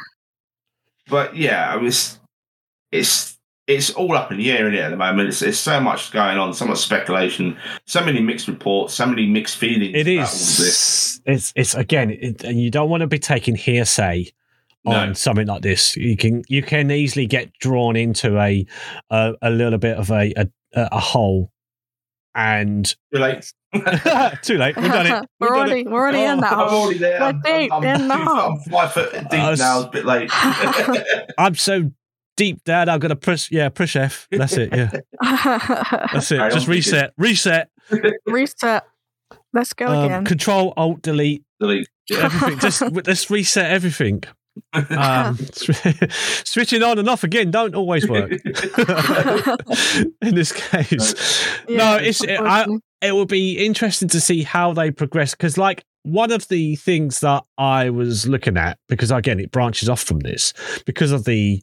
[1.08, 2.18] but yeah, I was.
[2.92, 3.33] It's
[3.66, 5.28] it's all up in the air in it at the moment.
[5.28, 9.26] It's, it's so much going on, so much speculation, so many mixed reports, so many
[9.26, 9.94] mixed feelings.
[9.94, 10.28] it about all of
[10.58, 11.20] this.
[11.24, 14.26] it's it's again it, and you don't want to be taking hearsay
[14.86, 15.12] on No.
[15.14, 18.66] something like this you can you can easily get drawn into a
[19.08, 21.50] a, a little bit of a a, a hole
[22.34, 23.50] and Too late.
[24.42, 25.86] too late we've done it We've we're done already it.
[25.90, 26.82] we're already in Oh, that I'm hole.
[26.82, 27.18] already there.
[27.20, 28.36] We're I'm, deep I'm, in the I'm, hole.
[28.52, 29.78] I'm five foot deep Uh, now.
[29.80, 30.30] It's a bit late.
[31.38, 31.90] I'm so
[32.36, 32.88] deep down.
[32.88, 33.50] I'm gonna push.
[33.50, 34.26] Yeah, push F.
[34.30, 34.74] That's it.
[34.74, 34.90] Yeah,
[36.12, 36.38] that's it.
[36.52, 37.12] Just reset.
[37.18, 37.68] Reset.
[38.26, 38.84] Reset.
[39.52, 40.24] Let's go Um, again.
[40.24, 41.88] control Alt Delete Delete.
[42.10, 42.18] Yeah.
[42.24, 42.58] everything.
[42.58, 44.22] Just let's reset everything.
[44.72, 45.36] Um,
[46.44, 48.30] switching on and off again don't always work.
[50.22, 51.14] In this case,
[51.68, 52.66] no, it's I,
[53.00, 57.20] it will be interesting to see how they progress because like one of the things
[57.20, 60.52] that i was looking at because again it branches off from this
[60.84, 61.62] because of the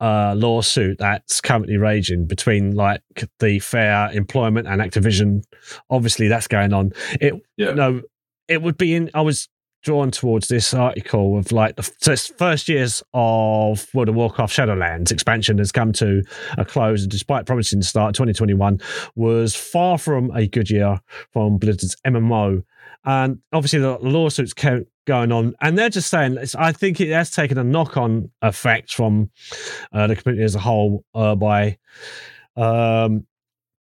[0.00, 3.00] uh, lawsuit that's currently raging between like
[3.40, 5.42] the fair employment and activision
[5.90, 7.72] obviously that's going on it Yeah.
[7.72, 8.02] no
[8.46, 9.48] it would be in i was
[9.82, 15.12] drawn towards this article of like the so first years of World of Warcraft Shadowlands
[15.12, 16.22] expansion has come to
[16.58, 18.80] a close, and despite promising to start 2021,
[19.14, 21.00] was far from a good year
[21.32, 22.64] from Blizzard's MMO.
[23.04, 27.30] And obviously, the lawsuits kept going on, and they're just saying, I think it has
[27.30, 29.30] taken a knock on effect from
[29.92, 31.78] uh, the community as a whole uh, by
[32.56, 33.26] um,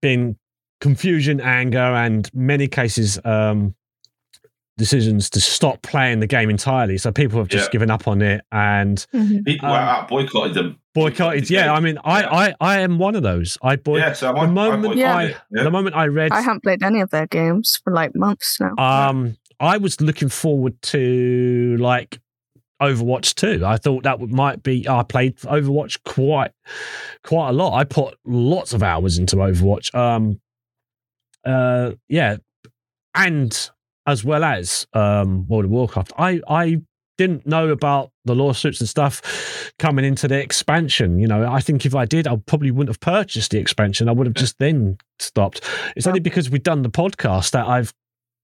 [0.01, 0.37] being
[0.81, 3.19] confusion, anger, and many cases.
[3.25, 3.75] Um,
[4.79, 6.97] decisions to stop playing the game entirely.
[6.99, 7.73] So people have just Yeah.
[7.73, 9.45] given up on it and Mhm.
[9.45, 10.79] People Um, were out boycotted them.
[10.95, 11.45] boycotted.
[11.47, 11.73] the Yeah.
[11.73, 12.29] I mean, I, Yeah.
[12.33, 13.59] I, I am one of those.
[13.63, 13.99] I boy.
[13.99, 15.17] yeah, so the moment boycotted Yeah.
[15.17, 15.23] I.
[15.51, 15.63] Yeah.
[15.65, 18.75] the moment I read, I haven't played any of their games for like months now.
[19.11, 22.19] um, I was looking forward to like
[22.81, 23.65] Overwatch 2.
[23.65, 24.89] I thought that would, might be.
[24.89, 26.51] I played Overwatch quite,
[27.23, 27.75] quite a lot.
[27.79, 29.95] I put lots of hours into Overwatch.
[29.95, 30.41] Um,
[31.45, 32.39] uh, yeah,
[33.15, 33.71] and
[34.07, 36.13] as well as um, World of Warcraft.
[36.19, 36.81] I I
[37.19, 41.19] didn't know about the lawsuits and stuff coming into the expansion.
[41.19, 44.09] You know, I think if I did, I probably wouldn't have purchased the expansion.
[44.09, 45.63] I would have just then stopped.
[45.95, 47.93] It's only because we've done the podcast that I've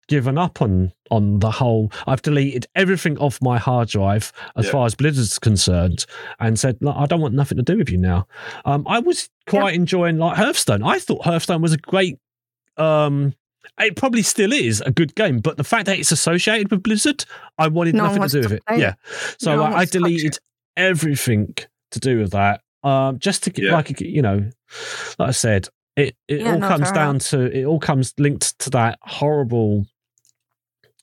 [0.07, 1.91] given up on on the whole.
[2.07, 4.73] I've deleted everything off my hard drive as Yeah.
[4.73, 6.05] far as Blizzard's concerned,
[6.39, 8.27] and said, "Look, I don't want nothing to do with you now."
[8.65, 10.83] Um, I was quite enjoying like Hearthstone.
[10.83, 12.19] I thought Hearthstone was a great.
[12.77, 13.35] Um,
[13.81, 17.25] it probably still is a good game, but the fact that it's associated with Blizzard,
[17.59, 18.67] I wanted No nothing to do to with it.
[18.67, 18.81] play.
[18.81, 18.95] Yeah,
[19.39, 20.39] so No I, I wants to touch deleted
[20.77, 21.55] everything
[21.93, 22.63] to do with that.
[22.85, 23.73] Um, just to get Yeah.
[23.75, 24.49] like you know,
[25.19, 28.15] like I said, it it Yeah, all no, comes fair down to it all comes
[28.19, 29.87] linked to that horrible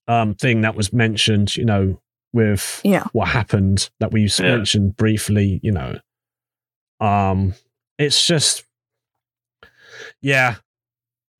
[0.08, 1.56] um thing that was mentioned.
[1.58, 2.02] You know,
[2.34, 3.04] with Yeah.
[3.14, 4.56] what happened that we Yeah.
[4.58, 5.60] mentioned briefly.
[5.64, 6.00] You know,
[7.02, 7.54] um,
[7.98, 8.64] it's just
[10.22, 10.56] yeah.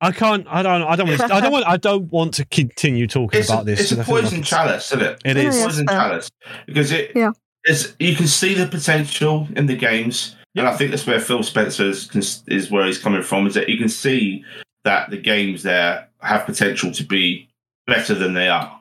[0.00, 0.46] I can't.
[0.48, 0.82] I don't.
[0.82, 1.08] I don't.
[1.08, 1.66] Want to, I don't want.
[1.66, 3.80] I don't want to continue talking It's about a, this.
[3.80, 5.22] it's a because I feel poison like chalice, isn't it?
[5.24, 5.62] It oh, Yeah, is.
[5.64, 6.30] poison chalice
[6.66, 7.30] because it Yeah.
[7.64, 11.42] it's you can see the potential in the games, and I think that's where Phil
[11.42, 13.46] Spencer is, is where he's coming from.
[13.46, 14.44] Is that you can see
[14.84, 17.48] that the games there have potential to be
[17.86, 18.78] better than they are,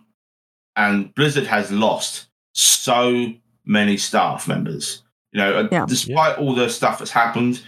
[0.76, 3.32] and Blizzard has lost so
[3.66, 5.02] many staff members.
[5.32, 5.86] You know, uh, Yeah.
[5.88, 7.62] despite all the stuff that's happened.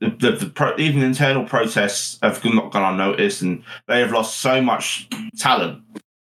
[0.00, 4.38] The, the, the pro, even internal protests have not gone unnoticed, and they have lost
[4.38, 5.08] so much
[5.38, 5.82] talent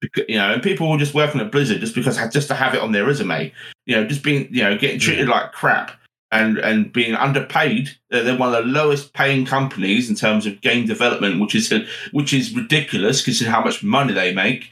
[0.04, 2.74] Becau- you know, and people were just working at Blizzard just because just to have
[2.74, 3.52] it on their resume.
[3.86, 5.90] You know, just being you know getting treated like crap
[6.30, 7.88] and and being underpaid.
[8.12, 11.72] Uh, they're one of the lowest paying companies in terms of game development, which is
[12.12, 14.70] which is ridiculous considering how much money they make.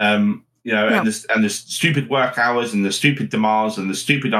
[0.00, 0.98] Um, you know, Yeah.
[0.98, 4.34] and the and the stupid work hours and the stupid demands and the stupid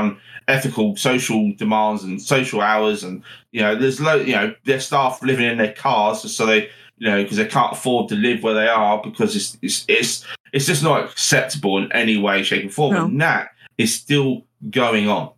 [0.48, 5.22] unethical social demands and social hours and you know, there's low, you know their staff
[5.22, 6.68] living in their cars so they
[6.98, 10.24] you know because they can't afford to live where they are because it's it's it's
[10.52, 12.94] it's just not acceptable in any way, shape, or form.
[12.94, 13.04] No.
[13.06, 15.32] And that is still going on.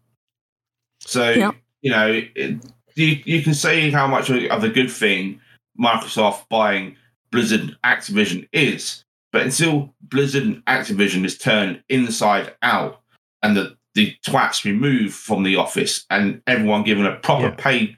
[1.00, 1.52] So Yeah.
[1.80, 2.58] you know, it,
[2.94, 5.40] you you can say how much of a good thing
[5.80, 6.96] Microsoft buying
[7.30, 13.00] Blizzard Activision is, but until Blizzard and Activision is turned inside out
[13.42, 17.54] and the the twats removed from the office and everyone given a proper Yeah.
[17.58, 17.96] pay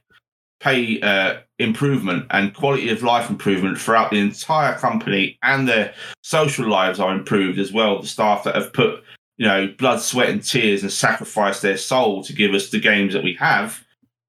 [0.61, 6.69] pay uh, improvement and quality of life improvement throughout the entire company and their social
[6.69, 8.01] lives are improved as well.
[8.01, 9.03] The staff that have put
[9.37, 13.13] you know blood, sweat, and tears and sacrificed their soul to give us the games
[13.13, 13.85] that we have.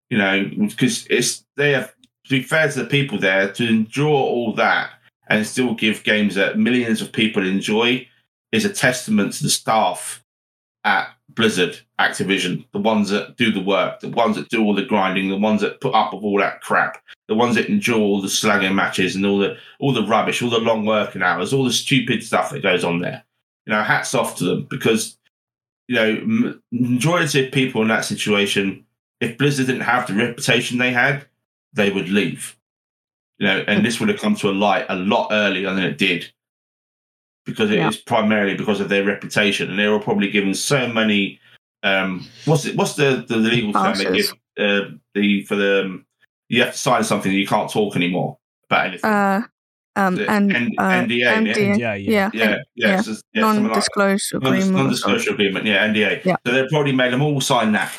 [0.10, 1.94] You know, because it's they have
[2.26, 4.90] to be fair to the people there to endure all that
[5.30, 8.06] and still give games that millions of people enjoy
[8.52, 10.21] is a testament to the staff
[10.84, 14.84] at Blizzard, Activision, the ones that do the work, the ones that do all the
[14.84, 18.22] grinding, the ones that put up with all that crap, the ones that endure all
[18.22, 21.64] the slagging matches and all the all the rubbish, all the long working hours, all
[21.64, 23.24] the stupid stuff that goes on there.
[23.66, 25.18] You know, hats off to them because
[25.88, 28.86] you know majority of people in that situation,
[29.20, 31.26] if Blizzard didn't have the reputation they had,
[31.74, 32.58] they would leave.
[33.38, 35.98] You know, and this would have come to a light a lot earlier than it
[35.98, 36.32] did
[37.46, 38.02] because it is Yeah.
[38.06, 41.40] primarily because of their reputation, and they were probably given so many.
[41.84, 46.06] Um, what's it, what's the, the legal term they give uh, the for the um,
[46.50, 48.38] you have to sign something you can't talk anymore
[48.70, 49.10] about anything.
[49.10, 49.42] Uh,
[49.96, 51.36] um, The and N- uh, NDA, yeah.
[51.42, 51.96] NDA, Yeah, yeah.
[51.96, 53.02] yeah, yeah, yeah, yeah.
[53.02, 53.62] so- yeah, something like that.
[53.64, 54.72] non-disclosure agreement.
[54.72, 56.24] non-disclosure agreement, yeah, NDA.
[56.24, 56.36] Yeah.
[56.46, 57.92] So they probably made them all sign that,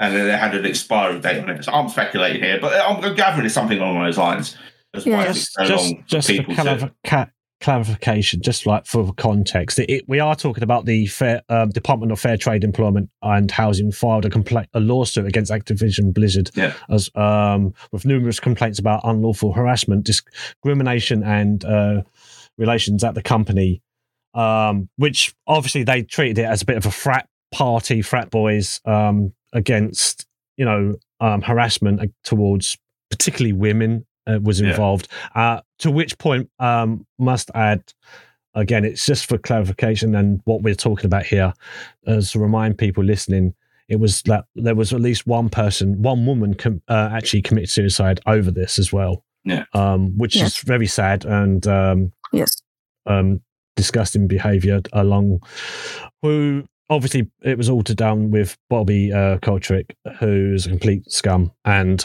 [0.00, 1.64] and then they had an expiry date on it.
[1.64, 4.56] So I'm speculating here, but I'm gathering it's something along those lines.
[4.92, 5.22] That's Yeah.
[5.22, 7.26] it just takes so just long just for people to- clarifi- ca-
[7.60, 12.20] clarification, just like for context, it, we are talking about the fair, um, Department of
[12.20, 16.74] Fair Trade, Employment and Housing filed a complaint, a lawsuit against Activision Blizzard, Yeah.
[16.88, 22.02] as um, with numerous complaints about unlawful harassment, discrimination, and uh,
[22.56, 23.82] relations at the company,
[24.34, 28.80] um, which obviously they treated it as a bit of a frat party, frat boys
[28.84, 30.26] um, against
[30.56, 32.76] you know um, harassment towards
[33.10, 34.70] particularly women uh, was Yeah.
[34.70, 35.08] involved.
[35.34, 37.82] Uh, to which point, um, must add
[38.54, 41.52] again, it's just for clarification and what we're talking about here,
[42.06, 43.54] as to remind people listening.
[43.88, 47.70] It was that there was at least one person, one woman, com- uh, actually committed
[47.70, 49.24] suicide over this as well.
[49.44, 49.64] Yeah.
[49.72, 50.58] um, which Yes.
[50.58, 52.60] is very sad and um, Yes.
[53.06, 53.40] um,
[53.76, 55.40] disgusting behaviour along.
[56.22, 61.52] Who obviously it was all to done with Bobby uh, Kotick, who's a complete scum,
[61.64, 62.04] and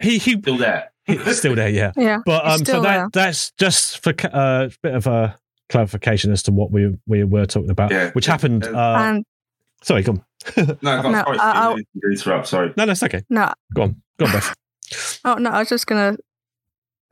[0.00, 0.90] he he Still there.
[1.08, 1.92] He's still there, yeah.
[1.96, 2.18] Yeah.
[2.24, 3.08] But um, so that there.
[3.12, 5.36] that's just for ca- uh, a bit of a
[5.68, 8.10] clarification as to what we we were talking about, Yeah.
[8.12, 8.64] which happened.
[8.64, 9.24] Uh, Uh, and
[9.82, 10.24] sorry, go on.
[10.82, 12.46] No, go on, No, sorry, I- Steve, I'll- interrupt.
[12.46, 12.72] Sorry.
[12.76, 13.22] No, that's okay.
[13.28, 14.54] no, Go on, go on, Beth.
[15.24, 16.16] oh no, I was just gonna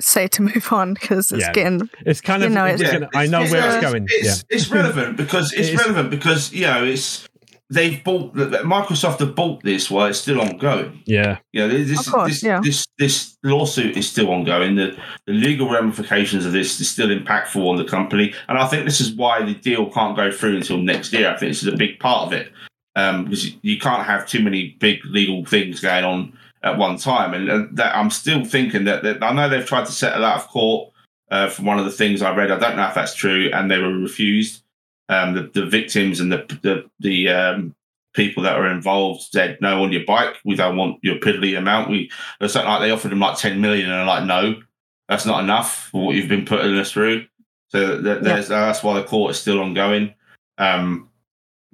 [0.01, 1.52] say to move on because it's Yeah.
[1.52, 2.52] getting It's kind You of.
[2.55, 4.06] know, it's it's- gonna- I know it's- where it's it's- going.
[4.10, 4.56] It's, yeah.
[4.56, 5.81] it's relevant because it's It is.
[5.81, 7.27] relevant because you know it's
[7.70, 11.02] they've bought Microsoft have bought this while it's still ongoing.
[11.06, 11.38] Yeah.
[11.52, 12.60] You know, this Of course, this, yeah.
[12.62, 14.76] this this lawsuit is still ongoing.
[14.76, 18.84] The the legal ramifications of this is still impactful on the company, and I think
[18.84, 21.28] this is why the deal can't go through until next year.
[21.28, 22.52] I think this is a big part of it
[22.94, 27.34] um, because you can't have too many big legal things going on at one time.
[27.34, 30.38] And, and that I'm still thinking that, that I know they've tried to settle out
[30.38, 30.93] of court.
[31.28, 33.68] Uh, from one of the things I read, I don't know if that's true, and
[33.68, 34.62] they were refused.
[35.09, 37.74] Um, the, the victims and the the, the um,
[38.12, 40.37] people that are involved said no on your bike.
[40.45, 41.91] We don't want your piddly amount.
[41.91, 42.11] We
[42.41, 44.61] it's something like they offered them like ten million, and they're like, no,
[45.09, 47.27] that's not enough for what you've been putting us through.
[47.69, 50.15] So there's, that's why the court is still ongoing.
[50.59, 51.11] Um,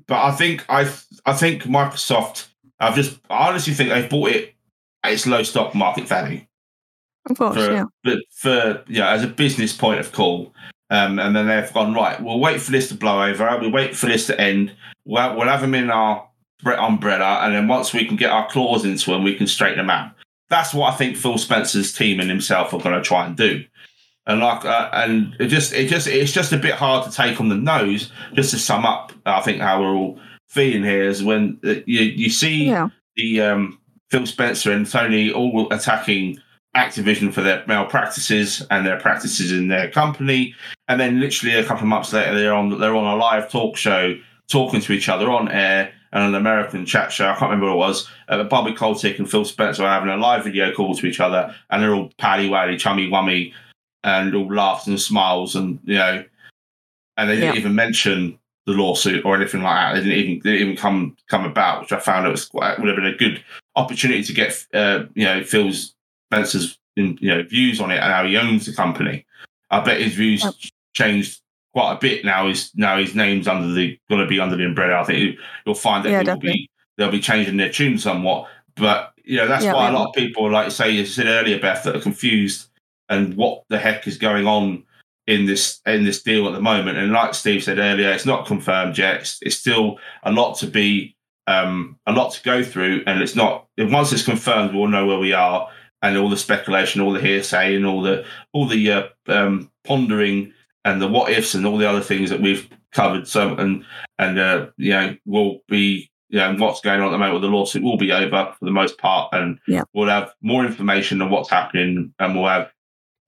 [0.07, 0.91] but I think I
[1.25, 2.49] I think Microsoft.
[2.81, 4.55] I've just I honestly think they've bought it
[5.05, 6.43] at its low stock market value
[7.31, 7.85] of course, for, yeah.
[8.03, 10.53] but for yeah, as a business point of call.
[10.93, 12.23] Um, and then they've gone right.
[12.23, 13.49] We'll wait for this to blow over.
[13.59, 14.73] We'll wait for this to end.
[15.07, 16.29] We'll, we'll have them in our
[16.65, 19.91] umbrella, and then once we can get our claws into them, we can straighten them
[19.91, 20.13] out.
[20.51, 23.65] That's what I think Phil Spencer's team and himself are going to try and do.
[24.27, 27.41] And like, uh, and it just, it just, it's just a bit hard to take
[27.41, 28.13] on the nose.
[28.35, 32.01] Just to sum up, I think how we're all feeling here is when uh, you
[32.03, 32.91] you see Yeah.
[33.17, 36.39] the um, Phil Spencer and Tony all attacking
[36.77, 40.55] Activision for their malpractices and their practices in their company,
[40.89, 43.77] and then literally a couple of months later they're on they're on a live talk
[43.77, 44.17] show
[44.51, 47.27] talking to each other on air and an American chat show.
[47.27, 48.09] I can't remember what it was.
[48.29, 51.55] Uh, Bobby Kotick and Phil Spencer are having a live video call to each other,
[51.71, 53.53] and they're all paddy waddy, chummy wummy,
[54.05, 56.25] and all laughs and smiles, and you know,
[57.19, 57.61] and they didn't Yeah.
[57.61, 59.95] even mention the lawsuit or anything like that.
[59.95, 62.79] They didn't even they didn't even come come about, which I found it was quite
[62.79, 63.43] would have been a good
[63.77, 65.95] opportunity to get uh, you know Phil's
[66.33, 69.25] Spencer's you know views on it and how he owns the company.
[69.71, 70.55] I bet his views Yep.
[70.95, 71.41] changed
[71.73, 72.49] quite a bit now.
[72.49, 75.01] His now his name's under the going to be under the umbrella.
[75.01, 77.99] I think you- you'll find that Yeah, he will be they'll be changing their tune
[77.99, 78.49] somewhat.
[78.77, 81.27] But you know that's Yeah, why a lot of people, like you say, you said
[81.27, 82.69] earlier, Beth, that are confused
[83.09, 84.85] and what the heck is going on
[85.27, 86.99] in this in this deal at the moment.
[86.99, 89.21] And like Steve said earlier, it's not confirmed yet.
[89.21, 91.15] It's, it's still a lot to be
[91.49, 93.67] um, a lot to go through, and it's not.
[93.79, 95.69] Once it's confirmed, we'll know where we are,
[96.03, 100.53] and all the speculation, all the hearsay, and all the all the uh, um, pondering
[100.85, 103.27] and the what ifs and all the other things that we've covered.
[103.29, 103.85] So and
[104.19, 106.09] and uh, you know will be.
[106.29, 108.65] You know, what's going on at the moment with the lawsuit will be over for
[108.65, 109.83] the most part, and Yeah.
[109.93, 112.71] we'll have more information on what's happening, and we'll have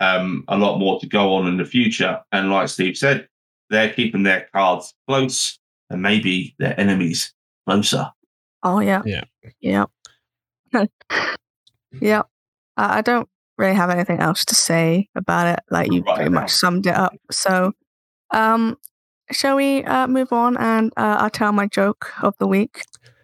[0.01, 2.23] um, a lot more to go on in the future.
[2.33, 3.29] And like Steve said,
[3.69, 5.59] they're keeping their cards close
[5.91, 7.35] and maybe their enemies
[7.67, 8.11] closer.
[8.63, 9.03] Oh yeah.
[9.05, 9.25] Yeah.
[9.61, 9.85] Yeah.
[12.01, 12.23] yeah.
[12.77, 13.29] I I don't
[13.59, 15.61] really have anything else to say about it.
[15.71, 16.41] Like you Right pretty now.
[16.41, 17.15] much summed it up.
[17.31, 17.73] So,
[18.33, 18.77] um,
[19.31, 22.83] shall we uh, move on and uh, I'll tell my joke of the week.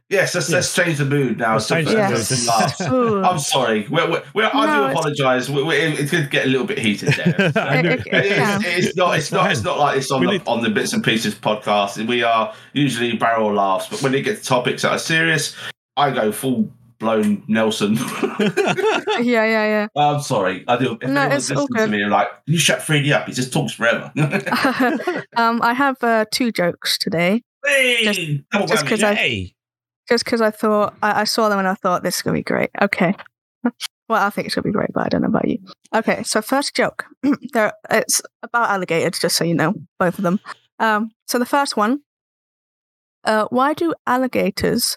[0.08, 1.58] Yes, let's, let's change the mood now.
[1.58, 2.48] So change the let's mood.
[2.48, 2.80] laugh.
[2.92, 3.22] Ooh.
[3.22, 3.86] I'm sorry.
[3.88, 5.48] We're, we're, we're, I No, do it's- apologise.
[5.48, 7.52] We, we, it could get a little bit heated there.
[7.56, 9.16] I It- it- It is, it's not.
[9.18, 9.52] It's not.
[9.52, 12.04] It's not like this on We the on the bits and pieces podcast.
[12.08, 15.54] We are usually barrel laughs, but when it gets to topics that are serious,
[15.96, 16.68] I go full
[17.00, 17.94] blown Nelson.
[18.38, 19.86] yeah, yeah, yeah.
[19.96, 20.64] I'm sorry.
[20.68, 20.96] I do.
[21.00, 23.26] If No, it's all listening to me, like, Can you shut Freedy up.
[23.26, 24.12] He just talks forever.
[25.36, 28.88] um, I have uh, two jokes today, hey, just whammy.
[28.88, 29.52] 'cause I-
[30.08, 32.42] just because I thought I, I saw them and I thought this is gonna be
[32.42, 32.70] great.
[32.80, 33.14] Okay.
[34.08, 35.58] Well, I think it's gonna be great, but I don't know about you.
[35.94, 37.04] Okay, so first joke.
[37.52, 40.40] there, it's about alligators, just so you know, both of them.
[40.80, 42.00] Um, so the first one.
[43.22, 44.96] Uh, why do alligators?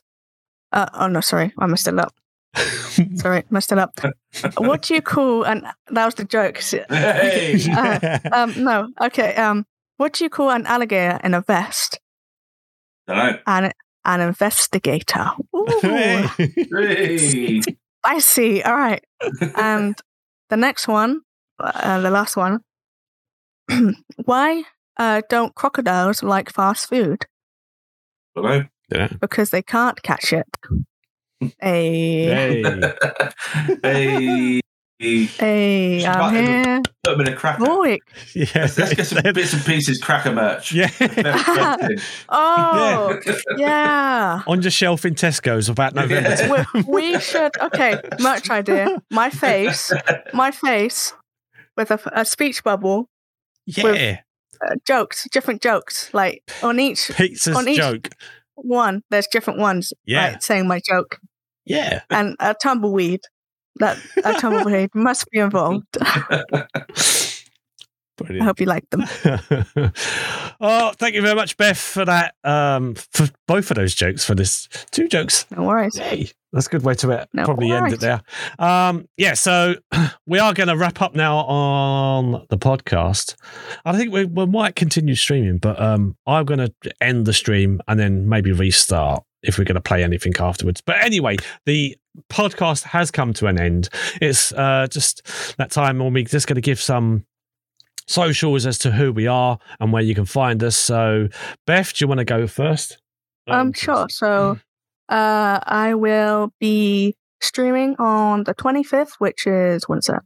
[0.73, 2.13] Uh, oh no, sorry, I messed it up.
[3.15, 3.99] Sorry, messed it up.
[4.57, 5.43] what do you call?
[5.43, 6.61] And that was the joke.
[6.89, 7.59] Hey.
[7.71, 9.35] Uh, um, no, okay.
[9.35, 9.65] Um,
[9.97, 11.99] what do you call an alligator in a vest?
[13.07, 13.39] Don't know.
[13.47, 13.71] An
[14.05, 15.31] an investigator.
[15.55, 15.65] Ooh.
[15.81, 16.27] Hey.
[16.37, 17.61] Hey.
[18.05, 18.63] spicy.
[18.63, 19.03] All right.
[19.55, 19.95] And
[20.49, 21.21] the next one,
[21.59, 22.61] uh, the last one.
[24.25, 24.63] Why
[24.97, 27.25] uh, don't crocodiles like fast food?
[28.35, 28.63] Don't know.
[28.93, 29.07] Yeah.
[29.19, 30.45] Because they can't catch it.
[31.41, 32.61] A Hey.
[33.83, 34.59] hey.
[34.99, 36.81] Hey, Should I'm here.
[37.03, 37.65] Put them in a cracker.
[37.65, 37.97] Boy.
[38.33, 38.45] Yeah.
[38.55, 40.71] Let's, let's get some bits and pieces cracker merch.
[40.71, 40.89] yeah.
[42.29, 43.19] Oh,
[43.57, 44.43] yeah.
[44.47, 46.29] On your shelf in Tesco's about November.
[46.29, 46.63] Yeah.
[46.73, 46.81] we,
[47.13, 47.51] we should.
[47.59, 49.01] Okay, merch idea.
[49.11, 49.91] My face,
[50.33, 51.13] my face,
[51.75, 53.09] with a, a speech bubble,
[53.65, 54.21] Yeah.
[54.65, 56.13] uh, jokes, different jokes.
[56.13, 58.07] Like on each Pizza's on each- joke.
[58.55, 59.93] One, there's different ones.
[60.05, 60.31] Yeah.
[60.31, 61.19] Right, saying my joke,
[61.65, 62.01] Yeah.
[62.09, 63.21] and a tumbleweed.
[63.77, 65.85] That a tumbleweed must be involved.
[66.01, 66.43] I
[68.43, 69.03] hope you like them.
[70.61, 72.35] oh, thank you very much, Beth, for that.
[72.43, 74.23] Um, for both of those jokes.
[74.23, 75.45] For this two jokes.
[75.51, 75.97] No worries.
[75.97, 76.29] Yay.
[76.53, 78.21] That's a good way to uh, No probably end it there.
[78.59, 79.73] Um, yeah, so
[80.27, 83.35] we are going to wrap up now on the podcast.
[83.85, 86.71] I think we, we might continue streaming, but um, I'm going to
[87.01, 90.79] end the stream and then maybe restart if we're going to play anything afterwards.
[90.79, 91.97] But anyway, the
[92.29, 93.89] podcast has come to an end.
[94.21, 97.25] It's uh, just that time when we're just going to give some
[98.07, 100.75] socials as to who we are and where you can find us.
[100.75, 101.29] So,
[101.65, 102.99] Beth, do you want to go first?
[103.47, 104.07] Um, sure.
[104.09, 104.59] So,
[105.09, 110.23] uh, I will be streaming on the 25th, which is when's that?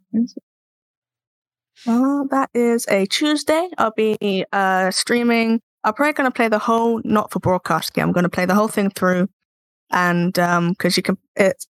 [1.86, 3.70] Uh, that is a Tuesday.
[3.78, 5.62] I'll be uh streaming.
[5.84, 8.06] I'm probably going to play the whole not for broadcast game.
[8.06, 9.28] I'm going to play the whole thing through,
[9.92, 11.68] and um, because you can it's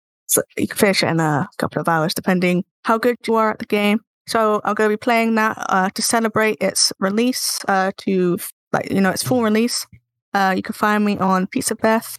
[0.57, 3.59] you can finish it in a couple of hours depending how good you are at
[3.59, 4.01] the game.
[4.27, 7.61] So I'm going to be playing that uh, to celebrate its release.
[7.67, 8.39] Uh, to
[8.73, 9.87] like you know its full release.
[10.33, 12.19] Uh, you can find me on Pizza Beth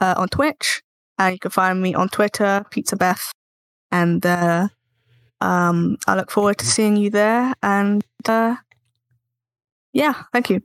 [0.00, 0.82] uh, on Twitch.
[1.18, 3.32] And you can find me on Twitter, Pizza Beth,
[3.90, 4.68] and uh,
[5.40, 7.54] um, I look forward to seeing you there.
[7.60, 8.56] And uh,
[9.92, 10.62] yeah, thank you.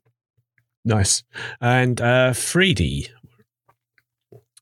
[0.86, 1.24] Nice.
[1.62, 3.10] And uh Freedy.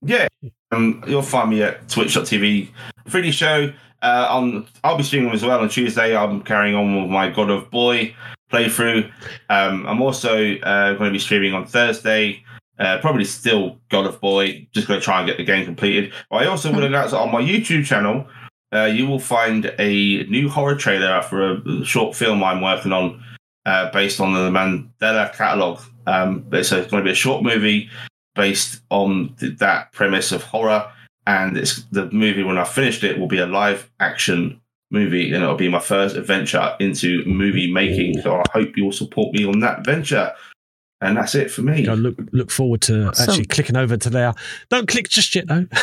[0.03, 0.27] Yeah,
[0.71, 2.69] um, you'll find me at twitch.tv
[3.07, 3.73] Freedy show.
[4.01, 6.15] Uh, on I'll be streaming as well on Tuesday.
[6.15, 8.15] I'm carrying on with my God of Boy
[8.51, 9.09] playthrough.
[9.49, 12.43] Um, I'm also uh, going to be streaming on Thursday.
[12.81, 14.67] Uh, probably still God of Boy.
[14.73, 16.11] Just going to try and get the game completed.
[16.31, 18.27] I also will announce that on my YouTube channel.
[18.73, 23.23] Uh, you will find a new horror trailer for a short film I'm working on,
[23.67, 25.81] uh, based on the Mandela Catalogue.
[26.07, 27.89] Um, it's, it's going to be a short movie
[28.33, 30.91] based on th- that premise of horror.
[31.27, 34.59] And it's the movie when I finished it will be a live action
[34.89, 38.21] movie, and it'll be my first adventure into movie making.
[38.21, 40.33] So I hope you'll support me on that venture.
[41.01, 41.87] And that's it for me.
[41.87, 43.29] I look look forward to Awesome.
[43.29, 44.33] actually clicking over to there.
[44.69, 45.65] Don't click just yet though.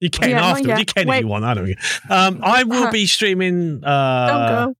[0.00, 0.68] You can Yeah, not afterwards.
[0.68, 0.78] yet.
[0.80, 1.20] You can if Wait.
[1.20, 1.44] you want.
[1.46, 1.66] I don't.
[1.66, 1.76] care.
[2.10, 4.76] Um, I will be streaming Don't uh, go.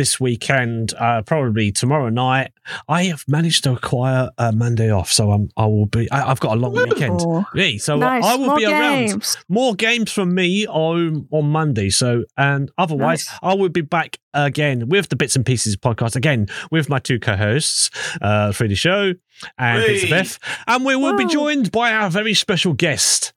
[0.00, 2.52] This weekend, uh, probably tomorrow night.
[2.88, 5.50] I have managed to acquire a Monday off, so I'm.
[5.58, 6.10] I will be.
[6.10, 7.20] I, I've got a long weekend.
[7.20, 8.24] Ooh, Me, so nice.
[8.24, 9.36] I will More be around.
[9.50, 11.90] more games from me on on Monday.
[11.90, 13.38] So and otherwise, Nice.
[13.42, 17.20] I will be back again with the bits and pieces podcast again with my two
[17.20, 17.90] co-hosts,
[18.22, 19.12] uh, Freedy Show
[19.58, 20.10] and Pizza Hey.
[20.12, 23.34] Beth, and we will be joined by our very special guest.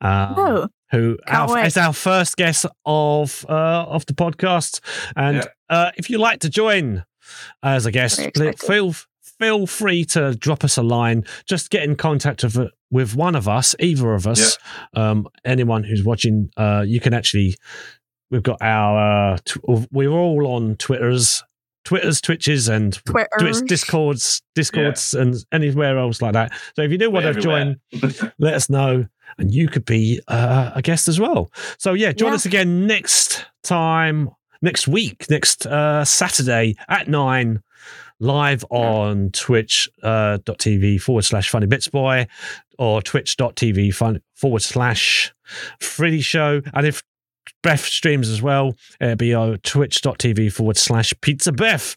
[0.00, 4.80] Um, Oh, who our, is our first guest of uh, of the podcast.
[5.16, 5.44] And Yeah.
[5.68, 7.04] uh, if you'd like to join
[7.62, 8.66] as a guest, Very pl- excited.
[8.72, 8.94] feel
[9.40, 11.24] feel free to drop us a line.
[11.46, 14.56] Just get in contact with with one of us, either of us,
[14.94, 16.50] um, anyone who's watching.
[16.56, 17.56] Uh, you can actually.
[18.30, 19.34] We've got our.
[19.34, 21.42] Uh, tw- we're all on Twitters.
[21.84, 23.28] Twitters, Twitches, and Twitter.
[23.38, 26.50] Twitch, Discords, Discords, and anywhere else like that.
[26.76, 27.76] So if you do want We're to join,
[28.38, 29.04] let us know
[29.38, 32.34] and you could be uh, a guest as well so yeah join Yeah.
[32.36, 34.30] us again next time
[34.62, 37.62] next week next uh, saturday at 9
[38.20, 42.26] live on twitch uh, tv forward slash funny bits boy
[42.78, 45.32] or twitch.tv fun, forward slash
[45.80, 47.02] freedy show and if
[47.62, 51.96] beth streams as well it'll be uh, twitch.tv forward slash pizza beth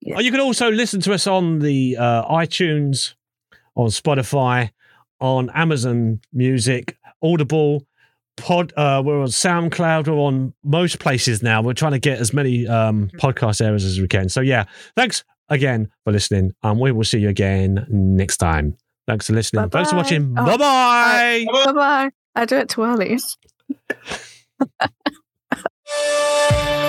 [0.00, 0.16] Yeah.
[0.16, 3.14] Uh, you can also listen to us on the uh, itunes
[3.76, 4.70] on spotify
[5.22, 7.86] on Amazon Music, Audible,
[8.36, 8.72] Pod.
[8.76, 10.08] Uh, we're on SoundCloud.
[10.08, 11.62] We're on most places now.
[11.62, 14.28] We're trying to get as many um, podcast areas as we can.
[14.28, 14.64] So yeah,
[14.96, 18.76] thanks again for listening, and we will see you again next time.
[19.06, 19.70] Thanks for listening.
[19.70, 20.34] Thanks for watching.
[20.36, 21.46] Oh, bye bye.
[21.64, 22.10] Bye bye.
[22.34, 23.18] I do it too early.